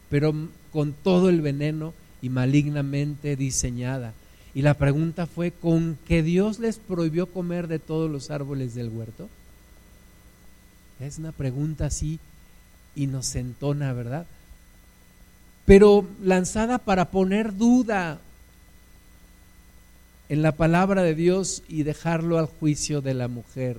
Pero 0.09 0.34
con 0.72 0.93
todo 0.93 1.28
el 1.28 1.41
veneno 1.41 1.93
y 2.22 2.30
malignamente 2.30 3.36
diseñada. 3.36 4.13
Y 4.54 4.62
la 4.64 4.74
pregunta 4.74 5.28
fue, 5.28 5.52
¿con 5.52 5.97
qué 6.08 6.24
Dios 6.24 6.60
les 6.60 6.78
prohibió 6.78 7.28
comer 7.28 7.68
de 7.68 7.80
todos 7.80 8.12
los 8.12 8.32
árboles 8.32 8.76
del 8.76 8.89
huerto? 8.89 9.30
Es 10.99 11.18
una 11.18 11.32
pregunta 11.32 11.86
así 11.86 12.20
inocentona, 12.95 13.93
¿verdad? 13.93 14.28
pero 15.72 16.06
lanzada 16.22 16.80
para 16.80 17.12
poner 17.12 17.56
duda 17.56 18.20
en 20.30 20.41
la 20.41 20.54
palabra 20.54 21.04
de 21.04 21.16
Dios 21.16 21.64
y 21.68 21.84
dejarlo 21.84 22.38
al 22.38 22.45
juicio 22.45 23.02
de 23.02 23.14
la 23.14 23.28
mujer. 23.28 23.78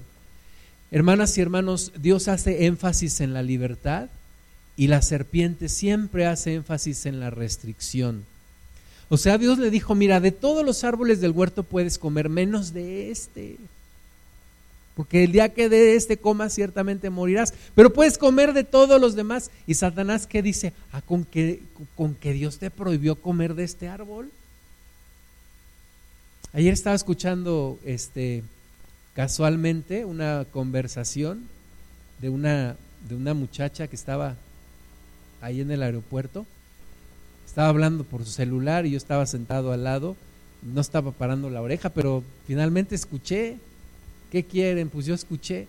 Hermanas 0.91 1.37
y 1.39 1.41
hermanos, 1.41 1.93
Dios 1.99 2.29
hace 2.29 2.67
énfasis 2.67 3.21
en 3.21 3.33
la 3.33 3.43
libertad 3.43 4.09
y 4.77 4.87
la 4.87 5.03
serpiente 5.03 5.69
siempre 5.69 6.27
hace 6.27 6.55
énfasis 6.55 7.07
en 7.07 7.21
la 7.21 7.31
restricción. 7.31 8.25
O 9.13 9.19
sea, 9.19 9.37
Dios 9.37 9.59
le 9.59 9.69
dijo, 9.69 9.95
mira, 9.95 10.21
de 10.21 10.33
todos 10.33 10.65
los 10.65 10.85
árboles 10.85 11.21
del 11.21 11.33
huerto 11.33 11.65
puedes 11.65 11.99
comer 11.99 12.31
menos 12.31 12.73
de 12.73 13.11
este. 13.11 13.59
Porque 14.97 15.25
el 15.25 15.33
día 15.33 15.51
que 15.51 15.69
de 15.69 15.97
este 15.97 16.17
comas 16.17 16.55
ciertamente 16.55 17.11
morirás. 17.11 17.53
Pero 17.75 17.93
puedes 17.93 18.17
comer 18.17 18.55
de 18.55 18.65
todos 18.65 18.99
los 18.99 19.15
demás. 19.15 19.51
Y 19.67 19.75
Satanás 19.75 20.27
¿qué 20.27 20.41
dice, 20.41 20.73
ah, 20.93 21.03
¿con 21.03 21.27
que, 21.27 21.61
con 21.95 22.15
que 22.15 22.33
Dios 22.33 22.59
te 22.59 22.71
prohibió 22.71 23.17
comer 23.17 23.55
de 23.55 23.65
este 23.65 23.87
árbol. 23.87 24.31
Ayer 26.55 26.73
estaba 26.73 26.97
escuchando 26.97 27.79
este 27.85 28.43
casualmente 29.13 30.07
una 30.07 30.47
conversación 30.51 31.43
de 32.23 32.31
una, 32.31 32.77
de 33.11 33.15
una 33.15 33.35
muchacha 33.35 33.89
que 33.89 33.97
estaba 33.97 34.37
ahí 35.43 35.61
en 35.61 35.71
el 35.71 35.83
aeropuerto. 35.83 36.47
Estaba 37.53 37.69
hablando 37.69 38.05
por 38.05 38.25
su 38.25 38.31
celular 38.31 38.87
y 38.87 38.93
yo 38.93 38.97
estaba 38.97 39.27
sentado 39.27 39.73
al 39.73 39.85
lado. 39.85 40.17
No 40.63 40.81
estaba 40.81 41.13
parando 41.13 41.51
la 41.51 41.61
oreja, 41.61 41.91
pero 41.91 42.25
finalmente 42.47 42.95
escuché 42.95 43.59
¿qué 44.31 44.43
quieren? 44.43 44.89
Pues 44.89 45.05
yo 45.05 45.13
escuché. 45.15 45.67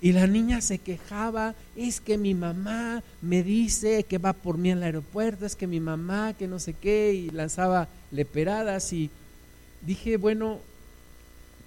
Y 0.00 0.12
la 0.12 0.26
niña 0.26 0.62
se 0.62 0.78
quejaba, 0.78 1.54
es 1.76 2.00
que 2.00 2.16
mi 2.16 2.32
mamá 2.32 3.02
me 3.20 3.42
dice 3.42 4.04
que 4.04 4.16
va 4.16 4.32
por 4.32 4.56
mí 4.56 4.70
al 4.70 4.82
aeropuerto, 4.82 5.44
es 5.44 5.54
que 5.54 5.66
mi 5.66 5.78
mamá, 5.78 6.32
que 6.32 6.48
no 6.48 6.58
sé 6.58 6.72
qué, 6.72 7.12
y 7.12 7.28
lanzaba 7.28 7.86
leperadas 8.10 8.94
y 8.94 9.10
dije, 9.82 10.16
bueno, 10.16 10.60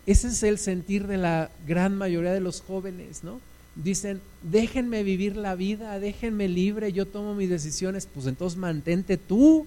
ese 0.07 0.29
es 0.29 0.41
el 0.41 0.57
sentir 0.57 1.05
de 1.05 1.17
la 1.17 1.51
gran 1.67 1.95
mayoría 1.95 2.33
de 2.33 2.39
los 2.39 2.61
jóvenes, 2.61 3.23
¿no? 3.23 3.39
Dicen, 3.83 4.19
déjenme 4.43 5.03
vivir 5.03 5.37
la 5.37 5.55
vida, 5.55 5.99
déjenme 5.99 6.49
libre, 6.49 6.91
yo 6.91 7.05
tomo 7.05 7.33
mis 7.33 7.49
decisiones, 7.49 8.07
pues 8.13 8.27
entonces 8.27 8.59
mantente 8.59 9.17
tú, 9.17 9.65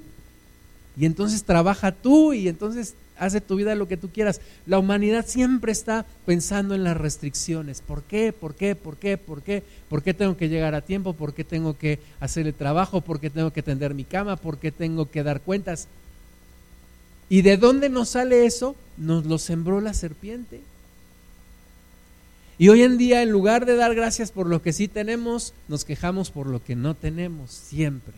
y 0.97 1.07
entonces 1.07 1.45
trabaja 1.45 1.93
tú, 1.93 2.35
y 2.35 2.49
entonces 2.49 2.95
haz 3.19 3.33
de 3.33 3.41
tu 3.41 3.57
vida 3.57 3.75
lo 3.75 3.89
que 3.89 3.97
tú 3.97 4.11
quieras. 4.11 4.41
La 4.67 4.79
humanidad 4.79 5.27
siempre 5.27 5.73
está 5.73 6.05
pensando 6.27 6.75
en 6.75 6.85
las 6.85 6.97
restricciones. 6.97 7.81
¿Por 7.81 8.03
qué? 8.03 8.33
¿Por 8.33 8.55
qué? 8.55 8.75
¿Por 8.75 8.97
qué? 8.97 9.17
¿Por 9.17 9.43
qué? 9.43 9.63
¿Por 9.89 10.03
qué 10.03 10.13
tengo 10.13 10.37
que 10.37 10.49
llegar 10.49 10.75
a 10.75 10.83
tiempo? 10.83 11.15
¿Por 11.15 11.33
qué 11.33 11.45
tengo 11.45 11.79
que 11.79 11.99
hacer 12.21 12.47
el 12.47 12.55
trabajo? 12.55 13.01
¿Por 13.01 13.21
qué 13.21 13.31
tengo 13.31 13.53
que 13.53 13.63
tender 13.63 13.95
mi 13.95 14.05
cama? 14.05 14.37
¿Por 14.37 14.59
qué 14.59 14.73
tengo 14.73 15.11
que 15.11 15.23
dar 15.23 15.41
cuentas? 15.41 15.89
¿Y 17.31 17.43
de 17.43 17.57
dónde 17.57 17.89
nos 17.89 18.11
sale 18.11 18.45
eso? 18.45 18.77
Nos 18.99 19.25
lo 19.25 19.39
sembró 19.39 19.81
la 19.81 19.95
serpiente. 19.95 20.61
Y 22.63 22.69
hoy 22.69 22.85
en 22.85 22.97
día, 22.97 23.25
en 23.25 23.31
lugar 23.31 23.67
de 23.67 23.75
dar 23.75 23.93
gracias 23.93 24.31
por 24.31 24.47
lo 24.47 24.63
que 24.63 24.73
sí 24.73 24.87
tenemos, 24.87 25.53
nos 25.67 25.85
quejamos 25.85 26.31
por 26.31 26.47
lo 26.47 26.63
que 26.63 26.77
no 26.77 26.95
tenemos, 26.95 27.51
siempre 27.51 28.15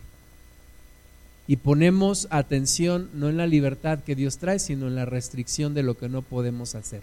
y 1.48 1.56
ponemos 1.56 2.28
atención 2.28 3.08
no 3.14 3.30
en 3.30 3.38
la 3.38 3.46
libertad 3.46 4.00
que 4.04 4.14
Dios 4.14 4.36
trae, 4.36 4.58
sino 4.58 4.86
en 4.86 4.96
la 4.96 5.06
restricción 5.06 5.72
de 5.72 5.82
lo 5.82 5.96
que 5.96 6.10
no 6.10 6.20
podemos 6.20 6.74
hacer. 6.74 7.00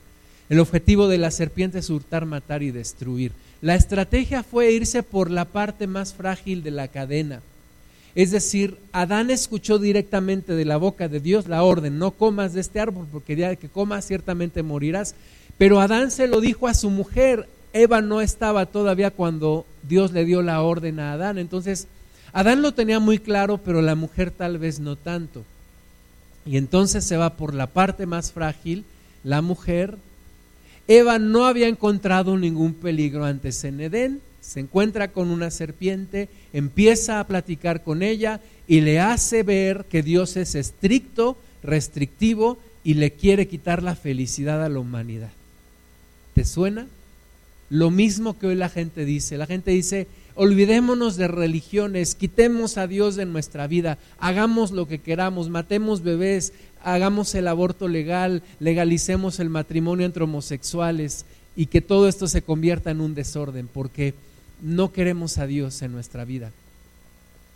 El 0.50 0.60
objetivo 0.60 1.08
de 1.08 1.18
la 1.18 1.32
serpiente 1.32 1.80
es 1.80 1.90
hurtar, 1.90 2.28
matar 2.28 2.62
y 2.62 2.70
destruir. 2.70 3.32
La 3.60 3.74
estrategia 3.74 4.44
fue 4.44 4.72
irse 4.72 5.02
por 5.02 5.32
la 5.32 5.46
parte 5.46 5.88
más 5.88 6.14
frágil 6.14 6.62
de 6.62 6.70
la 6.70 6.90
cadena. 6.90 7.42
Es 8.14 8.30
decir, 8.30 8.78
Adán 8.92 9.32
escuchó 9.32 9.80
directamente 9.80 10.54
de 10.54 10.66
la 10.66 10.78
boca 10.78 11.08
de 11.08 11.20
Dios 11.22 11.48
la 11.48 11.64
orden, 11.64 11.98
no 11.98 12.12
comas 12.12 12.54
de 12.54 12.62
este 12.62 12.80
árbol, 12.80 13.08
porque 13.12 13.36
día 13.36 13.56
que 13.56 13.68
comas 13.68 14.06
ciertamente 14.06 14.62
morirás. 14.62 15.16
Pero 15.62 15.80
Adán 15.80 16.10
se 16.10 16.26
lo 16.26 16.42
dijo 16.42 16.68
a 16.68 16.74
su 16.74 16.90
mujer, 16.90 17.48
Eva 17.72 18.02
no 18.02 18.20
estaba 18.20 18.66
todavía 18.66 19.12
cuando 19.12 19.68
Dios 19.88 20.12
le 20.12 20.26
dio 20.26 20.42
la 20.42 20.64
orden 20.64 21.00
a 21.00 21.14
Adán. 21.14 21.38
Entonces, 21.38 21.88
Adán 22.34 22.64
lo 22.64 22.74
tenía 22.74 23.00
muy 23.00 23.20
claro, 23.20 23.60
pero 23.60 23.84
la 23.84 23.94
mujer 23.94 24.32
tal 24.32 24.58
vez 24.58 24.80
no 24.80 24.96
tanto. 24.96 25.44
Y 26.48 26.58
entonces 26.58 27.04
se 27.04 27.16
va 27.16 27.36
por 27.36 27.54
la 27.54 27.68
parte 27.68 28.08
más 28.08 28.32
frágil, 28.32 28.86
la 29.24 29.44
mujer. 29.44 30.00
Eva 30.88 31.20
no 31.20 31.46
había 31.46 31.68
encontrado 31.68 32.40
ningún 32.40 32.74
peligro 32.74 33.24
antes 33.24 33.64
en 33.64 33.82
Edén, 33.82 34.20
se 34.42 34.62
encuentra 34.62 35.10
con 35.10 35.30
una 35.30 35.52
serpiente, 35.52 36.28
empieza 36.54 37.20
a 37.20 37.28
platicar 37.28 37.84
con 37.84 38.02
ella 38.02 38.40
y 38.68 38.82
le 38.82 39.00
hace 39.00 39.44
ver 39.44 39.86
que 39.92 40.02
Dios 40.02 40.38
es 40.38 40.56
estricto, 40.56 41.38
restrictivo 41.62 42.58
y 42.84 42.96
le 42.96 43.12
quiere 43.12 43.48
quitar 43.48 43.84
la 43.84 43.96
felicidad 43.96 44.64
a 44.64 44.68
la 44.68 44.80
humanidad. 44.80 45.30
¿Te 46.34 46.46
suena? 46.46 46.88
Lo 47.70 47.90
mismo 47.90 48.38
que 48.38 48.48
hoy 48.48 48.56
la 48.56 48.70
gente 48.70 49.06
dice. 49.06 49.38
La 49.38 49.46
gente 49.46 49.72
dice, 49.72 50.08
olvidémonos 50.36 51.18
de 51.18 51.28
religiones, 51.28 52.16
quitemos 52.16 52.78
a 52.78 52.88
Dios 52.88 53.16
de 53.16 53.26
nuestra 53.26 53.68
vida, 53.68 53.98
hagamos 54.20 54.72
lo 54.72 54.88
que 54.88 55.00
queramos, 55.00 55.50
matemos 55.50 56.04
bebés, 56.04 56.54
hagamos 56.84 57.36
el 57.36 57.48
aborto 57.48 57.88
legal, 57.88 58.44
legalicemos 58.60 59.40
el 59.40 59.50
matrimonio 59.50 60.06
entre 60.06 60.24
homosexuales 60.24 61.26
y 61.56 61.68
que 61.68 61.82
todo 61.82 62.08
esto 62.08 62.28
se 62.28 62.42
convierta 62.42 62.92
en 62.92 63.02
un 63.02 63.14
desorden, 63.14 63.68
porque 63.68 64.14
no 64.62 64.92
queremos 64.92 65.38
a 65.38 65.48
Dios 65.48 65.82
en 65.82 65.92
nuestra 65.92 66.26
vida. 66.26 66.52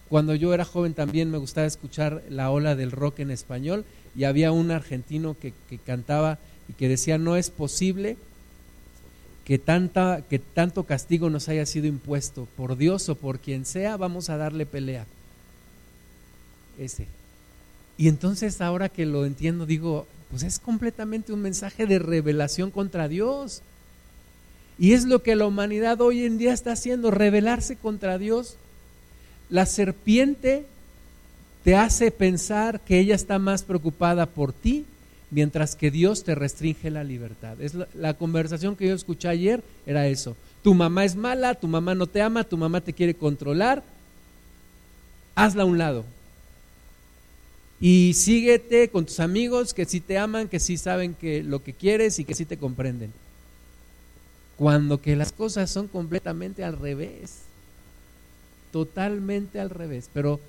Cuando 0.09 0.35
yo 0.35 0.53
era 0.53 0.65
joven 0.65 0.93
también 0.93 1.31
me 1.31 1.37
gustaba 1.37 1.67
escuchar 1.67 2.23
la 2.29 2.51
ola 2.51 2.75
del 2.75 2.91
rock 2.91 3.19
en 3.19 3.31
español 3.31 3.85
y 4.15 4.25
había 4.25 4.51
un 4.51 4.69
argentino 4.71 5.35
que, 5.39 5.53
que 5.69 5.77
cantaba 5.77 6.37
y 6.69 6.73
que 6.73 6.87
decía, 6.87 7.17
no 7.17 7.35
es 7.35 7.49
posible 7.49 8.17
que, 9.45 9.59
tanta, 9.59 10.23
que 10.27 10.39
tanto 10.39 10.83
castigo 10.83 11.29
nos 11.29 11.47
haya 11.49 11.65
sido 11.67 11.85
impuesto 11.85 12.47
por 12.57 12.77
Dios 12.77 13.07
o 13.09 13.15
por 13.15 13.39
quien 13.39 13.65
sea, 13.65 13.95
vamos 13.95 14.29
a 14.29 14.37
darle 14.37 14.65
pelea. 14.65 15.05
Ese. 16.79 17.05
Y 17.97 18.07
entonces 18.09 18.59
ahora 18.59 18.89
que 18.89 19.05
lo 19.05 19.25
entiendo, 19.25 19.65
digo, 19.67 20.07
pues 20.31 20.41
es 20.41 20.59
completamente 20.59 21.31
un 21.31 21.41
mensaje 21.41 21.85
de 21.85 21.99
revelación 21.99 22.71
contra 22.71 23.07
Dios. 23.07 23.61
Y 24.79 24.93
es 24.93 25.05
lo 25.05 25.21
que 25.21 25.35
la 25.35 25.45
humanidad 25.45 26.01
hoy 26.01 26.25
en 26.25 26.37
día 26.39 26.51
está 26.51 26.73
haciendo, 26.73 27.11
rebelarse 27.11 27.75
contra 27.75 28.17
Dios. 28.17 28.57
La 29.49 29.67
serpiente 29.67 30.65
te 31.63 31.75
hace 31.75 32.09
pensar 32.09 32.81
que 32.81 32.99
ella 32.99 33.15
está 33.15 33.37
más 33.37 33.63
preocupada 33.63 34.25
por 34.25 34.53
ti 34.53 34.85
mientras 35.35 35.75
que 35.75 35.91
Dios 35.91 36.23
te 36.23 36.33
restringe 36.33 36.89
la 36.89 37.03
libertad. 37.03 37.59
Es 37.59 37.73
la, 37.93 38.13
conversación 38.13 38.77
que 38.77 38.87
yo 38.87 38.95
escuché 38.95 39.27
ayer 39.27 39.61
era 39.85 40.07
eso. 40.07 40.37
Tu 40.63 40.73
mamá 40.73 41.03
es 41.03 41.17
mala, 41.17 41.55
tu 41.55 41.67
mamá 41.67 41.93
no 41.93 42.07
te 42.07 42.21
ama, 42.21 42.45
tu 42.45 42.55
mamá 42.55 42.79
te 42.79 42.93
quiere 42.93 43.15
controlar. 43.15 43.83
Hazla 45.35 45.63
a 45.63 45.65
un 45.65 45.77
lado. 45.77 46.05
Y 47.81 48.13
síguete 48.13 48.87
con 48.87 49.05
tus 49.05 49.19
amigos 49.19 49.73
que 49.73 49.83
sí 49.83 49.99
te 49.99 50.17
aman, 50.17 50.47
que 50.47 50.61
sí 50.61 50.77
saben 50.77 51.13
que 51.13 51.43
lo 51.43 51.61
que 51.61 51.73
quieres 51.73 52.17
y 52.17 52.23
que 52.23 52.33
sí 52.33 52.45
te 52.45 52.57
comprenden. 52.57 53.11
Cuando 54.55 55.01
que 55.01 55.17
las 55.17 55.33
cosas 55.33 55.69
son 55.69 55.89
completamente 55.89 56.63
al 56.63 56.79
revés. 56.79 57.39
Totalmente 58.71 59.59
al 59.59 59.69
revés. 59.69 60.09
Pero 60.13 60.39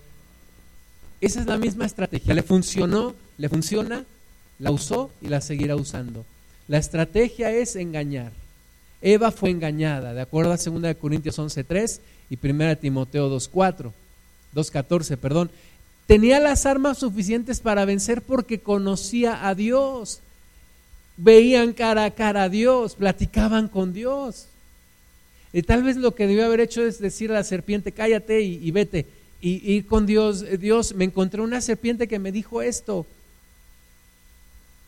esa 1.20 1.40
es 1.40 1.46
la 1.46 1.58
misma 1.58 1.86
estrategia. 1.86 2.34
Le 2.34 2.44
funcionó, 2.44 3.16
le 3.36 3.48
funciona 3.48 4.04
la 4.58 4.70
usó 4.70 5.10
y 5.20 5.28
la 5.28 5.40
seguirá 5.40 5.76
usando. 5.76 6.24
La 6.68 6.78
estrategia 6.78 7.50
es 7.50 7.76
engañar. 7.76 8.32
Eva 9.02 9.30
fue 9.30 9.50
engañada, 9.50 10.14
de 10.14 10.20
acuerdo 10.20 10.52
a 10.52 10.56
2 10.56 10.96
Corintios 10.96 11.38
11.3 11.38 12.00
y 12.30 12.38
1 12.42 12.78
Timoteo 12.78 13.30
2.4, 13.30 13.92
2.14, 14.54 15.16
perdón. 15.16 15.50
Tenía 16.06 16.40
las 16.40 16.66
armas 16.66 16.98
suficientes 16.98 17.60
para 17.60 17.84
vencer 17.84 18.22
porque 18.22 18.60
conocía 18.60 19.46
a 19.46 19.54
Dios. 19.54 20.20
Veían 21.16 21.72
cara 21.72 22.04
a 22.04 22.10
cara 22.10 22.44
a 22.44 22.48
Dios, 22.48 22.94
platicaban 22.94 23.68
con 23.68 23.92
Dios. 23.92 24.46
Y 25.52 25.62
tal 25.62 25.82
vez 25.82 25.96
lo 25.96 26.14
que 26.14 26.26
debió 26.26 26.44
haber 26.44 26.60
hecho 26.60 26.84
es 26.84 26.98
decir 26.98 27.30
a 27.30 27.34
la 27.34 27.44
serpiente, 27.44 27.92
cállate 27.92 28.42
y, 28.42 28.70
vete. 28.70 29.06
Y 29.40 29.72
ir 29.72 29.86
con 29.86 30.06
Dios, 30.06 30.44
Dios, 30.58 30.94
me 30.94 31.04
encontré 31.04 31.40
una 31.40 31.60
serpiente 31.60 32.08
que 32.08 32.18
me 32.18 32.32
dijo 32.32 32.62
esto 32.62 33.06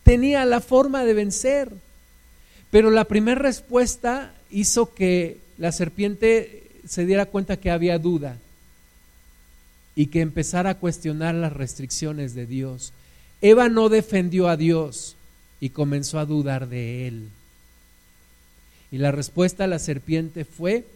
tenía 0.09 0.47
la 0.47 0.63
forma 0.63 1.05
de 1.05 1.13
vencer. 1.13 1.71
Pero 2.71 2.91
la 2.91 3.05
primera 3.05 3.39
respuesta 3.39 4.33
hizo 4.51 4.95
que 4.95 5.39
la 5.59 5.71
serpiente 5.71 6.67
se 6.87 7.05
diera 7.05 7.27
cuenta 7.27 7.59
que 7.59 7.71
había 7.71 7.99
duda 7.99 8.39
y 9.95 10.07
que 10.07 10.23
empezara 10.23 10.71
a 10.71 10.75
cuestionar 10.77 11.35
las 11.35 11.53
restricciones 11.53 12.35
de 12.35 12.47
Dios. 12.47 12.95
Eva 13.43 13.69
no 13.69 13.91
defendió 13.91 14.49
a 14.49 14.57
Dios 14.57 15.15
y 15.61 15.71
comenzó 15.71 16.19
a 16.19 16.25
dudar 16.25 16.69
de 16.69 17.07
él. 17.07 17.29
Y 18.91 18.97
la 18.97 19.13
respuesta 19.13 19.65
a 19.65 19.69
la 19.69 19.79
serpiente 19.79 20.47
fue, 20.47 20.87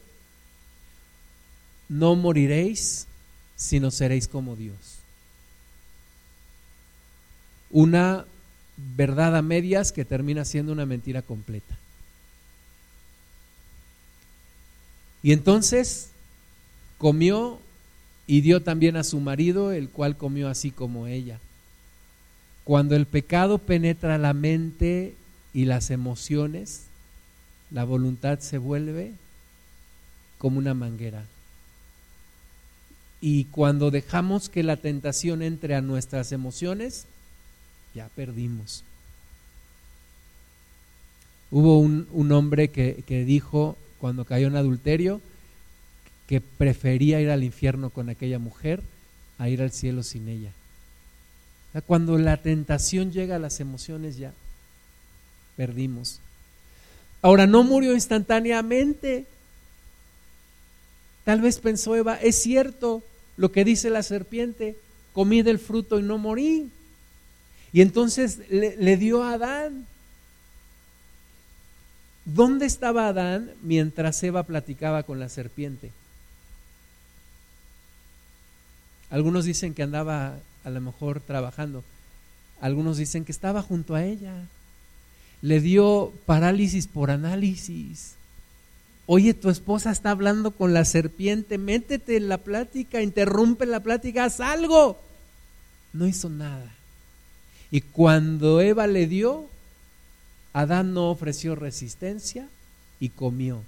no 1.91 2.17
moriréis, 2.17 3.07
sino 3.57 3.91
seréis 3.91 4.27
como 4.27 4.57
Dios. 4.57 4.77
Una 7.71 8.25
verdad 8.77 9.37
a 9.37 9.43
medias 9.43 9.93
que 9.93 10.05
termina 10.05 10.45
siendo 10.45 10.73
una 10.73 10.87
mentira 10.87 11.23
completa. 11.23 11.77
Y 15.23 15.33
entonces 15.33 16.11
comió 16.99 17.61
y 18.27 18.41
dio 18.41 18.63
también 18.63 18.97
a 18.97 19.05
su 19.05 19.21
marido, 19.21 19.73
el 19.73 19.89
cual 19.89 20.17
comió 20.17 20.49
así 20.49 20.71
como 20.71 21.07
ella. 21.07 21.39
Cuando 22.65 22.97
el 22.97 23.07
pecado 23.07 23.59
penetra 23.59 24.19
la 24.19 24.35
mente 24.35 25.15
y 25.53 25.65
las 25.65 25.91
emociones, 25.91 26.83
la 27.71 27.85
voluntad 27.85 28.39
se 28.39 28.59
vuelve 28.59 29.13
como 30.39 30.59
una 30.59 30.75
manguera. 30.75 31.25
Y 33.21 33.45
cuando 33.45 33.91
dejamos 33.91 34.49
que 34.49 34.63
la 34.63 34.77
tentación 34.77 35.43
entre 35.43 35.75
a 35.75 35.81
nuestras 35.81 36.33
emociones, 36.33 37.07
ya 37.95 38.09
perdimos. 38.15 38.85
Hubo 41.51 41.79
un, 41.79 42.33
hombre 42.33 42.69
que, 42.69 43.05
que 43.07 43.25
dijo 43.25 43.77
cuando 43.99 44.25
cayó 44.25 44.47
en 44.47 44.57
adulterio 44.57 45.21
que 46.27 46.41
prefería 46.41 47.21
ir 47.21 47.31
al 47.31 47.45
infierno 47.45 47.91
con 47.91 48.09
aquella 48.09 48.39
mujer 48.39 48.83
a 49.39 49.49
ir 49.49 49.61
al 49.61 49.71
cielo 49.71 50.03
sin 50.03 50.29
ella. 50.29 50.51
Cuando 51.87 52.19
la 52.19 52.37
tentación 52.37 53.13
llega 53.13 53.37
a 53.37 53.39
las 53.39 53.61
emociones 53.61 54.17
ya 54.17 54.33
perdimos. 55.57 56.21
Ahora 57.23 57.47
no 57.47 57.63
murió 57.63 57.95
instantáneamente. 57.95 59.27
Tal 61.25 61.41
vez 61.41 61.61
pensó 61.61 61.95
Eva, 61.97 62.17
es 62.17 62.43
cierto 62.43 63.03
lo 63.37 63.53
que 63.53 63.65
dice 63.65 63.91
la 63.91 64.03
serpiente, 64.03 64.77
comí 65.13 65.43
del 65.43 65.59
fruto 65.59 65.99
y 65.99 66.03
no 66.03 66.19
morí. 66.19 66.69
Y 67.73 67.81
entonces 67.81 68.41
le, 68.51 68.97
dio 68.97 69.23
a 69.23 69.35
Adán. 69.35 69.87
¿Dónde 72.25 72.67
estaba 72.67 73.09
Adán 73.09 73.51
mientras 73.63 74.23
Eva 74.23 74.43
platicaba 74.43 75.03
con 75.05 75.19
la 75.19 75.29
serpiente? 75.29 75.91
Algunos 79.11 79.45
dicen 79.45 79.75
que 79.75 79.83
andaba 79.83 80.37
a 80.65 80.71
lo 80.71 80.81
mejor 80.81 81.21
trabajando. 81.21 81.83
Algunos 82.61 82.99
dicen 82.99 83.25
que 83.25 83.33
estaba 83.33 83.63
junto 83.63 83.95
a 83.95 84.05
ella. 84.05 84.35
Le 85.41 85.61
dio 85.61 86.13
parálisis 86.27 86.87
por 86.87 87.11
análisis. 87.11 88.15
Oye, 89.07 89.35
tu 89.35 89.51
esposa 89.51 89.91
está 89.91 90.11
hablando 90.11 90.53
con 90.53 90.73
la 90.73 90.85
serpiente, 90.85 91.59
métete 91.59 92.17
en 92.17 92.29
la 92.29 92.39
plática, 92.39 93.03
interrumpe 93.03 93.67
la 93.67 93.81
plática, 93.81 94.25
haz 94.25 94.41
algo. 94.41 94.99
No 95.93 96.07
hizo 96.07 96.29
nada. 96.29 96.73
Y 97.73 97.81
cuando 97.81 98.61
Eva 98.61 98.87
le 98.87 99.09
dio, 99.09 99.49
Adán 100.53 100.93
no 100.93 101.11
ofreció 101.11 101.57
resistencia 101.57 102.47
y 103.01 103.09
comió. 103.09 103.63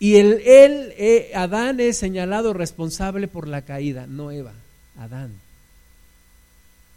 Y 0.00 0.16
él, 0.16 0.40
él 0.44 0.94
eh, 0.96 1.30
Adán 1.34 1.78
es 1.78 1.98
señalado 1.98 2.54
responsable 2.54 3.28
por 3.28 3.46
la 3.46 3.62
caída, 3.62 4.06
no 4.08 4.32
Eva, 4.32 4.54
Adán. 4.98 5.30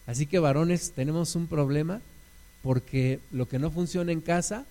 Así 0.07 0.26
que 0.26 0.39
varones, 0.39 0.91
tenemos 0.91 1.36
un 1.36 1.47
problema 1.47 2.01
porque 2.63 3.20
lo 3.32 3.47
que 3.47 3.59
no 3.59 3.70
funciona 3.70 4.11
en 4.11 4.22
casa, 4.22 4.66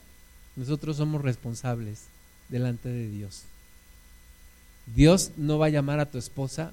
nosotros 0.56 0.96
somos 0.96 1.22
responsables 1.22 2.04
delante 2.48 2.88
de 2.88 3.08
Dios. 3.08 3.42
Dios 4.96 5.32
no 5.36 5.58
va 5.58 5.66
a 5.66 5.70
llamar 5.70 6.00
a 6.00 6.10
tu 6.10 6.18
esposa 6.18 6.72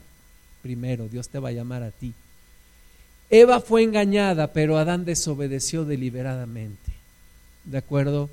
primero, 0.61 1.09
Dios 1.09 1.30
te 1.30 1.39
va 1.39 1.49
a 1.49 1.53
llamar 1.53 1.84
a 1.84 1.91
ti. 1.91 2.13
Eva 3.32 3.61
fue 3.61 3.84
engañada, 3.84 4.51
pero 4.51 4.77
Adán 4.77 5.05
desobedeció 5.05 5.86
deliberadamente, 5.86 6.91
de 7.63 7.77
acuerdo 7.77 8.29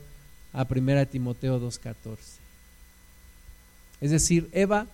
a 0.52 0.66
1 0.68 1.06
Timoteo 1.06 1.60
2.14. 1.60 2.18
Es 4.00 4.10
decir, 4.10 4.48
Eva 4.52 4.88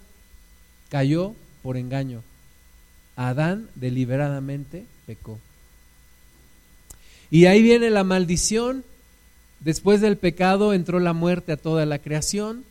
cayó 0.90 1.34
por 1.62 1.78
engaño, 1.78 2.22
Adán 3.16 3.70
deliberadamente 3.74 4.84
pecó. 5.06 5.38
Y 7.30 7.46
ahí 7.46 7.62
viene 7.62 7.88
la 7.88 8.04
maldición. 8.04 8.84
Después 9.60 10.02
del 10.02 10.18
pecado 10.18 10.74
entró 10.74 11.00
la 11.00 11.14
muerte 11.14 11.52
a 11.52 11.56
toda 11.56 11.86
la 11.86 11.98
creación. 11.98 12.64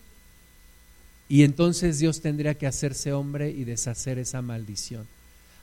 Y 1.27 1.43
entonces 1.43 1.97
Dios 1.97 2.21
tendría 2.21 2.53
que 2.53 2.67
hacerse 2.67 3.11
hombre 3.11 3.49
y 3.49 3.63
deshacer 3.63 4.19
esa 4.19 4.41
maldición. 4.43 5.07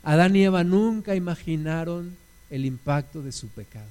Adán 0.02 0.34
y 0.36 0.44
Eva 0.44 0.64
nunca 0.64 1.14
imaginaron 1.14 2.16
el 2.48 2.64
impacto 2.64 3.22
de 3.22 3.32
su 3.32 3.48
pecado. 3.48 3.88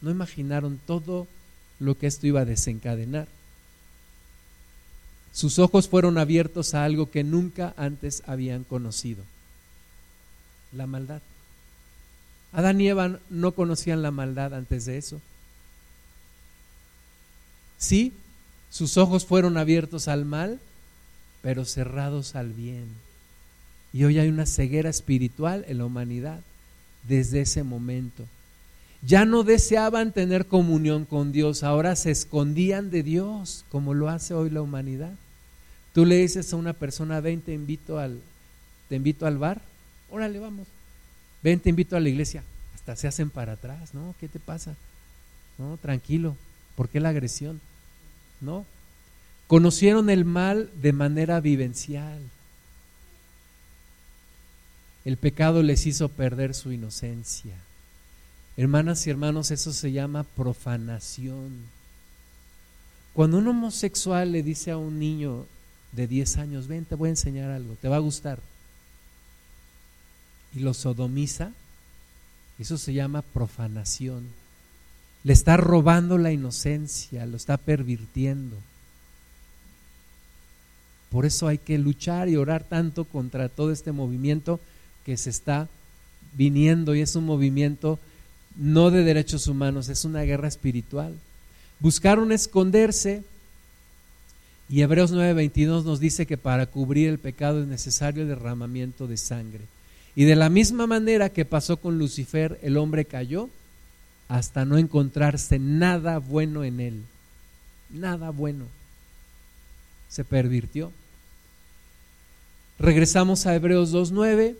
No 0.00 0.10
imaginaron 0.10 0.80
todo 0.86 1.26
lo 1.78 1.98
que 1.98 2.06
esto 2.06 2.26
iba 2.26 2.40
a 2.40 2.44
desencadenar. 2.44 3.28
Sus 5.32 5.58
ojos 5.58 5.88
fueron 5.88 6.18
abiertos 6.18 6.74
a 6.74 6.84
algo 6.84 7.10
que 7.10 7.24
nunca 7.24 7.72
antes 7.76 8.22
habían 8.26 8.64
conocido, 8.64 9.24
la 10.72 10.86
maldad. 10.86 11.22
Adán 12.52 12.80
y 12.80 12.88
Eva 12.88 13.18
no 13.30 13.52
conocían 13.52 14.02
la 14.02 14.10
maldad 14.10 14.52
antes 14.52 14.84
de 14.84 14.98
eso. 14.98 15.20
Sí, 17.78 18.12
sus 18.70 18.98
ojos 18.98 19.24
fueron 19.24 19.56
abiertos 19.56 20.06
al 20.06 20.24
mal, 20.24 20.60
pero 21.40 21.64
cerrados 21.64 22.36
al 22.36 22.52
bien. 22.52 22.88
Y 23.92 24.04
hoy 24.04 24.18
hay 24.18 24.28
una 24.28 24.46
ceguera 24.46 24.90
espiritual 24.90 25.64
en 25.68 25.78
la 25.78 25.84
humanidad 25.84 26.40
desde 27.06 27.40
ese 27.42 27.62
momento. 27.62 28.24
Ya 29.02 29.24
no 29.24 29.42
deseaban 29.42 30.12
tener 30.12 30.46
comunión 30.46 31.04
con 31.04 31.32
Dios, 31.32 31.62
ahora 31.62 31.96
se 31.96 32.10
escondían 32.10 32.90
de 32.90 33.02
Dios, 33.02 33.64
como 33.68 33.94
lo 33.94 34.08
hace 34.08 34.32
hoy 34.32 34.48
la 34.48 34.62
humanidad. 34.62 35.12
Tú 35.92 36.06
le 36.06 36.16
dices 36.16 36.52
a 36.52 36.56
una 36.56 36.72
persona, 36.72 37.20
ven, 37.20 37.40
te 37.40 37.52
invito 37.52 37.98
al, 37.98 38.20
te 38.88 38.96
invito 38.96 39.26
al 39.26 39.38
bar, 39.38 39.60
órale, 40.10 40.38
vamos. 40.38 40.66
Ven, 41.42 41.58
te 41.58 41.70
invito 41.70 41.96
a 41.96 42.00
la 42.00 42.08
iglesia. 42.08 42.44
Hasta 42.74 42.94
se 42.96 43.08
hacen 43.08 43.30
para 43.30 43.52
atrás, 43.52 43.92
¿no? 43.92 44.14
¿Qué 44.20 44.28
te 44.28 44.38
pasa? 44.38 44.76
No, 45.58 45.76
tranquilo. 45.76 46.36
¿Por 46.76 46.88
qué 46.88 47.00
la 47.00 47.10
agresión? 47.10 47.60
¿No? 48.40 48.64
Conocieron 49.48 50.08
el 50.10 50.24
mal 50.24 50.70
de 50.80 50.92
manera 50.92 51.40
vivencial. 51.40 52.20
El 55.04 55.16
pecado 55.16 55.62
les 55.62 55.86
hizo 55.86 56.08
perder 56.08 56.54
su 56.54 56.72
inocencia. 56.72 57.54
Hermanas 58.56 59.06
y 59.06 59.10
hermanos, 59.10 59.50
eso 59.50 59.72
se 59.72 59.92
llama 59.92 60.24
profanación. 60.24 61.52
Cuando 63.12 63.38
un 63.38 63.48
homosexual 63.48 64.32
le 64.32 64.42
dice 64.42 64.70
a 64.70 64.76
un 64.76 64.98
niño 64.98 65.46
de 65.92 66.06
10 66.06 66.38
años, 66.38 66.66
ven, 66.68 66.84
te 66.84 66.94
voy 66.94 67.08
a 67.08 67.10
enseñar 67.10 67.50
algo, 67.50 67.76
te 67.80 67.88
va 67.88 67.96
a 67.96 68.00
gustar, 68.00 68.38
y 70.54 70.60
lo 70.60 70.74
sodomiza, 70.74 71.52
eso 72.58 72.78
se 72.78 72.94
llama 72.94 73.22
profanación. 73.22 74.26
Le 75.24 75.32
está 75.32 75.56
robando 75.56 76.18
la 76.18 76.32
inocencia, 76.32 77.26
lo 77.26 77.36
está 77.36 77.56
pervirtiendo. 77.56 78.56
Por 81.10 81.26
eso 81.26 81.48
hay 81.48 81.58
que 81.58 81.78
luchar 81.78 82.28
y 82.28 82.36
orar 82.36 82.64
tanto 82.64 83.04
contra 83.04 83.48
todo 83.48 83.72
este 83.72 83.92
movimiento 83.92 84.60
que 85.04 85.16
se 85.16 85.30
está 85.30 85.68
viniendo 86.34 86.94
y 86.94 87.00
es 87.00 87.16
un 87.16 87.24
movimiento 87.24 87.98
no 88.56 88.90
de 88.90 89.02
derechos 89.02 89.46
humanos, 89.46 89.88
es 89.88 90.04
una 90.04 90.22
guerra 90.22 90.48
espiritual. 90.48 91.14
Buscaron 91.80 92.32
esconderse 92.32 93.22
y 94.68 94.80
Hebreos 94.80 95.12
9:22 95.12 95.84
nos 95.84 96.00
dice 96.00 96.26
que 96.26 96.38
para 96.38 96.66
cubrir 96.66 97.08
el 97.08 97.18
pecado 97.18 97.60
es 97.60 97.66
necesario 97.66 98.22
el 98.22 98.28
derramamiento 98.28 99.06
de 99.06 99.16
sangre. 99.16 99.60
Y 100.14 100.24
de 100.24 100.36
la 100.36 100.48
misma 100.48 100.86
manera 100.86 101.30
que 101.30 101.44
pasó 101.44 101.78
con 101.78 101.98
Lucifer, 101.98 102.58
el 102.62 102.76
hombre 102.76 103.04
cayó 103.04 103.48
hasta 104.28 104.64
no 104.64 104.78
encontrarse 104.78 105.58
nada 105.58 106.18
bueno 106.18 106.64
en 106.64 106.80
él. 106.80 107.02
Nada 107.90 108.30
bueno. 108.30 108.64
Se 110.08 110.24
pervirtió. 110.24 110.90
Regresamos 112.78 113.46
a 113.46 113.54
Hebreos 113.54 113.92
2.9, 113.92 114.56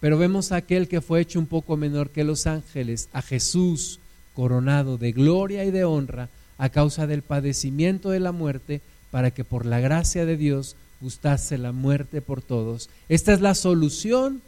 pero 0.00 0.18
vemos 0.18 0.52
a 0.52 0.56
aquel 0.56 0.88
que 0.88 1.00
fue 1.00 1.20
hecho 1.20 1.38
un 1.38 1.46
poco 1.46 1.76
menor 1.76 2.10
que 2.10 2.24
los 2.24 2.46
ángeles, 2.46 3.08
a 3.12 3.22
Jesús 3.22 4.00
coronado 4.34 4.98
de 4.98 5.12
gloria 5.12 5.64
y 5.64 5.70
de 5.70 5.84
honra 5.84 6.28
a 6.58 6.68
causa 6.68 7.06
del 7.06 7.22
padecimiento 7.22 8.10
de 8.10 8.20
la 8.20 8.32
muerte, 8.32 8.80
para 9.10 9.30
que 9.30 9.44
por 9.44 9.66
la 9.66 9.80
gracia 9.80 10.26
de 10.26 10.36
Dios 10.36 10.76
gustase 11.00 11.58
la 11.58 11.72
muerte 11.72 12.22
por 12.22 12.42
todos. 12.42 12.88
Esta 13.08 13.32
es 13.32 13.40
la 13.40 13.54
solución 13.54 14.42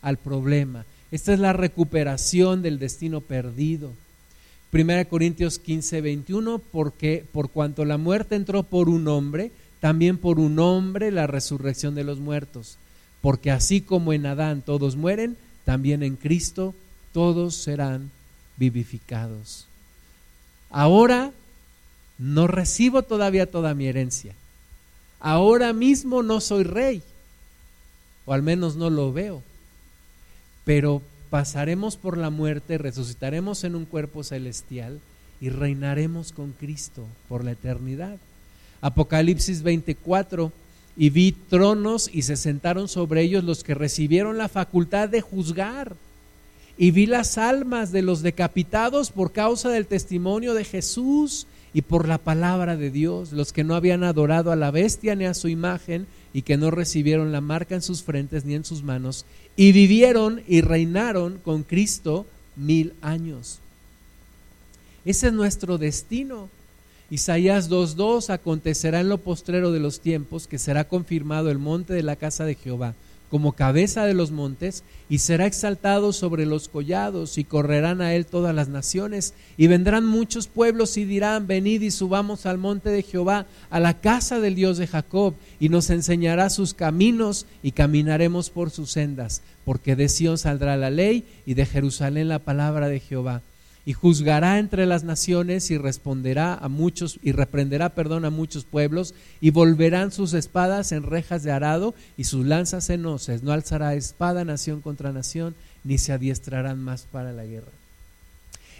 al 0.00 0.16
problema. 0.16 0.84
Esta 1.10 1.32
es 1.32 1.40
la 1.40 1.52
recuperación 1.52 2.62
del 2.62 2.78
destino 2.78 3.20
perdido. 3.20 3.92
1 4.72 5.08
Corintios 5.08 5.58
15, 5.58 6.00
21, 6.00 6.58
porque 6.58 7.24
por 7.30 7.50
cuanto 7.50 7.84
la 7.84 7.98
muerte 7.98 8.34
entró 8.34 8.62
por 8.62 8.88
un 8.88 9.06
hombre, 9.08 9.52
también 9.80 10.16
por 10.16 10.38
un 10.38 10.58
hombre 10.58 11.10
la 11.10 11.26
resurrección 11.26 11.94
de 11.94 12.04
los 12.04 12.18
muertos. 12.18 12.78
Porque 13.22 13.50
así 13.50 13.80
como 13.80 14.12
en 14.12 14.26
Adán 14.26 14.60
todos 14.60 14.96
mueren, 14.96 15.38
también 15.64 16.02
en 16.02 16.16
Cristo 16.16 16.74
todos 17.14 17.54
serán 17.54 18.10
vivificados. 18.58 19.66
Ahora 20.68 21.32
no 22.18 22.46
recibo 22.46 23.02
todavía 23.02 23.50
toda 23.50 23.74
mi 23.74 23.86
herencia. 23.86 24.34
Ahora 25.20 25.72
mismo 25.72 26.22
no 26.22 26.40
soy 26.42 26.64
rey, 26.64 27.02
o 28.26 28.34
al 28.34 28.42
menos 28.42 28.76
no 28.76 28.90
lo 28.90 29.10
veo 29.12 29.42
pero 30.64 31.02
pasaremos 31.30 31.96
por 31.96 32.18
la 32.18 32.30
muerte, 32.30 32.78
resucitaremos 32.78 33.64
en 33.64 33.74
un 33.74 33.84
cuerpo 33.84 34.22
celestial 34.22 35.00
y 35.40 35.48
reinaremos 35.48 36.32
con 36.32 36.52
Cristo 36.52 37.04
por 37.28 37.44
la 37.44 37.52
eternidad. 37.52 38.16
Apocalipsis 38.80 39.62
24, 39.62 40.52
y 40.96 41.10
vi 41.10 41.32
tronos 41.32 42.10
y 42.12 42.22
se 42.22 42.36
sentaron 42.36 42.88
sobre 42.88 43.22
ellos 43.22 43.44
los 43.44 43.64
que 43.64 43.74
recibieron 43.74 44.38
la 44.38 44.48
facultad 44.48 45.08
de 45.08 45.20
juzgar. 45.20 45.96
Y 46.76 46.90
vi 46.90 47.06
las 47.06 47.38
almas 47.38 47.92
de 47.92 48.02
los 48.02 48.22
decapitados 48.22 49.10
por 49.10 49.32
causa 49.32 49.68
del 49.70 49.86
testimonio 49.86 50.54
de 50.54 50.64
Jesús 50.64 51.46
y 51.74 51.82
por 51.82 52.06
la 52.06 52.18
palabra 52.18 52.76
de 52.76 52.90
Dios, 52.90 53.32
los 53.32 53.52
que 53.52 53.64
no 53.64 53.74
habían 53.74 54.04
adorado 54.04 54.52
a 54.52 54.56
la 54.56 54.70
bestia 54.70 55.14
ni 55.14 55.24
a 55.24 55.34
su 55.34 55.48
imagen 55.48 56.06
y 56.34 56.42
que 56.42 56.56
no 56.56 56.70
recibieron 56.70 57.32
la 57.32 57.40
marca 57.40 57.74
en 57.74 57.82
sus 57.82 58.02
frentes 58.02 58.44
ni 58.44 58.54
en 58.54 58.64
sus 58.64 58.82
manos, 58.82 59.24
y 59.56 59.72
vivieron 59.72 60.42
y 60.46 60.62
reinaron 60.62 61.38
con 61.42 61.62
Cristo 61.62 62.26
mil 62.56 62.94
años. 63.02 63.58
Ese 65.04 65.28
es 65.28 65.32
nuestro 65.32 65.78
destino. 65.78 66.48
Isaías 67.12 67.68
2.2 67.68 68.30
acontecerá 68.30 69.00
en 69.00 69.10
lo 69.10 69.18
postrero 69.18 69.70
de 69.70 69.80
los 69.80 70.00
tiempos 70.00 70.46
que 70.46 70.58
será 70.58 70.88
confirmado 70.88 71.50
el 71.50 71.58
monte 71.58 71.92
de 71.92 72.02
la 72.02 72.16
casa 72.16 72.46
de 72.46 72.54
Jehová 72.54 72.94
como 73.28 73.52
cabeza 73.52 74.04
de 74.04 74.12
los 74.12 74.30
montes, 74.30 74.82
y 75.08 75.18
será 75.18 75.46
exaltado 75.46 76.12
sobre 76.12 76.44
los 76.44 76.68
collados, 76.68 77.38
y 77.38 77.44
correrán 77.44 78.02
a 78.02 78.12
él 78.12 78.26
todas 78.26 78.54
las 78.54 78.68
naciones, 78.68 79.32
y 79.56 79.68
vendrán 79.68 80.04
muchos 80.04 80.48
pueblos 80.48 80.98
y 80.98 81.06
dirán, 81.06 81.46
venid 81.46 81.80
y 81.80 81.90
subamos 81.90 82.44
al 82.44 82.58
monte 82.58 82.90
de 82.90 83.02
Jehová, 83.02 83.46
a 83.70 83.80
la 83.80 84.00
casa 84.00 84.38
del 84.38 84.54
Dios 84.54 84.76
de 84.76 84.86
Jacob, 84.86 85.32
y 85.58 85.70
nos 85.70 85.88
enseñará 85.88 86.50
sus 86.50 86.74
caminos, 86.74 87.46
y 87.62 87.72
caminaremos 87.72 88.50
por 88.50 88.70
sus 88.70 88.90
sendas, 88.90 89.40
porque 89.64 89.96
de 89.96 90.10
Sión 90.10 90.36
saldrá 90.36 90.76
la 90.76 90.90
ley, 90.90 91.24
y 91.46 91.54
de 91.54 91.64
Jerusalén 91.64 92.28
la 92.28 92.38
palabra 92.38 92.88
de 92.88 93.00
Jehová 93.00 93.40
y 93.84 93.94
juzgará 93.94 94.58
entre 94.58 94.86
las 94.86 95.02
naciones 95.02 95.70
y 95.70 95.78
responderá 95.78 96.54
a 96.54 96.68
muchos 96.68 97.18
y 97.22 97.32
reprenderá 97.32 97.90
perdón 97.90 98.24
a 98.24 98.30
muchos 98.30 98.64
pueblos 98.64 99.14
y 99.40 99.50
volverán 99.50 100.12
sus 100.12 100.34
espadas 100.34 100.92
en 100.92 101.02
rejas 101.02 101.42
de 101.42 101.50
arado 101.50 101.94
y 102.16 102.24
sus 102.24 102.46
lanzas 102.46 102.90
en 102.90 103.06
hoces. 103.06 103.42
No 103.42 103.52
alzará 103.52 103.94
espada 103.94 104.44
nación 104.44 104.80
contra 104.80 105.12
nación 105.12 105.54
ni 105.82 105.98
se 105.98 106.12
adiestrarán 106.12 106.78
más 106.78 107.06
para 107.10 107.32
la 107.32 107.44
guerra. 107.44 107.72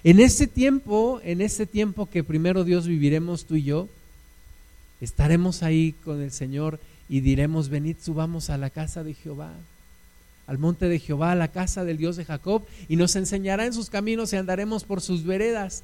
En 0.04 0.20
ese 0.20 0.46
tiempo 0.46 1.20
en 1.24 1.40
ese 1.40 1.66
tiempo 1.66 2.08
que 2.08 2.22
primero 2.22 2.64
Dios 2.64 2.86
viviremos 2.86 3.44
tú 3.44 3.56
y 3.56 3.64
yo 3.64 3.88
estaremos 5.00 5.64
ahí 5.64 5.94
con 6.04 6.22
el 6.22 6.30
Señor 6.30 6.78
y 7.08 7.20
diremos 7.20 7.68
venid 7.68 7.96
subamos 8.00 8.50
a 8.50 8.58
la 8.58 8.70
casa 8.70 9.02
de 9.02 9.14
Jehová 9.14 9.52
al 10.46 10.58
monte 10.58 10.88
de 10.88 10.98
Jehová, 10.98 11.32
a 11.32 11.36
la 11.36 11.48
casa 11.48 11.84
del 11.84 11.98
Dios 11.98 12.16
de 12.16 12.24
Jacob, 12.24 12.64
y 12.88 12.96
nos 12.96 13.16
enseñará 13.16 13.66
en 13.66 13.72
sus 13.72 13.90
caminos 13.90 14.32
y 14.32 14.36
andaremos 14.36 14.84
por 14.84 15.00
sus 15.00 15.24
veredas. 15.24 15.82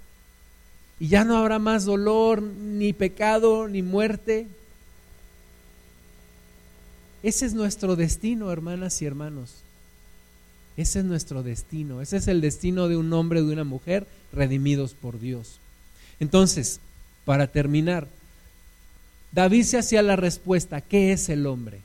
Y 1.01 1.09
ya 1.09 1.25
no 1.25 1.37
habrá 1.37 1.59
más 1.59 1.85
dolor, 1.85 2.43
ni 2.43 2.93
pecado, 2.93 3.69
ni 3.69 3.83
muerte. 3.83 4.49
Ese 7.23 7.47
es 7.47 7.55
nuestro 7.55 7.97
destino, 7.97 8.51
hermanas 8.51 9.01
y 9.03 9.07
hermanos. 9.07 9.63
Ese 10.77 11.01
es 11.01 11.05
nuestro 11.05 11.43
destino. 11.43 12.01
Ese 12.01 12.17
es 12.19 12.29
el 12.29 12.41
destino 12.41 12.89
de 12.89 12.97
un 12.97 13.13
hombre 13.13 13.43
de 13.43 13.53
una 13.53 13.65
mujer 13.65 14.07
redimidos 14.33 14.95
por 14.95 15.19
Dios. 15.19 15.59
Entonces, 16.21 16.81
para 17.25 17.47
terminar, 17.49 18.07
David 19.33 19.65
se 19.65 19.79
hacía 19.79 20.03
la 20.03 20.17
respuesta, 20.17 20.81
¿qué 20.81 21.13
es 21.13 21.29
el 21.29 21.47
hombre? 21.47 21.81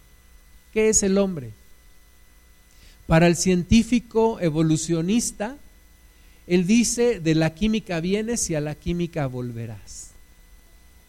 ¿Qué 0.71 0.89
es 0.89 1.03
el 1.03 1.17
hombre? 1.17 1.51
Para 3.07 3.27
el 3.27 3.35
científico 3.35 4.39
evolucionista, 4.39 5.57
él 6.47 6.67
dice, 6.67 7.19
de 7.19 7.35
la 7.35 7.53
química 7.53 7.99
vienes 7.99 8.49
y 8.49 8.55
a 8.55 8.61
la 8.61 8.75
química 8.75 9.27
volverás. 9.27 10.11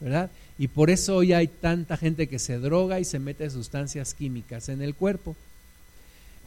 ¿Verdad? 0.00 0.30
Y 0.58 0.68
por 0.68 0.90
eso 0.90 1.16
hoy 1.16 1.32
hay 1.32 1.48
tanta 1.48 1.96
gente 1.96 2.28
que 2.28 2.38
se 2.38 2.58
droga 2.58 3.00
y 3.00 3.04
se 3.04 3.18
mete 3.18 3.48
sustancias 3.50 4.14
químicas 4.14 4.68
en 4.68 4.82
el 4.82 4.94
cuerpo. 4.94 5.34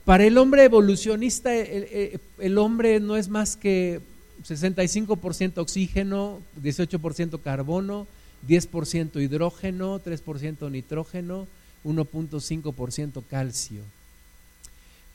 Para 0.05 0.23
el 0.23 0.37
hombre 0.37 0.63
evolucionista, 0.63 1.53
el, 1.53 2.57
hombre 2.57 3.01
no 3.01 3.17
es 3.17 3.27
más 3.27 3.57
que 3.57 3.99
65% 4.47 5.57
oxígeno, 5.57 6.39
18% 6.63 7.41
carbono, 7.41 8.07
10% 8.47 9.21
hidrógeno, 9.21 9.99
3% 9.99 10.71
nitrógeno, 10.71 11.45
1.5% 11.83 13.23
calcio. 13.29 13.81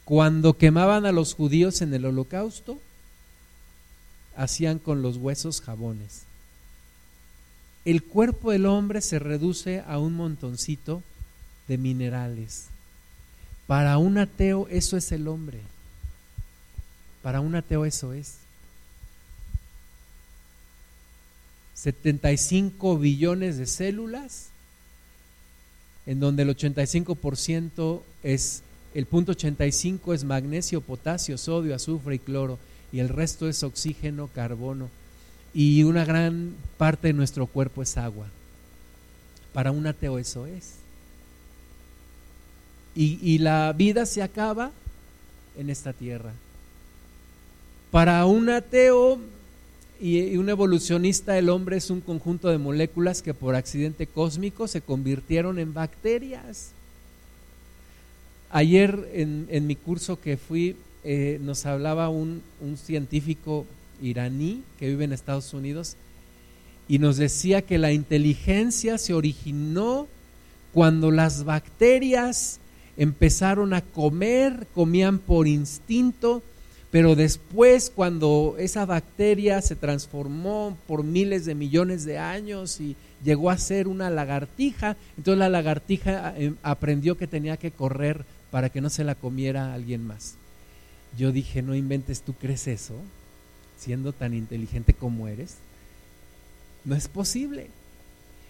Cuando 0.04 0.56
quemaban 0.58 1.06
a 1.06 1.12
los 1.12 1.34
judíos 1.34 1.80
en 1.80 1.94
el 1.94 2.04
holocausto, 2.04 2.80
hacían 4.36 4.78
con 4.78 5.02
los 5.02 5.16
huesos 5.16 5.60
jabones. 5.60 6.22
El 7.84 8.02
cuerpo 8.02 8.52
del 8.52 8.66
hombre 8.66 9.00
se 9.00 9.18
reduce 9.18 9.82
a 9.86 9.98
un 9.98 10.14
montoncito 10.14 11.02
de 11.68 11.78
minerales. 11.78 12.66
Para 13.66 13.98
un 13.98 14.18
ateo 14.18 14.68
eso 14.68 14.96
es 14.96 15.12
el 15.12 15.28
hombre. 15.28 15.60
Para 17.22 17.40
un 17.40 17.54
ateo 17.54 17.84
eso 17.84 18.12
es. 18.12 18.36
75 21.74 22.98
billones 22.98 23.58
de 23.58 23.66
células, 23.66 24.48
en 26.06 26.20
donde 26.20 26.44
el 26.44 26.56
85% 26.56 28.02
es, 28.22 28.62
el 28.94 29.06
punto 29.06 29.32
85 29.32 30.14
es 30.14 30.24
magnesio, 30.24 30.80
potasio, 30.80 31.38
sodio, 31.38 31.74
azufre 31.74 32.16
y 32.16 32.18
cloro, 32.18 32.58
y 32.92 33.00
el 33.00 33.08
resto 33.08 33.48
es 33.48 33.62
oxígeno, 33.62 34.28
carbono, 34.34 34.88
y 35.54 35.82
una 35.82 36.04
gran 36.04 36.54
parte 36.78 37.08
de 37.08 37.14
nuestro 37.14 37.46
cuerpo 37.46 37.82
es 37.82 37.96
agua. 37.96 38.26
Para 39.52 39.70
un 39.70 39.86
ateo 39.86 40.18
eso 40.18 40.46
es 40.46 40.82
y, 42.94 43.38
la 43.38 43.72
vida 43.72 44.06
se 44.06 44.22
acaba 44.22 44.70
en 45.56 45.70
esta 45.70 45.92
tierra. 45.92 46.32
Para 47.90 48.24
un 48.26 48.50
ateo 48.50 49.18
y, 50.00 50.36
un 50.36 50.48
evolucionista, 50.48 51.38
el 51.38 51.48
hombre 51.48 51.76
es 51.76 51.90
un 51.90 52.00
conjunto 52.00 52.48
de 52.48 52.58
moléculas 52.58 53.22
que 53.22 53.34
por 53.34 53.54
accidente 53.54 54.06
cósmico 54.06 54.68
se 54.68 54.80
convirtieron 54.80 55.58
en 55.58 55.74
bacterias. 55.74 56.72
Ayer 58.52 59.08
en, 59.14 59.66
mi 59.66 59.76
curso 59.76 60.20
que 60.20 60.36
fui, 60.36 60.76
eh, 61.04 61.38
nos 61.42 61.64
hablaba 61.64 62.10
un, 62.10 62.42
un 62.60 62.76
científico 62.76 63.64
iraní 64.02 64.62
que 64.78 64.88
vive 64.88 65.04
en 65.04 65.14
Estados 65.14 65.54
Unidos 65.54 65.96
y 66.86 66.98
nos 66.98 67.16
decía 67.16 67.62
que 67.62 67.78
la 67.78 67.92
inteligencia 67.92 68.98
se 68.98 69.14
originó 69.14 70.06
cuando 70.74 71.10
las 71.10 71.44
bacterias 71.44 72.60
empezaron 72.98 73.72
a 73.72 73.80
comer, 73.80 74.66
comían 74.74 75.18
por 75.18 75.48
instinto, 75.48 76.42
pero 76.90 77.16
después 77.16 77.90
cuando 77.94 78.56
esa 78.58 78.84
bacteria 78.84 79.62
se 79.62 79.76
transformó 79.76 80.76
por 80.86 81.04
miles 81.04 81.46
de 81.46 81.54
millones 81.54 82.04
de 82.04 82.18
años 82.18 82.80
y 82.80 82.96
llegó 83.24 83.48
a 83.48 83.56
ser 83.56 83.88
una 83.88 84.10
lagartija, 84.10 84.98
entonces 85.16 85.38
la 85.38 85.48
lagartija 85.48 86.34
eh, 86.36 86.52
aprendió 86.62 87.16
que 87.16 87.26
tenía 87.26 87.56
que 87.56 87.70
correr 87.70 88.26
para 88.52 88.68
que 88.68 88.82
no 88.82 88.90
se 88.90 89.02
la 89.02 89.14
comiera 89.14 89.72
alguien 89.72 90.06
más. 90.06 90.34
Yo 91.16 91.32
dije, 91.32 91.62
no 91.62 91.74
inventes, 91.74 92.20
¿tú 92.20 92.34
crees 92.34 92.68
eso? 92.68 92.94
Siendo 93.78 94.12
tan 94.12 94.34
inteligente 94.34 94.92
como 94.92 95.26
eres. 95.26 95.56
No 96.84 96.94
es 96.94 97.08
posible. 97.08 97.70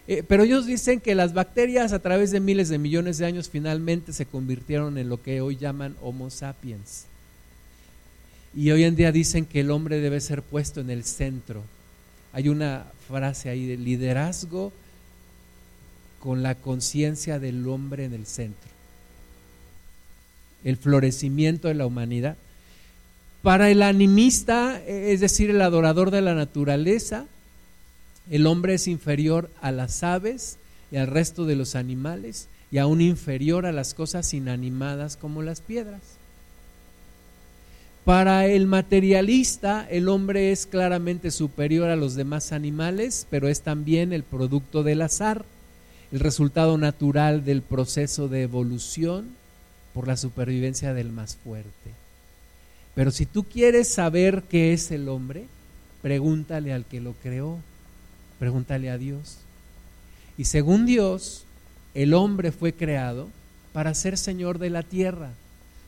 Eh, 0.09 0.21
pero 0.27 0.43
ellos 0.43 0.65
dicen 0.65 0.99
que 0.99 1.15
las 1.15 1.33
bacterias 1.33 1.93
a 1.93 1.99
través 1.99 2.31
de 2.31 2.41
miles 2.41 2.67
de 2.67 2.79
millones 2.79 3.17
de 3.17 3.25
años 3.25 3.49
finalmente 3.49 4.11
se 4.11 4.25
convirtieron 4.25 4.97
en 4.97 5.07
lo 5.07 5.21
que 5.21 5.39
hoy 5.39 5.55
llaman 5.55 5.95
Homo 6.01 6.29
sapiens. 6.29 7.05
Y 8.53 8.71
hoy 8.71 8.83
en 8.83 8.97
día 8.97 9.13
dicen 9.13 9.45
que 9.45 9.61
el 9.61 9.71
hombre 9.71 10.01
debe 10.01 10.19
ser 10.19 10.41
puesto 10.41 10.81
en 10.81 10.89
el 10.89 11.05
centro. 11.05 11.63
Hay 12.33 12.49
una 12.49 12.87
frase 13.07 13.49
ahí 13.49 13.65
de 13.65 13.77
liderazgo 13.77 14.73
con 16.19 16.43
la 16.43 16.55
conciencia 16.55 17.39
del 17.39 17.65
hombre 17.69 18.03
en 18.03 18.13
el 18.13 18.25
centro. 18.25 18.72
El 20.63 20.77
florecimiento 20.77 21.67
de 21.67 21.73
la 21.73 21.85
humanidad. 21.85 22.37
Para 23.41 23.69
el 23.69 23.81
animista, 23.81 24.81
es 24.87 25.19
decir, 25.19 25.49
el 25.49 25.61
adorador 25.61 26.11
de 26.11 26.21
la 26.21 26.33
naturaleza, 26.33 27.25
el 28.31 28.47
hombre 28.47 28.75
es 28.75 28.87
inferior 28.87 29.49
a 29.61 29.71
las 29.71 30.01
aves 30.03 30.57
y 30.91 30.97
al 30.97 31.07
resto 31.07 31.45
de 31.45 31.57
los 31.57 31.75
animales 31.75 32.47
y 32.71 32.77
aún 32.77 33.01
inferior 33.01 33.65
a 33.65 33.71
las 33.71 33.93
cosas 33.93 34.33
inanimadas 34.33 35.17
como 35.17 35.41
las 35.41 35.59
piedras. 35.59 36.01
Para 38.05 38.47
el 38.47 38.65
materialista, 38.67 39.87
el 39.89 40.09
hombre 40.09 40.51
es 40.51 40.65
claramente 40.65 41.31
superior 41.31 41.89
a 41.89 41.95
los 41.95 42.15
demás 42.15 42.51
animales, 42.51 43.27
pero 43.29 43.47
es 43.47 43.61
también 43.61 44.11
el 44.11 44.23
producto 44.23 44.83
del 44.83 45.01
azar, 45.01 45.45
el 46.11 46.19
resultado 46.19 46.77
natural 46.77 47.45
del 47.45 47.61
proceso 47.61 48.27
de 48.27 48.43
evolución 48.43 49.29
por 49.93 50.07
la 50.07 50.17
supervivencia 50.17 50.93
del 50.93 51.11
más 51.11 51.35
fuerte. 51.35 51.91
Pero 52.95 53.11
si 53.11 53.25
tú 53.25 53.43
quieres 53.43 53.87
saber 53.87 54.43
qué 54.49 54.73
es 54.73 54.91
el 54.91 55.09
hombre, 55.09 55.45
pregúntale 56.01 56.73
al 56.73 56.85
que 56.85 57.01
lo 57.01 57.13
creó. 57.13 57.59
Pregúntale 58.39 58.89
a 58.89 58.97
Dios. 58.97 59.37
Y 60.37 60.45
según 60.45 60.85
Dios, 60.85 61.45
el 61.93 62.13
hombre 62.13 62.51
fue 62.51 62.73
creado 62.73 63.29
para 63.71 63.93
ser 63.93 64.17
Señor 64.17 64.59
de 64.59 64.69
la 64.69 64.83
tierra. 64.83 65.31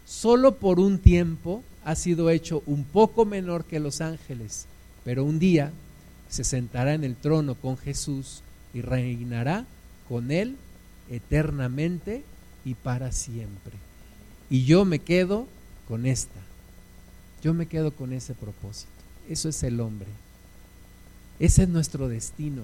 Solo 0.06 0.56
por 0.56 0.80
un 0.80 1.00
tiempo 1.00 1.64
ha 1.84 1.96
sido 1.96 2.30
hecho 2.30 2.64
un 2.66 2.84
poco 2.84 3.26
menor 3.26 3.66
que 3.66 3.80
los 3.80 4.02
ángeles, 4.02 4.66
pero 5.04 5.24
un 5.24 5.40
día 5.40 5.72
se 6.30 6.44
sentará 6.44 6.94
en 6.94 7.04
el 7.04 7.16
trono 7.16 7.56
con 7.56 7.78
Jesús 7.78 8.42
y 8.74 8.82
reinará 8.82 9.66
con 10.10 10.32
él 10.32 10.58
eternamente 11.10 12.24
y 12.66 12.74
para 12.74 13.12
siempre. 13.12 13.85
Y 14.50 14.66
yo 14.66 14.86
me 14.86 15.00
quedo 15.00 15.48
con 15.88 16.06
esta. 16.06 16.40
Yo 17.44 17.54
me 17.54 17.68
quedo 17.68 17.92
con 17.92 18.14
ese 18.14 18.34
propósito. 18.34 18.90
Eso 19.30 19.50
es 19.50 19.64
el 19.64 19.80
hombre. 19.80 20.08
Ese 21.40 21.64
es 21.64 21.70
nuestro 21.70 22.08
destino. 22.08 22.64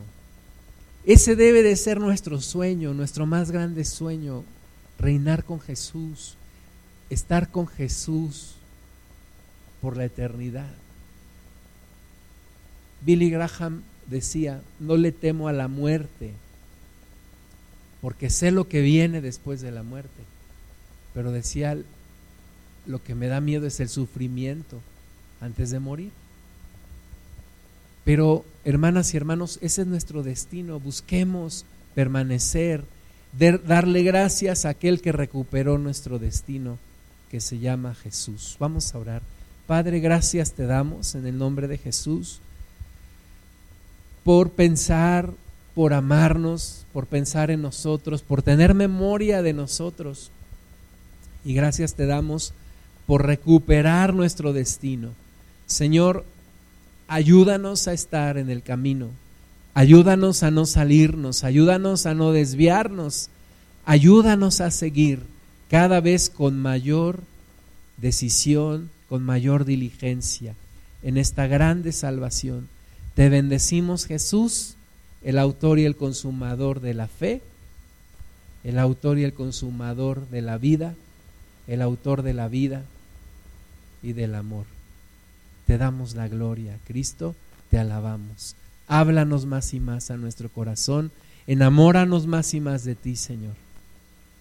Ese 1.05 1.35
debe 1.35 1.63
de 1.63 1.75
ser 1.75 1.99
nuestro 1.99 2.39
sueño, 2.41 2.93
nuestro 2.93 3.25
más 3.25 3.51
grande 3.51 3.85
sueño, 3.85 4.43
reinar 4.99 5.43
con 5.43 5.59
Jesús, 5.59 6.35
estar 7.09 7.49
con 7.49 7.67
Jesús 7.67 8.55
por 9.81 9.97
la 9.97 10.05
eternidad. 10.05 10.69
Billy 13.03 13.31
Graham 13.31 13.81
decía, 14.07 14.61
no 14.79 14.95
le 14.95 15.11
temo 15.11 15.47
a 15.47 15.53
la 15.53 15.67
muerte, 15.67 16.33
porque 17.99 18.29
sé 18.29 18.51
lo 18.51 18.67
que 18.67 18.81
viene 18.81 19.21
después 19.21 19.61
de 19.61 19.71
la 19.71 19.81
muerte. 19.81 20.21
Pero 21.13 21.31
decía, 21.31 21.77
lo 22.85 23.03
que 23.03 23.15
me 23.15 23.27
da 23.27 23.41
miedo 23.41 23.67
es 23.67 23.79
el 23.79 23.89
sufrimiento 23.89 24.79
antes 25.39 25.71
de 25.71 25.79
morir. 25.79 26.11
Pero, 28.03 28.45
hermanas 28.65 29.13
y 29.13 29.17
hermanos, 29.17 29.59
ese 29.61 29.81
es 29.81 29.87
nuestro 29.87 30.23
destino. 30.23 30.79
Busquemos 30.79 31.65
permanecer, 31.93 32.83
darle 33.37 34.03
gracias 34.03 34.65
a 34.65 34.69
aquel 34.69 35.01
que 35.01 35.11
recuperó 35.11 35.77
nuestro 35.77 36.17
destino, 36.17 36.77
que 37.29 37.41
se 37.41 37.59
llama 37.59 37.93
Jesús. 37.93 38.57
Vamos 38.59 38.93
a 38.93 38.97
orar. 38.97 39.21
Padre, 39.67 39.99
gracias 39.99 40.53
te 40.53 40.65
damos 40.65 41.15
en 41.15 41.27
el 41.27 41.37
nombre 41.37 41.67
de 41.67 41.77
Jesús 41.77 42.39
por 44.23 44.51
pensar, 44.51 45.31
por 45.73 45.93
amarnos, 45.93 46.85
por 46.93 47.07
pensar 47.07 47.51
en 47.51 47.61
nosotros, 47.61 48.21
por 48.21 48.41
tener 48.41 48.73
memoria 48.73 49.41
de 49.41 49.53
nosotros. 49.53 50.31
Y 51.43 51.53
gracias 51.53 51.95
te 51.95 52.05
damos 52.05 52.53
por 53.05 53.25
recuperar 53.25 54.13
nuestro 54.13 54.53
destino. 54.53 55.09
Señor, 55.65 56.25
ayúdanos 57.07 57.87
a 57.87 57.93
estar 57.93 58.37
en 58.37 58.49
el 58.49 58.61
camino, 58.63 59.09
ayúdanos 59.73 60.43
a 60.43 60.51
no 60.51 60.65
salirnos, 60.65 61.43
ayúdanos 61.43 62.05
a 62.05 62.13
no 62.13 62.31
desviarnos, 62.31 63.29
ayúdanos 63.85 64.61
a 64.61 64.71
seguir, 64.71 65.23
cada 65.69 66.01
vez 66.01 66.29
con 66.29 66.59
mayor 66.59 67.21
decisión, 67.97 68.89
con 69.09 69.23
mayor 69.23 69.65
diligencia 69.65 70.55
en 71.03 71.17
esta 71.17 71.47
grande 71.47 71.91
salvación. 71.91 72.67
Te 73.15 73.29
bendecimos 73.29 74.05
Jesús, 74.05 74.75
el 75.23 75.37
autor 75.37 75.79
y 75.79 75.85
el 75.85 75.95
consumador 75.95 76.79
de 76.79 76.93
la 76.93 77.07
fe, 77.07 77.41
el 78.63 78.79
autor 78.79 79.19
y 79.19 79.23
el 79.23 79.33
consumador 79.33 80.27
de 80.29 80.41
la 80.41 80.57
vida, 80.57 80.95
el 81.67 81.81
autor 81.81 82.21
de 82.21 82.33
la 82.33 82.47
vida 82.47 82.83
y 84.03 84.13
del 84.13 84.35
amor. 84.35 84.65
Te 85.67 85.77
damos 85.77 86.15
la 86.15 86.27
gloria, 86.27 86.77
Cristo, 86.85 87.35
te 87.69 87.77
alabamos. 87.77 88.55
Háblanos 88.87 89.45
más 89.45 89.73
y 89.73 89.79
más 89.79 90.11
a 90.11 90.17
nuestro 90.17 90.49
corazón, 90.49 91.11
enamóranos 91.47 92.27
más 92.27 92.53
y 92.53 92.59
más 92.59 92.83
de 92.83 92.95
ti, 92.95 93.15
Señor, 93.15 93.55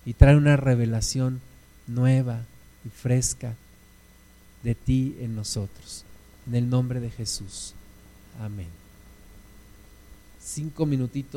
y 0.05 0.15
trae 0.15 0.37
una 0.37 0.57
revelación 0.57 1.41
nueva 1.87 2.43
y 2.85 2.89
fresca 2.89 3.55
de 4.63 4.75
ti 4.75 5.17
en 5.21 5.37
nosotros. 5.37 6.05
En 6.47 6.55
el 6.55 6.69
nombre 6.69 7.01
de 7.01 7.11
Jesús. 7.11 7.75
Amén. 8.41 8.69
Cinco 10.43 10.87
minutitos. 10.87 11.29